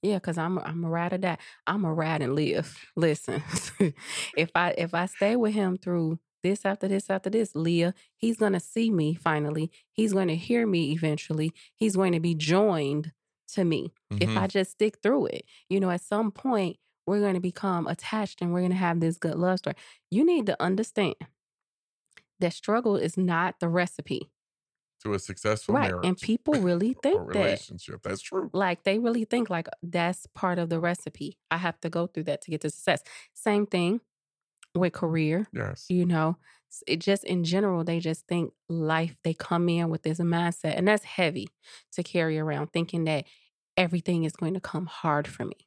Yeah, 0.03 0.15
because 0.15 0.37
I'm 0.37 0.59
I'm 0.59 0.83
a 0.83 0.89
ride 0.89 1.13
or 1.13 1.17
die. 1.17 1.37
I'm 1.65 1.83
a 1.83 1.93
ride 1.93 2.21
and 2.21 2.35
live. 2.35 2.77
Listen, 2.95 3.41
if 4.37 4.51
I 4.55 4.73
if 4.77 4.93
I 4.93 5.05
stay 5.07 5.35
with 5.35 5.53
him 5.53 5.77
through 5.77 6.19
this 6.43 6.65
after 6.65 6.87
this 6.87 7.09
after 7.09 7.29
this, 7.29 7.55
Leah, 7.55 7.93
he's 8.15 8.37
gonna 8.37 8.59
see 8.59 8.91
me 8.91 9.15
finally. 9.15 9.71
He's 9.91 10.13
gonna 10.13 10.35
hear 10.35 10.67
me 10.67 10.91
eventually. 10.91 11.51
He's 11.75 11.95
going 11.95 12.13
to 12.13 12.19
be 12.19 12.35
joined 12.35 13.11
to 13.53 13.65
me 13.65 13.91
if 14.11 14.29
Mhm. 14.29 14.37
I 14.37 14.47
just 14.47 14.71
stick 14.71 14.99
through 15.01 15.27
it. 15.27 15.45
You 15.69 15.79
know, 15.79 15.89
at 15.89 16.01
some 16.01 16.31
point 16.31 16.77
we're 17.07 17.19
going 17.21 17.35
to 17.35 17.39
become 17.39 17.87
attached 17.87 18.41
and 18.41 18.53
we're 18.53 18.59
going 18.61 18.71
to 18.71 18.77
have 18.77 18.99
this 18.99 19.17
good 19.17 19.35
love 19.35 19.59
story. 19.59 19.75
You 20.11 20.25
need 20.25 20.45
to 20.47 20.61
understand 20.61 21.15
that 22.39 22.53
struggle 22.53 22.95
is 22.95 23.17
not 23.17 23.59
the 23.59 23.69
recipe, 23.69 24.29
to 25.03 25.13
a 25.13 25.19
successful 25.19 25.75
right? 25.75 25.91
marriage, 25.91 26.05
And 26.07 26.19
people 26.19 26.61
really 26.61 26.93
think 27.03 27.31
that 27.33 27.61
relationship. 27.61 28.01
That's 28.03 28.21
true. 28.21 28.49
like 28.53 28.83
they 28.83 28.99
really 28.99 29.25
think 29.25 29.49
like 29.49 29.67
that's 29.83 30.27
part 30.35 30.59
of 30.59 30.69
the 30.69 30.79
recipe. 30.79 31.37
I 31.51 31.57
have 31.57 31.79
to 31.81 31.89
go 31.89 32.07
through 32.07 32.23
that 32.25 32.41
to 32.43 32.51
get 32.51 32.61
to 32.61 32.69
success. 32.69 33.03
Same 33.33 33.65
thing 33.67 34.01
with 34.75 34.93
career, 34.93 35.47
Yes. 35.53 35.85
you 35.89 36.05
know. 36.05 36.37
It 36.87 36.97
just 37.01 37.23
in 37.25 37.43
general, 37.45 37.83
they 37.83 37.99
just 37.99 38.27
think 38.27 38.53
life, 38.69 39.17
they 39.23 39.33
come 39.33 39.69
in 39.69 39.89
with 39.89 40.03
this 40.03 40.19
mindset, 40.19 40.77
and 40.77 40.87
that's 40.87 41.05
heavy 41.05 41.47
to 41.93 42.03
carry 42.03 42.39
around, 42.39 42.73
thinking 42.73 43.05
that 43.05 43.25
everything 43.77 44.25
is 44.25 44.33
going 44.33 44.55
to 44.55 44.59
come 44.61 44.87
hard 44.87 45.27
for 45.27 45.45
me. 45.45 45.66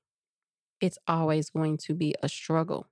It's 0.80 0.98
always 1.06 1.50
going 1.50 1.78
to 1.78 1.94
be 1.94 2.14
a 2.22 2.28
struggle. 2.28 2.86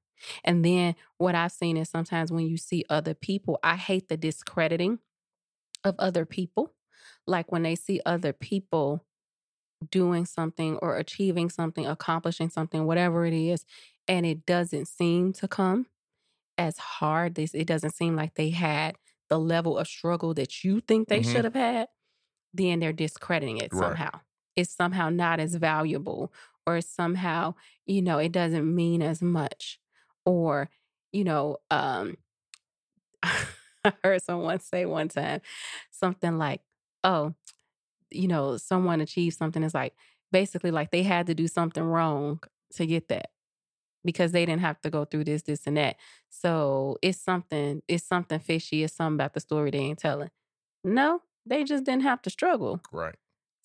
And 0.45 0.65
then 0.65 0.97
what 1.19 1.35
I've 1.35 1.53
seen 1.53 1.77
is 1.77 1.89
sometimes 1.89 2.33
when 2.33 2.47
you 2.47 2.57
see 2.57 2.85
other 2.91 3.15
people, 3.15 3.59
I 3.63 3.77
hate 3.77 4.09
the 4.09 4.17
discrediting 4.17 4.99
of 5.85 5.95
other 5.99 6.27
people. 6.27 6.75
Like 7.27 7.53
when 7.53 7.63
they 7.63 7.77
see 7.77 8.01
other 8.07 8.33
people 8.33 9.05
doing 9.91 10.27
something 10.27 10.77
or 10.79 10.97
achieving 10.97 11.51
something, 11.51 11.87
accomplishing 11.87 12.51
something, 12.51 12.87
whatever 12.87 13.27
it 13.27 13.35
is, 13.35 13.65
and 14.09 14.27
it 14.27 14.47
doesn't 14.47 14.89
seem 14.89 15.33
to 15.35 15.49
come 15.49 15.87
as 16.59 16.79
hard. 16.79 17.35
This 17.37 17.55
it 17.55 17.67
doesn't 17.67 17.95
seem 17.95 18.17
like 18.17 18.35
they 18.35 18.51
had 18.51 18.97
the 19.29 19.39
level 19.39 19.79
of 19.79 19.89
struggle 19.89 20.35
that 20.35 20.65
you 20.65 20.81
think 20.81 21.09
they 21.09 21.23
Mhm. 21.23 21.23
should 21.23 21.45
have 21.45 21.55
had, 21.55 21.89
then 22.55 22.81
they're 22.81 22.93
discrediting 22.93 23.59
it 23.59 23.73
Right. 23.73 23.99
somehow. 23.99 24.11
It's 24.57 24.75
somehow 24.75 25.11
not 25.11 25.41
as 25.41 25.55
valuable, 25.57 26.33
or 26.69 26.83
somehow, 26.83 27.55
you 27.87 28.03
know, 28.03 28.19
it 28.19 28.33
doesn't 28.33 28.75
mean 28.75 29.03
as 29.03 29.23
much. 29.23 29.81
Or, 30.27 30.71
you 31.13 31.25
know, 31.25 31.59
um 31.71 32.17
I 33.23 33.93
heard 34.05 34.23
someone 34.23 34.61
say 34.61 34.85
one 34.87 35.09
time 35.09 35.41
something 35.91 36.39
like, 36.39 36.61
oh, 37.05 37.35
you 38.11 38.29
know, 38.29 38.57
someone 38.57 39.01
achieved 39.01 39.37
something. 39.39 39.63
It's 39.63 39.75
like 39.75 39.95
basically 40.33 40.71
like 40.73 40.91
they 40.91 41.03
had 41.03 41.27
to 41.29 41.35
do 41.35 41.49
something 41.49 41.83
wrong 41.85 42.41
to 42.75 42.87
get 42.87 43.09
that 43.09 43.31
because 44.05 44.33
they 44.33 44.47
didn't 44.47 44.63
have 44.63 44.81
to 44.83 44.91
go 44.91 45.05
through 45.07 45.25
this, 45.25 45.43
this, 45.45 45.67
and 45.67 45.79
that. 45.79 45.97
So 46.31 46.99
it's 47.03 47.21
something, 47.21 47.83
it's 47.89 48.05
something 48.07 48.41
fishy. 48.41 48.85
It's 48.85 48.95
something 48.97 49.17
about 49.17 49.35
the 49.35 49.41
story 49.41 49.71
they 49.73 49.79
ain't 49.79 50.01
telling. 50.01 50.31
No, 50.85 51.23
they 51.47 51.65
just 51.65 51.85
didn't 51.85 52.05
have 52.05 52.23
to 52.25 52.31
struggle 52.31 52.83
Right. 52.93 53.17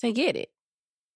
to 0.01 0.13
get 0.13 0.37
it. 0.37 0.52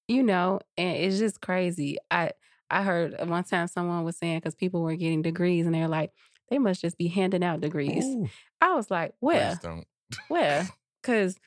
You 0.08 0.24
know, 0.24 0.60
and 0.78 0.96
it's 0.98 1.18
just 1.20 1.42
crazy. 1.42 1.98
I 2.10 2.32
I 2.70 2.84
heard 2.84 3.16
one 3.28 3.44
time 3.44 3.68
someone 3.68 4.04
was 4.04 4.18
saying 4.18 4.38
because 4.40 4.56
people 4.56 4.82
were 4.82 4.96
getting 4.96 5.22
degrees 5.22 5.66
and 5.66 5.76
they're 5.76 5.88
like, 5.88 6.12
they 6.50 6.58
must 6.60 6.82
just 6.82 6.98
be 6.98 7.08
handing 7.08 7.44
out 7.44 7.62
degrees. 7.62 8.06
Ooh, 8.06 8.30
I 8.62 8.74
was 8.74 8.90
like, 8.92 9.14
where? 9.20 9.60
Where? 10.30 10.68
Because 11.02 11.38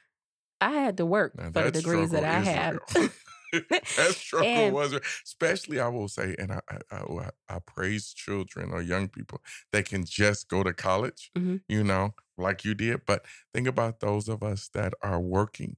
I 0.61 0.73
had 0.73 0.97
to 0.99 1.07
work 1.07 1.37
Now, 1.39 1.51
for 1.53 1.63
the 1.63 1.71
degrees 1.71 2.11
that 2.11 2.25
I 2.25 2.41
had. 2.41 2.75
is 2.87 2.93
have. 2.97 3.03
real. 3.03 3.09
that 3.71 3.85
struggle 4.15 4.47
And- 4.49 4.75
was 4.75 4.93
especially 5.25 5.81
I 5.81 5.89
will 5.89 6.09
say, 6.09 6.37
and 6.39 6.53
I, 6.53 6.61
I, 6.71 6.97
I 6.97 7.31
I 7.49 7.59
praise 7.61 8.13
children 8.13 8.71
or 8.73 8.81
young 8.83 9.09
people 9.09 9.41
that 9.73 9.87
can 9.87 10.05
just 10.05 10.49
go 10.49 10.63
to 10.63 10.73
college, 10.75 11.31
Mhm. 11.37 11.63
you 11.69 11.83
know, 11.83 12.15
like 12.39 12.65
you 12.65 12.75
did. 12.75 13.07
But 13.07 13.25
think 13.55 13.67
about 13.67 14.01
those 14.01 14.29
of 14.29 14.43
us 14.43 14.69
that 14.75 14.93
are 15.03 15.21
working 15.21 15.77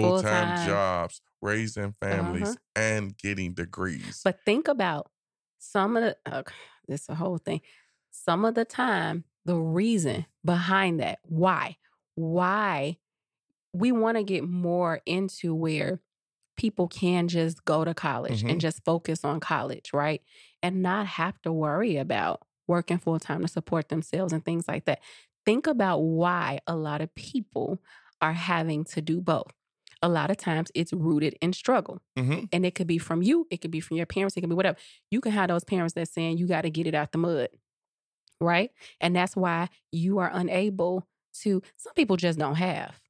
full 0.00 0.12
time 0.12 0.52
jobs, 0.54 1.20
raising 1.40 1.94
families, 2.00 2.40
Uh-huh. 2.44 2.56
and 2.76 3.16
getting 3.16 3.54
degrees. 3.54 4.22
But 4.24 4.44
think 4.44 4.68
about 4.68 5.10
some 5.58 5.96
of 5.96 6.02
the, 6.02 6.16
uh, 6.26 6.42
this 6.88 7.08
a 7.08 7.14
whole 7.14 7.38
thing. 7.38 7.60
Some 8.10 8.44
of 8.44 8.54
the 8.54 8.64
time, 8.64 9.24
the 9.44 9.56
reason 9.56 10.26
behind 10.44 11.00
that, 11.00 11.18
why, 11.22 11.76
why 12.14 12.98
we 13.72 13.92
want 13.92 14.16
to 14.18 14.24
get 14.24 14.44
more 14.44 15.00
into 15.06 15.54
where 15.54 16.00
people 16.56 16.88
can 16.88 17.28
just 17.28 17.64
go 17.64 17.84
to 17.84 17.94
college 17.94 18.42
Mhm. 18.42 18.48
and 18.48 18.60
just 18.60 18.84
focus 18.84 19.24
on 19.24 19.40
college, 19.40 19.92
right? 19.92 20.22
And 20.62 20.82
not 20.82 21.06
have 21.06 21.40
to 21.42 21.52
worry 21.52 21.96
about 21.98 22.46
working 22.68 22.98
full 22.98 23.20
time 23.20 23.42
to 23.42 23.48
support 23.48 23.88
themselves 23.90 24.32
and 24.32 24.44
things 24.44 24.68
like 24.68 24.86
that. 24.86 25.00
Think 25.46 25.66
about 25.66 25.98
why 26.00 26.60
a 26.66 26.76
lot 26.76 27.00
of 27.02 27.14
people 27.14 27.80
are 28.20 28.32
having 28.34 28.84
to 28.86 29.02
do 29.02 29.20
both. 29.20 29.52
A 30.02 30.08
lot 30.08 30.30
of 30.30 30.36
times 30.36 30.70
it's 30.74 30.92
rooted 30.92 31.36
in 31.40 31.52
struggle. 31.52 32.00
hmm 32.16 32.44
And 32.52 32.64
it 32.64 32.74
could 32.74 32.86
be 32.86 32.98
from 32.98 33.22
you, 33.22 33.46
it 33.50 33.60
could 33.60 33.70
be 33.70 33.80
from 33.80 33.96
your 33.96 34.06
parents, 34.06 34.36
it 34.36 34.40
could 34.40 34.50
be 34.50 34.56
whatever. 34.56 34.78
You 35.10 35.20
can 35.20 35.32
have 35.32 35.48
those 35.48 35.64
parents 35.64 35.94
that 35.94 36.08
saying 36.08 36.38
you 36.38 36.46
got 36.46 36.62
to 36.62 36.70
get 36.70 36.86
it 36.86 36.94
out 36.94 37.12
the 37.12 37.18
mud. 37.18 37.48
Right? 38.40 38.70
And 39.00 39.16
that's 39.16 39.34
why 39.34 39.68
you 39.90 40.18
are 40.18 40.30
unable 40.32 41.06
to 41.42 41.62
some 41.76 41.92
people 41.94 42.16
just 42.16 42.38
don't 42.38 42.54
have. 42.54 43.00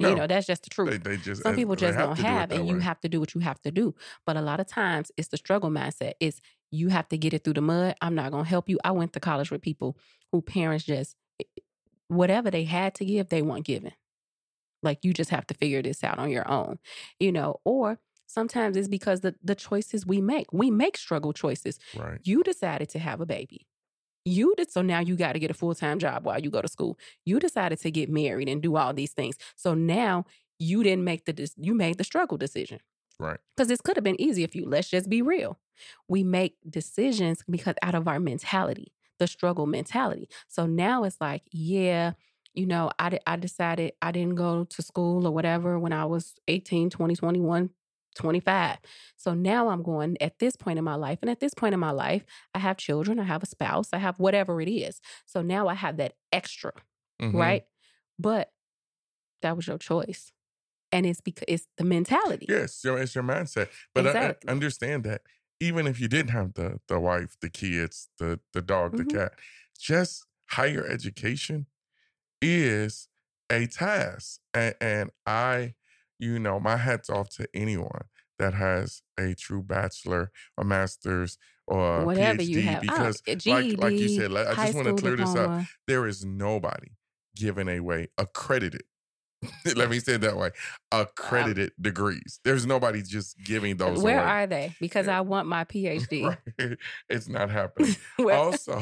No. 0.00 0.10
You 0.10 0.14
know, 0.14 0.26
that's 0.26 0.46
just 0.46 0.62
the 0.62 0.70
truth. 0.70 0.90
They, 0.90 0.98
they 0.98 1.16
just 1.16 1.42
Some 1.42 1.54
uh, 1.54 1.56
people 1.56 1.74
just 1.74 1.98
don't 1.98 2.16
have, 2.18 2.52
and 2.52 2.68
you 2.68 2.78
have 2.78 3.00
to 3.00 3.08
do 3.08 3.18
what 3.18 3.34
you 3.34 3.40
have 3.40 3.60
to 3.62 3.70
do. 3.72 3.94
But 4.26 4.36
a 4.36 4.40
lot 4.42 4.60
of 4.60 4.66
times, 4.68 5.10
it's 5.16 5.28
the 5.28 5.36
struggle 5.36 5.70
mindset. 5.70 6.12
It's 6.20 6.40
you 6.70 6.88
have 6.88 7.08
to 7.08 7.18
get 7.18 7.34
it 7.34 7.42
through 7.42 7.54
the 7.54 7.62
mud. 7.62 7.96
I'm 8.00 8.14
not 8.14 8.30
going 8.30 8.44
to 8.44 8.48
help 8.48 8.68
you. 8.68 8.78
I 8.84 8.92
went 8.92 9.12
to 9.14 9.20
college 9.20 9.50
with 9.50 9.60
people 9.60 9.96
who 10.30 10.40
parents 10.40 10.84
just, 10.84 11.16
eh, 11.40 11.44
whatever 12.06 12.50
they 12.50 12.64
had 12.64 12.94
to 12.96 13.04
give, 13.04 13.28
they 13.28 13.42
weren't 13.42 13.64
giving. 13.64 13.92
Like 14.82 15.00
you 15.02 15.12
just 15.12 15.30
have 15.30 15.46
to 15.48 15.54
figure 15.54 15.82
this 15.82 16.04
out 16.04 16.18
on 16.18 16.30
your 16.30 16.48
own, 16.50 16.78
you 17.18 17.32
know, 17.32 17.60
or 17.64 17.98
sometimes 18.26 18.76
it's 18.76 18.88
because 18.88 19.20
the, 19.20 19.34
the 19.42 19.54
choices 19.54 20.06
we 20.06 20.20
make, 20.20 20.52
we 20.52 20.70
make 20.70 20.96
struggle 20.96 21.32
choices. 21.32 21.78
Right. 21.96 22.20
You 22.22 22.42
decided 22.42 22.88
to 22.90 22.98
have 22.98 23.20
a 23.20 23.26
baby. 23.26 23.66
You 24.24 24.54
did 24.56 24.70
so 24.70 24.82
now 24.82 25.00
you 25.00 25.16
got 25.16 25.32
to 25.32 25.38
get 25.38 25.50
a 25.50 25.54
full 25.54 25.74
time 25.74 25.98
job 25.98 26.24
while 26.24 26.38
you 26.38 26.50
go 26.50 26.60
to 26.60 26.68
school. 26.68 26.98
You 27.24 27.40
decided 27.40 27.80
to 27.80 27.90
get 27.90 28.10
married 28.10 28.48
and 28.48 28.62
do 28.62 28.76
all 28.76 28.92
these 28.92 29.12
things. 29.12 29.36
So 29.56 29.74
now 29.74 30.26
you 30.58 30.82
didn't 30.82 31.04
make 31.04 31.24
the 31.24 31.50
you 31.56 31.74
made 31.74 31.98
the 31.98 32.04
struggle 32.04 32.36
decision. 32.36 32.80
Right. 33.18 33.38
Because 33.56 33.68
this 33.68 33.80
could 33.80 33.96
have 33.96 34.04
been 34.04 34.20
easy 34.20 34.44
if 34.44 34.54
you 34.54 34.68
let's 34.68 34.88
just 34.88 35.08
be 35.08 35.22
real. 35.22 35.58
We 36.08 36.22
make 36.22 36.56
decisions 36.68 37.42
because 37.48 37.76
out 37.82 37.94
of 37.94 38.06
our 38.06 38.20
mentality, 38.20 38.92
the 39.18 39.26
struggle 39.26 39.66
mentality. 39.66 40.28
So 40.46 40.66
now 40.66 41.04
it's 41.04 41.20
like, 41.20 41.42
yeah, 41.50 42.12
you 42.54 42.66
know, 42.66 42.90
I, 42.98 43.18
I 43.26 43.36
decided 43.36 43.92
I 44.02 44.12
didn't 44.12 44.34
go 44.34 44.64
to 44.64 44.82
school 44.82 45.26
or 45.26 45.30
whatever 45.32 45.78
when 45.78 45.92
I 45.92 46.04
was 46.04 46.36
18, 46.48 46.90
20, 46.90 47.14
21, 47.14 47.70
25. 48.14 48.78
So 49.16 49.34
now 49.34 49.68
I'm 49.68 49.82
going 49.82 50.16
at 50.20 50.38
this 50.38 50.56
point 50.56 50.78
in 50.78 50.84
my 50.84 50.96
life. 50.96 51.18
And 51.22 51.30
at 51.30 51.40
this 51.40 51.54
point 51.54 51.74
in 51.74 51.80
my 51.80 51.92
life, 51.92 52.24
I 52.54 52.58
have 52.58 52.76
children, 52.76 53.18
I 53.20 53.24
have 53.24 53.42
a 53.42 53.46
spouse, 53.46 53.90
I 53.92 53.98
have 53.98 54.18
whatever 54.18 54.60
it 54.60 54.68
is. 54.68 55.00
So 55.26 55.42
now 55.42 55.68
I 55.68 55.74
have 55.74 55.98
that 55.98 56.14
extra, 56.32 56.72
Mhm. 57.20 57.34
right? 57.38 57.64
But 58.18 58.52
that 59.42 59.56
was 59.56 59.66
your 59.66 59.78
choice. 59.78 60.32
And 60.92 61.06
it's 61.06 61.20
because 61.20 61.44
it's 61.48 61.68
the 61.76 61.84
mentality. 61.84 62.46
Yes, 62.48 62.82
your 62.84 62.98
it's 62.98 63.14
your 63.14 63.24
mindset. 63.24 63.70
But 63.94 64.06
I- 64.06 64.30
I 64.30 64.34
understand 64.48 65.04
that 65.04 65.22
even 65.60 65.86
if 65.86 66.00
you 66.00 66.08
didn't 66.08 66.30
have 66.30 66.54
the 66.54 66.80
the 66.88 66.98
wife, 67.00 67.36
the 67.40 67.50
kids, 67.50 68.08
the 68.18 68.40
the 68.52 68.62
dog, 68.62 68.92
Mhm. 68.92 68.98
the 68.98 69.04
cat, 69.04 69.32
just 69.78 70.26
higher 70.50 70.86
education 70.86 71.66
is 72.42 73.08
a 73.50 73.66
task. 73.66 74.40
And, 74.54 74.74
and 74.80 75.10
I, 75.26 75.74
you 76.18 76.38
know, 76.38 76.60
my 76.60 76.76
hat's 76.76 77.10
off 77.10 77.30
to 77.36 77.48
anyone 77.54 78.04
that 78.38 78.54
has 78.54 79.02
a 79.18 79.34
true 79.34 79.62
bachelor 79.62 80.30
or 80.56 80.64
master's 80.64 81.38
or 81.66 82.04
Whatever 82.06 82.38
PhD 82.42 82.48
you 82.48 82.60
have. 82.62 82.82
Don't- 82.82 82.96
because 82.96 83.22
like 83.46 83.64
like 83.78 83.98
you 84.00 84.08
said, 84.08 84.30
like, 84.32 84.46
I 84.46 84.54
just 84.54 84.74
want 84.74 84.86
to 84.86 84.94
clear 84.94 85.16
this 85.16 85.34
up. 85.34 85.50
There 85.86 86.06
is 86.06 86.24
nobody 86.24 86.88
giving 87.36 87.68
away 87.68 88.08
accredited. 88.18 88.82
Let 89.76 89.88
me 89.90 90.00
say 90.00 90.14
it 90.14 90.20
that 90.22 90.36
way. 90.36 90.50
Accredited 90.90 91.72
degrees. 91.80 92.40
There's 92.44 92.66
nobody 92.66 93.02
just 93.02 93.38
giving 93.38 93.80
uh, 93.80 93.86
those 93.86 94.02
Where 94.02 94.18
away. 94.18 94.28
are 94.28 94.46
they? 94.46 94.74
Because 94.80 95.06
I 95.06 95.20
want 95.20 95.46
my 95.46 95.64
PhD. 95.72 96.24
Right. 96.58 96.76
It's 97.08 97.28
not 97.28 97.48
happening. 97.58 97.94
Where- 98.16 98.34
also, 98.34 98.80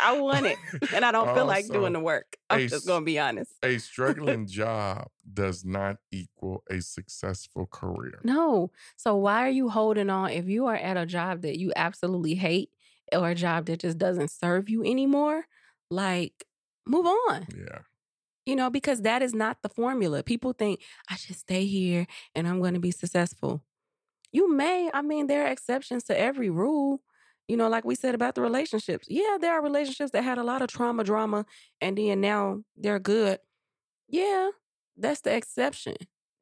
I 0.00 0.20
want 0.20 0.46
it. 0.46 0.58
And 0.94 1.04
I 1.04 1.10
don't 1.12 1.34
feel 1.34 1.46
like 1.46 1.66
doing 1.68 1.92
the 1.92 2.00
work. 2.00 2.36
I'm 2.48 2.60
a 2.60 2.68
just 2.68 2.86
going 2.86 3.02
to 3.02 3.04
be 3.04 3.18
honest. 3.18 3.52
a 3.64 3.78
struggling 3.78 4.46
job 4.46 5.08
does 5.32 5.64
not 5.64 5.96
equal 6.12 6.62
a 6.70 6.80
successful 6.80 7.66
career. 7.66 8.20
No. 8.22 8.70
So 8.96 9.16
why 9.16 9.44
are 9.44 9.50
you 9.50 9.68
holding 9.68 10.10
on 10.10 10.30
if 10.30 10.46
you 10.46 10.66
are 10.66 10.76
at 10.76 10.96
a 10.96 11.06
job 11.06 11.42
that 11.42 11.58
you 11.58 11.72
absolutely 11.74 12.34
hate 12.36 12.70
or 13.12 13.30
a 13.30 13.34
job 13.34 13.66
that 13.66 13.80
just 13.80 13.98
doesn't 13.98 14.30
serve 14.30 14.68
you 14.68 14.84
anymore? 14.84 15.46
Like, 15.90 16.44
move 16.86 17.06
on. 17.06 17.46
Yeah. 17.56 17.78
You 18.46 18.56
know, 18.56 18.70
because 18.70 19.02
that 19.02 19.22
is 19.22 19.34
not 19.34 19.58
the 19.62 19.68
formula. 19.68 20.22
People 20.22 20.52
think 20.52 20.80
I 21.10 21.16
should 21.16 21.36
stay 21.36 21.66
here 21.66 22.06
and 22.34 22.46
I'm 22.46 22.60
going 22.60 22.74
to 22.74 22.80
be 22.80 22.92
successful. 22.92 23.62
You 24.32 24.52
may, 24.52 24.90
I 24.94 25.02
mean, 25.02 25.26
there 25.26 25.44
are 25.44 25.50
exceptions 25.50 26.04
to 26.04 26.18
every 26.18 26.48
rule. 26.48 27.00
You 27.48 27.56
know, 27.56 27.68
like 27.68 27.84
we 27.84 27.94
said 27.94 28.14
about 28.14 28.34
the 28.34 28.42
relationships. 28.42 29.06
Yeah, 29.08 29.36
there 29.40 29.52
are 29.52 29.62
relationships 29.62 30.12
that 30.12 30.24
had 30.24 30.38
a 30.38 30.44
lot 30.44 30.62
of 30.62 30.68
trauma, 30.68 31.04
drama, 31.04 31.44
and 31.80 31.98
then 31.98 32.20
now 32.20 32.62
they're 32.76 32.98
good. 32.98 33.38
Yeah, 34.08 34.50
that's 34.96 35.20
the 35.20 35.34
exception. 35.34 35.96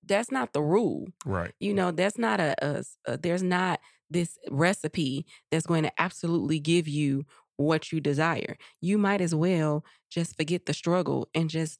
That's 0.04 0.30
not 0.30 0.52
the 0.52 0.62
rule. 0.62 1.08
Right. 1.24 1.52
You 1.60 1.74
know, 1.74 1.90
that's 1.90 2.18
not 2.18 2.40
a, 2.40 2.54
a, 2.62 2.84
a 3.06 3.16
there's 3.16 3.42
not 3.42 3.80
this 4.10 4.38
recipe 4.50 5.26
that's 5.50 5.66
going 5.66 5.82
to 5.84 5.92
absolutely 6.00 6.60
give 6.60 6.86
you 6.86 7.24
what 7.56 7.92
you 7.92 8.00
desire. 8.00 8.56
You 8.80 8.98
might 8.98 9.20
as 9.20 9.34
well 9.34 9.84
just 10.10 10.36
forget 10.36 10.66
the 10.66 10.74
struggle 10.74 11.28
and 11.34 11.48
just 11.48 11.78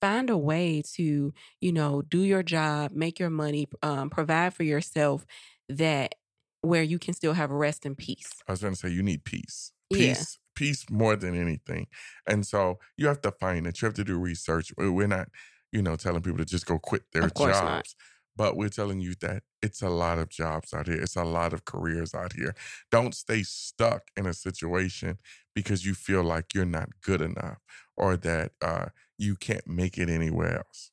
find 0.00 0.30
a 0.30 0.38
way 0.38 0.82
to, 0.94 1.32
you 1.60 1.72
know, 1.72 2.02
do 2.02 2.22
your 2.22 2.42
job, 2.42 2.92
make 2.92 3.18
your 3.18 3.30
money, 3.30 3.68
um, 3.82 4.10
provide 4.10 4.54
for 4.54 4.62
yourself 4.62 5.26
that 5.68 6.14
where 6.62 6.82
you 6.82 6.98
can 6.98 7.14
still 7.14 7.34
have 7.34 7.50
rest 7.50 7.84
and 7.86 7.96
peace. 7.96 8.30
I 8.48 8.52
was 8.52 8.60
going 8.60 8.74
to 8.74 8.78
say 8.78 8.88
you 8.88 9.02
need 9.02 9.24
peace. 9.24 9.72
Yeah. 9.90 9.98
Peace, 10.14 10.38
peace 10.54 10.90
more 10.90 11.16
than 11.16 11.34
anything. 11.40 11.86
And 12.26 12.46
so 12.46 12.78
you 12.96 13.06
have 13.06 13.20
to 13.22 13.30
find 13.32 13.66
it. 13.66 13.80
You 13.80 13.86
have 13.86 13.94
to 13.94 14.04
do 14.04 14.18
research. 14.18 14.72
We- 14.76 14.90
We're 14.90 15.06
not, 15.06 15.28
you 15.72 15.82
know, 15.82 15.96
telling 15.96 16.22
people 16.22 16.38
to 16.38 16.44
just 16.44 16.66
go 16.66 16.78
quit 16.78 17.02
their 17.12 17.22
jobs. 17.52 17.60
not. 17.64 17.94
But 18.36 18.56
we're 18.56 18.68
telling 18.68 19.00
you 19.00 19.14
that 19.20 19.42
it's 19.62 19.82
a 19.82 19.88
lot 19.88 20.18
of 20.18 20.28
jobs 20.28 20.72
out 20.72 20.86
here. 20.86 21.00
It's 21.00 21.16
a 21.16 21.24
lot 21.24 21.52
of 21.52 21.64
careers 21.64 22.14
out 22.14 22.34
here. 22.34 22.54
Don't 22.92 23.12
stay 23.12 23.42
stuck 23.42 24.12
in 24.16 24.26
a 24.26 24.32
situation 24.34 25.18
because 25.56 25.84
you 25.84 25.92
feel 25.94 26.22
like 26.22 26.54
you're 26.54 26.64
not 26.64 26.88
good 27.02 27.20
enough 27.20 27.58
or 27.96 28.16
that 28.18 28.52
uh, 28.62 28.86
you 29.18 29.36
can't 29.36 29.66
make 29.66 29.98
it 29.98 30.08
anywhere 30.08 30.58
else. 30.58 30.90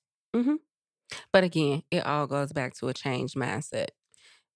But 1.32 1.44
again, 1.44 1.84
it 1.92 2.06
all 2.06 2.28
goes 2.28 2.52
back 2.52 2.74
to 2.76 2.88
a 2.88 2.94
changed 2.94 3.36
mindset 3.36 3.90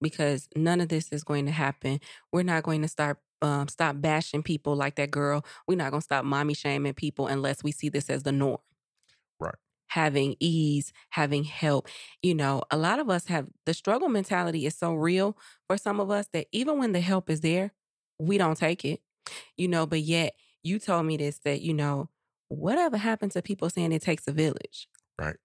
because 0.01 0.49
none 0.55 0.81
of 0.81 0.89
this 0.89 1.09
is 1.09 1.23
going 1.23 1.45
to 1.45 1.51
happen. 1.51 1.99
We're 2.31 2.43
not 2.43 2.63
going 2.63 2.81
to 2.81 2.87
start 2.87 3.19
um, 3.41 3.69
stop 3.69 4.01
bashing 4.01 4.43
people 4.43 4.75
like 4.75 4.95
that 4.95 5.11
girl. 5.11 5.45
We're 5.67 5.77
not 5.77 5.91
going 5.91 6.01
to 6.01 6.05
stop 6.05 6.25
mommy 6.25 6.53
shaming 6.53 6.93
people 6.93 7.27
unless 7.27 7.63
we 7.63 7.71
see 7.71 7.87
this 7.89 8.09
as 8.09 8.23
the 8.23 8.33
norm. 8.33 8.57
Right. 9.39 9.55
Having 9.87 10.35
ease, 10.39 10.91
having 11.11 11.45
help. 11.45 11.87
You 12.21 12.35
know, 12.35 12.63
a 12.69 12.77
lot 12.77 12.99
of 12.99 13.09
us 13.09 13.27
have 13.27 13.47
the 13.65 13.73
struggle 13.73 14.09
mentality 14.09 14.65
is 14.65 14.75
so 14.75 14.93
real 14.93 15.37
for 15.67 15.77
some 15.77 15.99
of 15.99 16.11
us 16.11 16.27
that 16.33 16.47
even 16.51 16.79
when 16.79 16.91
the 16.91 16.99
help 16.99 17.29
is 17.29 17.41
there, 17.41 17.71
we 18.19 18.37
don't 18.37 18.57
take 18.57 18.83
it. 18.83 19.01
You 19.55 19.67
know, 19.67 19.85
but 19.85 20.01
yet 20.01 20.33
you 20.63 20.79
told 20.79 21.05
me 21.05 21.15
this 21.15 21.39
that, 21.45 21.61
you 21.61 21.73
know, 21.73 22.09
whatever 22.49 22.97
happened 22.97 23.31
to 23.33 23.41
people 23.41 23.69
saying 23.69 23.91
it 23.93 24.01
takes 24.03 24.27
a 24.27 24.33
village? 24.33 24.87
Right. 25.19 25.37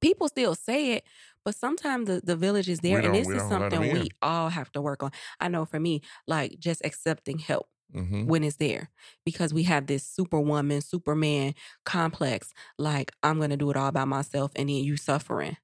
people 0.00 0.28
still 0.28 0.54
say 0.54 0.92
it, 0.92 1.04
but 1.44 1.54
sometimes 1.54 2.06
the, 2.06 2.20
the 2.22 2.36
village 2.36 2.68
is 2.68 2.80
there, 2.80 3.00
and 3.00 3.14
this 3.14 3.34
is 3.34 3.44
something 3.44 3.88
in. 3.88 3.88
we 3.88 4.10
all 4.22 4.48
have 4.48 4.70
to 4.72 4.80
work 4.80 5.02
on. 5.02 5.10
I 5.40 5.48
know 5.48 5.64
for 5.64 5.80
me, 5.80 6.02
like 6.26 6.58
just 6.58 6.84
accepting 6.84 7.38
help 7.38 7.68
hmm 7.92 8.24
when 8.24 8.44
it's 8.44 8.56
there, 8.56 8.90
because 9.24 9.54
we 9.54 9.62
have 9.64 9.86
this 9.86 10.06
superwoman, 10.06 10.82
superman 10.82 11.54
complex. 11.84 12.52
Like 12.78 13.12
I'm 13.22 13.40
gonna 13.40 13.56
do 13.56 13.70
it 13.70 13.76
all 13.76 13.92
by 13.92 14.04
myself, 14.04 14.52
and 14.56 14.68
then 14.68 14.76
you 14.76 14.96
suffering, 14.96 15.56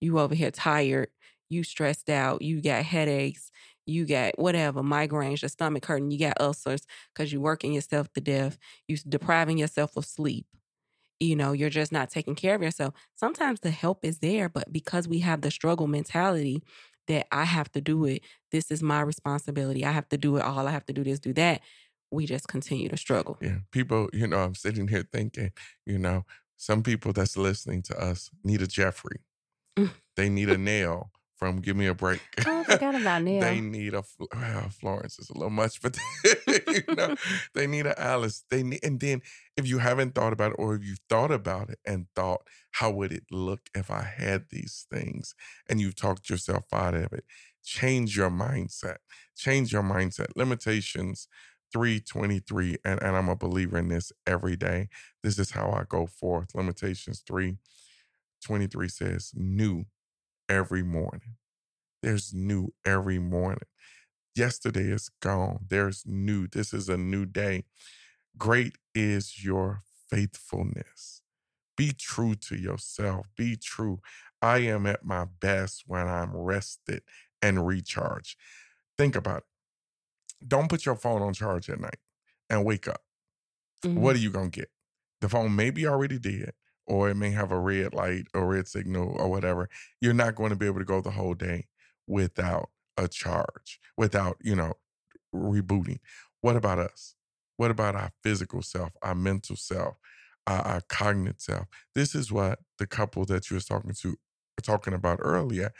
you 0.00 0.18
over 0.18 0.34
here 0.34 0.50
tired, 0.50 1.10
you 1.48 1.64
stressed 1.64 2.10
out, 2.10 2.42
you 2.42 2.62
got 2.62 2.84
headaches, 2.84 3.50
you 3.86 4.06
got 4.06 4.38
whatever 4.38 4.82
migraines, 4.82 5.42
your 5.42 5.48
stomach 5.48 5.84
hurting, 5.84 6.10
you 6.10 6.18
got 6.18 6.40
ulcers 6.40 6.86
because 7.12 7.32
you're 7.32 7.42
working 7.42 7.72
yourself 7.72 8.12
to 8.12 8.20
death, 8.20 8.58
you're 8.88 8.98
depriving 9.08 9.58
yourself 9.58 9.96
of 9.96 10.04
sleep 10.04 10.46
you 11.22 11.36
know, 11.36 11.52
you're 11.52 11.70
just 11.70 11.92
not 11.92 12.10
taking 12.10 12.34
care 12.34 12.54
of 12.54 12.62
yourself. 12.62 12.94
Sometimes 13.14 13.60
the 13.60 13.70
help 13.70 14.04
is 14.04 14.18
there, 14.18 14.48
but 14.48 14.72
because 14.72 15.06
we 15.06 15.20
have 15.20 15.40
the 15.40 15.50
struggle 15.50 15.86
mentality 15.86 16.62
that 17.06 17.26
I 17.30 17.44
have 17.44 17.70
to 17.72 17.80
do 17.80 18.04
it, 18.06 18.22
this 18.50 18.70
is 18.70 18.82
my 18.82 19.00
responsibility. 19.00 19.84
I 19.84 19.92
have 19.92 20.08
to 20.10 20.18
do 20.18 20.36
it 20.36 20.42
all. 20.42 20.66
I 20.66 20.72
have 20.72 20.86
to 20.86 20.92
do 20.92 21.04
this, 21.04 21.20
do 21.20 21.32
that. 21.34 21.60
We 22.10 22.26
just 22.26 22.48
continue 22.48 22.88
to 22.88 22.96
struggle. 22.96 23.38
Yeah. 23.40 23.58
People, 23.70 24.10
you 24.12 24.26
know, 24.26 24.38
I'm 24.38 24.54
sitting 24.54 24.88
here 24.88 25.04
thinking, 25.10 25.52
you 25.86 25.98
know, 25.98 26.24
some 26.56 26.82
people 26.82 27.12
that's 27.12 27.36
listening 27.36 27.82
to 27.82 27.98
us 27.98 28.30
need 28.44 28.62
a 28.62 28.66
Geoffrey. 28.66 29.20
They 30.14 30.28
need 30.28 30.50
a 30.50 30.58
Nell 30.58 31.10
from 31.42 31.56
Give 31.56 31.76
Me 31.76 31.88
a 31.88 31.94
Break. 31.94 32.20
Oh, 32.46 32.60
I 32.60 32.62
forgot 32.62 32.94
about 32.94 33.22
Nell. 33.24 33.40
They 33.40 33.60
need 33.60 33.94
a 33.94 34.04
well, 34.16 34.28
ah, 34.36 34.68
Florence 34.70 35.18
is 35.18 35.28
a 35.28 35.32
little 35.32 35.50
much, 35.50 35.82
but 35.82 35.98
you 36.46 36.94
know, 36.94 37.16
they 37.52 37.66
need 37.66 37.84
a 37.84 38.00
Alice. 38.00 38.44
They 38.48 38.62
need, 38.62 38.78
and 38.84 39.00
then 39.00 39.22
if 39.56 39.66
you 39.66 39.78
haven't 39.78 40.14
thought 40.14 40.32
about 40.32 40.52
it, 40.52 40.56
or 40.60 40.76
if 40.76 40.84
you've 40.84 41.00
thought 41.08 41.32
about 41.32 41.68
it 41.68 41.80
and 41.84 42.06
thought, 42.14 42.42
how 42.70 42.92
would 42.92 43.10
it 43.10 43.24
look 43.32 43.62
if 43.74 43.90
I 43.90 44.02
had 44.02 44.44
these 44.50 44.86
things? 44.88 45.34
And 45.68 45.80
you've 45.80 45.96
talked 45.96 46.30
yourself 46.30 46.62
out 46.72 46.94
of 46.94 47.12
it. 47.12 47.24
Change 47.64 48.16
your 48.16 48.30
mindset. 48.30 48.98
Change 49.36 49.72
your 49.72 49.82
mindset. 49.82 50.28
Lamentations 50.36 51.26
323. 51.72 52.76
And, 52.84 53.02
and 53.02 53.16
I'm 53.16 53.28
a 53.28 53.34
believer 53.34 53.78
in 53.78 53.88
this 53.88 54.12
every 54.28 54.54
day. 54.54 54.90
This 55.24 55.40
is 55.40 55.50
how 55.50 55.72
I 55.72 55.82
go 55.88 56.06
forth. 56.06 56.54
Lamentations 56.54 57.20
323 57.26 58.88
says, 58.88 59.32
new 59.34 59.86
every 60.48 60.82
morning. 60.82 61.36
There's 62.02 62.34
new 62.34 62.74
every 62.84 63.18
morning. 63.18 63.68
Yesterday 64.34 64.90
is 64.90 65.10
gone. 65.20 65.66
There's 65.68 66.04
new. 66.06 66.48
This 66.48 66.72
is 66.74 66.88
a 66.88 66.96
new 66.96 67.26
day. 67.26 67.64
Great 68.38 68.78
is 68.94 69.44
your 69.44 69.82
faithfulness. 70.10 71.22
Be 71.76 71.92
true 71.92 72.34
to 72.36 72.56
yourself. 72.56 73.28
Be 73.36 73.56
true. 73.56 74.00
I 74.42 74.58
am 74.58 74.86
at 74.86 75.04
my 75.04 75.26
best 75.26 75.84
when 75.86 76.08
I'm 76.08 76.36
rested 76.36 77.02
and 77.42 77.66
recharged. 77.66 78.38
Think 78.98 79.16
about 79.16 79.38
it. 79.38 79.44
don't 80.46 80.68
put 80.68 80.84
your 80.86 80.96
phone 80.96 81.22
on 81.22 81.32
charge 81.34 81.68
at 81.70 81.80
night 81.80 81.98
and 82.50 82.64
wake 82.64 82.88
up. 82.88 83.02
Mhm. 83.84 83.94
What 83.96 84.16
are 84.16 84.20
you 84.20 84.30
gonna 84.30 84.50
get? 84.50 84.70
The 85.20 85.28
phone 85.28 85.54
may 85.56 85.70
be 85.70 85.86
already 85.86 86.18
dead, 86.18 86.54
or 86.86 87.10
it 87.10 87.14
may 87.14 87.30
have 87.30 87.52
a 87.52 87.58
red 87.58 87.94
light 87.94 88.26
or 88.34 88.46
red 88.46 88.68
signal 88.68 89.14
or 89.18 89.28
whatever. 89.28 89.68
You're 90.00 90.14
not 90.14 90.34
going 90.34 90.50
to 90.50 90.56
be 90.56 90.66
able 90.66 90.80
to 90.80 90.84
go 90.84 91.00
the 91.00 91.10
whole 91.10 91.34
day 91.34 91.66
without 92.06 92.70
a 92.96 93.08
charge, 93.08 93.80
without, 93.96 94.36
you 94.42 94.54
know, 94.56 94.74
rebooting. 95.34 95.98
What 96.40 96.56
about 96.56 96.78
us? 96.78 97.14
What 97.56 97.70
about 97.70 97.94
our 97.94 98.10
physical 98.22 98.62
self, 98.62 98.90
our 99.02 99.14
mental 99.14 99.56
self, 99.56 99.94
our, 100.46 100.60
our 100.62 100.80
cognitive 100.88 101.40
self? 101.40 101.66
This 101.94 102.14
is 102.14 102.32
what 102.32 102.58
the 102.78 102.86
couple 102.86 103.24
that 103.26 103.50
you 103.50 103.54
was 103.54 103.66
talking 103.66 103.94
to 104.02 104.16
talking 104.62 104.94
about 104.94 105.18
earlier. 105.22 105.72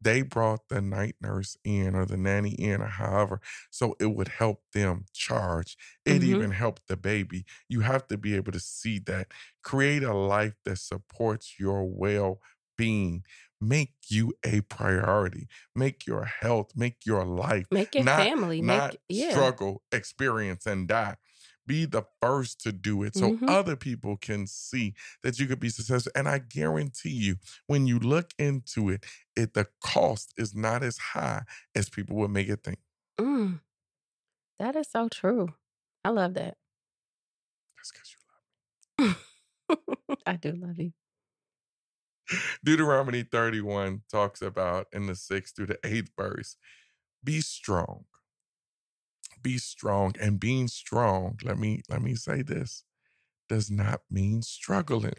They 0.00 0.22
brought 0.22 0.68
the 0.68 0.80
night 0.82 1.16
nurse 1.20 1.56
in 1.64 1.94
or 1.94 2.04
the 2.06 2.16
nanny 2.16 2.52
in 2.52 2.80
or 2.82 2.86
however, 2.86 3.40
so 3.70 3.96
it 3.98 4.06
would 4.14 4.28
help 4.28 4.62
them 4.72 5.06
charge. 5.12 5.76
It 6.04 6.22
Mhm. 6.22 6.24
even 6.24 6.50
helped 6.52 6.86
the 6.88 6.96
baby. 6.96 7.44
You 7.68 7.80
have 7.80 8.06
to 8.08 8.18
be 8.18 8.34
able 8.36 8.52
to 8.52 8.60
see 8.60 8.98
that. 9.00 9.32
Create 9.62 10.02
a 10.02 10.14
life 10.14 10.54
that 10.64 10.78
supports 10.78 11.58
your 11.58 11.84
well 11.84 12.40
being. 12.76 13.24
Make 13.58 13.94
you 14.08 14.34
a 14.44 14.60
priority. 14.62 15.48
Make 15.74 16.06
your 16.06 16.24
health, 16.26 16.72
make 16.76 17.06
your 17.06 17.24
life 17.24 17.66
Make 17.70 17.94
your 17.94 18.04
not- 18.04 18.18
family. 18.22 18.60
not 18.60 18.92
Make 18.92 19.00
yeah. 19.08 19.30
struggle, 19.30 19.82
experience, 19.90 20.66
and 20.66 20.86
die. 20.86 21.16
Be 21.66 21.84
the 21.84 22.04
first 22.22 22.60
to 22.62 22.72
do 22.72 23.02
it 23.02 23.16
so 23.16 23.32
Mhm. 23.32 23.48
other 23.48 23.76
people 23.76 24.16
can 24.16 24.46
see 24.46 24.94
that 25.22 25.38
you 25.38 25.46
could 25.46 25.60
be 25.60 25.68
successful. 25.68 26.12
And 26.14 26.28
I 26.28 26.38
guarantee 26.38 27.10
you, 27.10 27.36
when 27.66 27.86
you 27.86 27.98
look 27.98 28.32
into 28.38 28.88
it, 28.88 29.04
it 29.34 29.54
the 29.54 29.68
cost 29.82 30.32
is 30.36 30.54
not 30.54 30.82
as 30.82 30.98
high 30.98 31.42
as 31.74 31.88
people 31.88 32.16
would 32.16 32.30
make 32.30 32.48
it 32.48 32.62
think. 32.62 32.78
Mm. 33.20 33.60
That 34.58 34.76
is 34.76 34.88
so 34.90 35.08
true. 35.08 35.54
I 36.04 36.10
love 36.10 36.34
that. 36.34 36.58
That's 37.76 37.90
because 37.92 38.12
you 38.12 38.18
love 38.32 38.42
me. 38.42 38.52
I 40.26 40.36
do 40.36 40.52
love 40.52 40.78
you. 40.78 40.92
Deuteronomy 42.64 43.22
31 43.22 44.02
talks 44.10 44.42
about 44.42 44.86
in 44.92 45.06
the 45.06 45.14
sixth 45.14 45.56
through 45.56 45.66
the 45.66 45.78
eighth 45.84 46.10
verse 46.16 46.56
be 47.24 47.40
strong. 47.40 48.06
Be 49.46 49.58
strong. 49.58 50.12
And 50.20 50.40
being 50.40 50.66
strong, 50.66 51.38
let 51.44 51.56
me 51.56 51.80
let 51.88 52.02
me 52.02 52.16
say 52.16 52.42
this, 52.42 52.82
does 53.48 53.70
not 53.70 54.00
mean 54.10 54.42
struggling. 54.42 55.14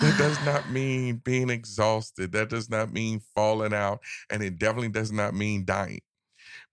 That 0.00 0.18
does 0.18 0.44
not 0.44 0.68
mean 0.72 1.18
being 1.18 1.48
exhausted. 1.48 2.32
That 2.32 2.48
does 2.48 2.68
not 2.68 2.92
mean 2.92 3.20
falling 3.36 3.72
out. 3.72 4.00
And 4.30 4.42
it 4.42 4.58
definitely 4.58 4.88
does 4.88 5.12
not 5.12 5.32
mean 5.32 5.64
dying. 5.64 6.00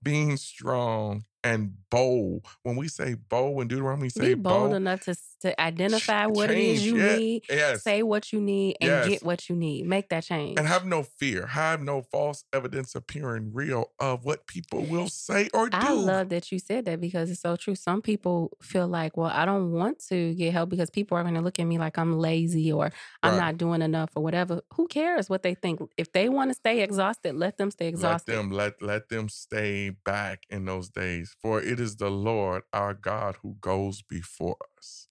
Being 0.01 0.35
strong 0.37 1.25
and 1.43 1.73
bold. 1.89 2.45
When 2.63 2.75
we 2.75 2.87
say 2.87 3.13
bold, 3.15 3.55
when 3.55 3.67
Deuteronomy 3.67 4.09
say 4.09 4.29
Be 4.29 4.33
bold 4.35 4.71
bold, 4.71 4.73
enough 4.73 4.99
to, 5.01 5.15
to 5.41 5.59
identify 5.61 6.25
what 6.27 6.51
it 6.51 6.57
is 6.57 6.85
you 6.85 6.97
need, 6.97 7.43
yes. 7.49 7.83
say 7.83 8.03
what 8.03 8.33
you 8.33 8.41
need, 8.41 8.77
and 8.81 8.87
Yes. 8.89 9.09
get 9.09 9.23
what 9.23 9.49
you 9.49 9.55
need. 9.55 9.85
Make 9.85 10.09
that 10.09 10.23
change. 10.23 10.57
and 10.57 10.67
have 10.67 10.85
no 10.85 11.03
fear, 11.03 11.47
have 11.47 11.81
no 11.81 12.01
false 12.01 12.43
evidence 12.51 12.95
appearing 12.95 13.53
real 13.53 13.91
of 13.99 14.25
what 14.25 14.47
people 14.47 14.85
will 14.85 15.07
say 15.09 15.49
or 15.53 15.69
do. 15.69 15.77
I 15.77 15.91
love 15.93 16.29
that 16.29 16.51
you 16.51 16.59
said 16.59 16.85
that 16.85 16.99
because 16.99 17.29
it's 17.31 17.41
so 17.41 17.55
true. 17.55 17.75
Some 17.75 18.01
people 18.01 18.57
feel 18.61 18.87
like, 18.87 19.15
well, 19.15 19.31
I 19.33 19.45
don't 19.45 19.71
want 19.71 19.99
to 20.09 20.33
get 20.35 20.51
help 20.53 20.69
because 20.69 20.89
people 20.89 21.17
are 21.17 21.23
going 21.23 21.35
to 21.35 21.41
look 21.41 21.59
at 21.59 21.65
me 21.65 21.77
like 21.77 21.97
I'm 21.97 22.13
lazy 22.17 22.71
or 22.71 22.91
I'm 23.23 23.31
Right. 23.31 23.37
not 23.37 23.57
doing 23.57 23.81
enough 23.81 24.09
or 24.15 24.23
whatever. 24.23 24.61
Who 24.73 24.87
cares 24.87 25.29
what 25.29 25.43
they 25.43 25.55
think? 25.55 25.79
If 25.97 26.11
they 26.11 26.27
want 26.29 26.49
to 26.49 26.55
stay 26.55 26.81
exhausted, 26.81 27.35
let 27.35 27.57
them 27.57 27.71
stay 27.71 27.87
let 27.91 27.91
exhausted. 27.93 28.33
them 28.35 28.51
let 28.51 28.81
let 28.81 29.09
them 29.09 29.29
stay 29.29 29.89
back 29.89 30.43
in 30.49 30.65
those 30.65 30.89
days. 30.89 31.28
For 31.41 31.61
it 31.61 31.80
is 31.80 31.97
the 31.97 32.09
Lord 32.09 32.63
our 32.73 32.93
God 32.93 33.38
who 33.41 33.55
goes 33.61 34.01
before 34.01 34.57
us. 34.77 35.07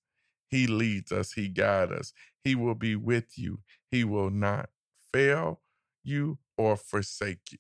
He 0.49 0.67
leads 0.67 1.13
us, 1.13 1.33
he 1.33 1.49
guides 1.49 1.93
us. 1.93 2.13
He 2.43 2.55
will 2.55 2.75
be 2.75 2.97
with 2.97 3.37
you. 3.39 3.61
He 3.91 4.05
will 4.05 4.31
not 4.31 4.71
fail 5.13 5.61
you 6.03 6.39
or 6.57 6.77
forsake 6.77 7.53
you. 7.53 7.59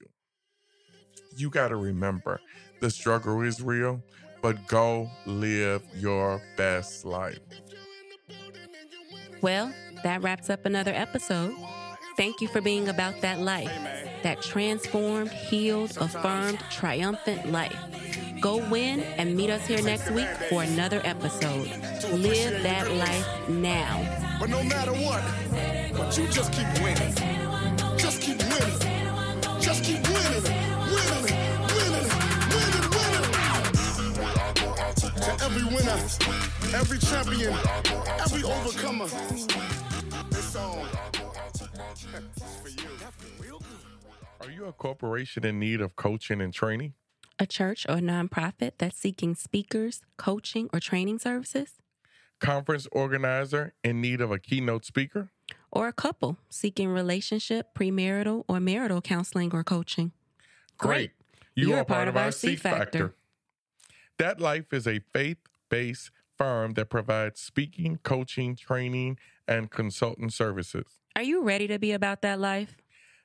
You 1.36 1.50
got 1.50 1.68
to 1.68 1.76
remember 1.76 2.40
the 2.80 2.90
struggle 2.90 3.42
is 3.42 3.60
real, 3.60 4.02
but 4.42 4.66
go 4.66 5.10
live 5.26 5.82
your 5.96 6.40
best 6.56 7.04
life. 7.04 7.38
Well, 9.40 9.72
that 10.02 10.22
wraps 10.22 10.50
up 10.50 10.66
another 10.66 10.92
episode. 10.92 11.54
Thank 12.16 12.40
you 12.40 12.48
for 12.48 12.60
being 12.60 12.88
about 12.88 13.20
that 13.20 13.38
life, 13.38 13.70
that 14.22 14.42
transformed, 14.42 15.30
healed, 15.30 15.96
affirmed, 16.00 16.58
triumphant 16.70 17.52
life. 17.52 17.76
Go 18.40 18.58
win 18.70 19.00
and 19.16 19.36
meet 19.36 19.50
us 19.50 19.66
here 19.66 19.82
next 19.82 20.10
week 20.12 20.28
for 20.48 20.62
another 20.62 21.00
episode. 21.04 21.66
Live 22.12 22.62
that 22.62 22.88
life 22.92 23.48
now. 23.48 24.38
But 24.38 24.48
no 24.48 24.62
matter 24.62 24.92
what, 24.92 25.24
but 25.96 26.16
you 26.16 26.28
just 26.28 26.52
keep 26.52 26.66
winning. 26.80 27.14
Just 27.96 28.20
keep 28.22 28.38
winning. 28.38 28.78
Just 29.60 29.82
keep 29.82 30.06
winning. 30.06 30.44
Winning. 30.44 31.34
Winning. 31.74 32.08
Winning. 32.54 32.86
Winning. 32.94 33.32
To 34.94 35.30
every 35.44 35.64
winner, 35.64 35.98
every 36.76 36.98
champion, 36.98 37.52
every 38.20 38.44
overcomer. 38.44 39.06
This 40.30 40.44
song 40.44 40.86
is 42.36 42.42
for 42.62 42.68
you. 42.68 43.58
Are 44.40 44.50
you 44.50 44.66
a 44.66 44.72
corporation 44.72 45.44
in 45.44 45.58
need 45.58 45.80
of 45.80 45.96
coaching 45.96 46.40
and 46.40 46.54
training? 46.54 46.94
A 47.40 47.46
church 47.46 47.86
or 47.88 47.98
a 47.98 48.00
nonprofit 48.00 48.72
that's 48.78 48.98
seeking 48.98 49.36
speakers, 49.36 50.02
coaching, 50.16 50.68
or 50.72 50.80
training 50.80 51.20
services? 51.20 51.74
Conference 52.40 52.88
organizer 52.90 53.74
in 53.84 54.00
need 54.00 54.20
of 54.20 54.32
a 54.32 54.40
keynote 54.40 54.84
speaker? 54.84 55.30
Or 55.70 55.86
a 55.86 55.92
couple 55.92 56.38
seeking 56.50 56.88
relationship, 56.88 57.74
premarital, 57.74 58.44
or 58.48 58.58
marital 58.58 59.00
counseling 59.00 59.52
or 59.52 59.62
coaching? 59.62 60.10
Great. 60.78 61.12
You 61.54 61.68
You're 61.68 61.78
are 61.78 61.82
a 61.82 61.84
part 61.84 62.08
of 62.08 62.16
our 62.16 62.32
C 62.32 62.56
Factor. 62.56 63.14
That 64.18 64.40
Life 64.40 64.72
is 64.72 64.88
a 64.88 64.98
faith 65.12 65.38
based 65.68 66.10
firm 66.36 66.74
that 66.74 66.86
provides 66.86 67.40
speaking, 67.40 68.00
coaching, 68.02 68.56
training, 68.56 69.18
and 69.46 69.70
consultant 69.70 70.32
services. 70.32 70.86
Are 71.14 71.22
you 71.22 71.42
ready 71.42 71.68
to 71.68 71.78
be 71.78 71.92
about 71.92 72.22
that 72.22 72.40
life? 72.40 72.76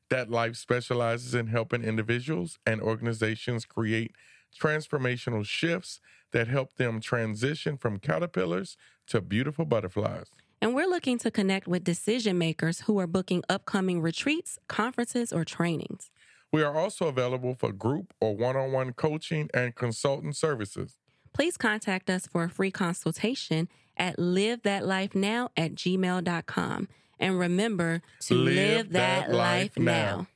That 0.09 0.29
Life 0.29 0.55
specializes 0.55 1.33
in 1.33 1.47
helping 1.47 1.83
individuals 1.83 2.59
and 2.65 2.81
organizations 2.81 3.65
create 3.65 4.11
transformational 4.59 5.45
shifts 5.45 5.99
that 6.31 6.47
help 6.47 6.75
them 6.75 6.99
transition 6.99 7.77
from 7.77 7.99
caterpillars 7.99 8.77
to 9.07 9.21
beautiful 9.21 9.65
butterflies. 9.65 10.27
And 10.61 10.73
we're 10.73 10.87
looking 10.87 11.17
to 11.19 11.31
connect 11.31 11.67
with 11.67 11.83
decision 11.83 12.37
makers 12.37 12.81
who 12.81 12.99
are 12.99 13.07
booking 13.07 13.43
upcoming 13.49 14.01
retreats, 14.01 14.59
conferences, 14.67 15.33
or 15.33 15.43
trainings. 15.43 16.09
We 16.51 16.63
are 16.63 16.75
also 16.75 17.07
available 17.07 17.55
for 17.55 17.71
group 17.71 18.13
or 18.21 18.35
one 18.35 18.55
on 18.55 18.71
one 18.71 18.93
coaching 18.93 19.49
and 19.53 19.75
consultant 19.75 20.35
services. 20.37 20.97
Please 21.33 21.57
contact 21.57 22.09
us 22.09 22.27
for 22.27 22.43
a 22.43 22.49
free 22.49 22.71
consultation 22.71 23.67
at 23.97 24.17
livethatlifenow 24.17 25.49
at 25.57 25.73
gmail.com. 25.73 26.87
And 27.23 27.39
remember 27.39 28.01
to 28.21 28.35
live, 28.35 28.91
that, 28.91 29.31
life 29.31 29.77
now. 29.79 30.27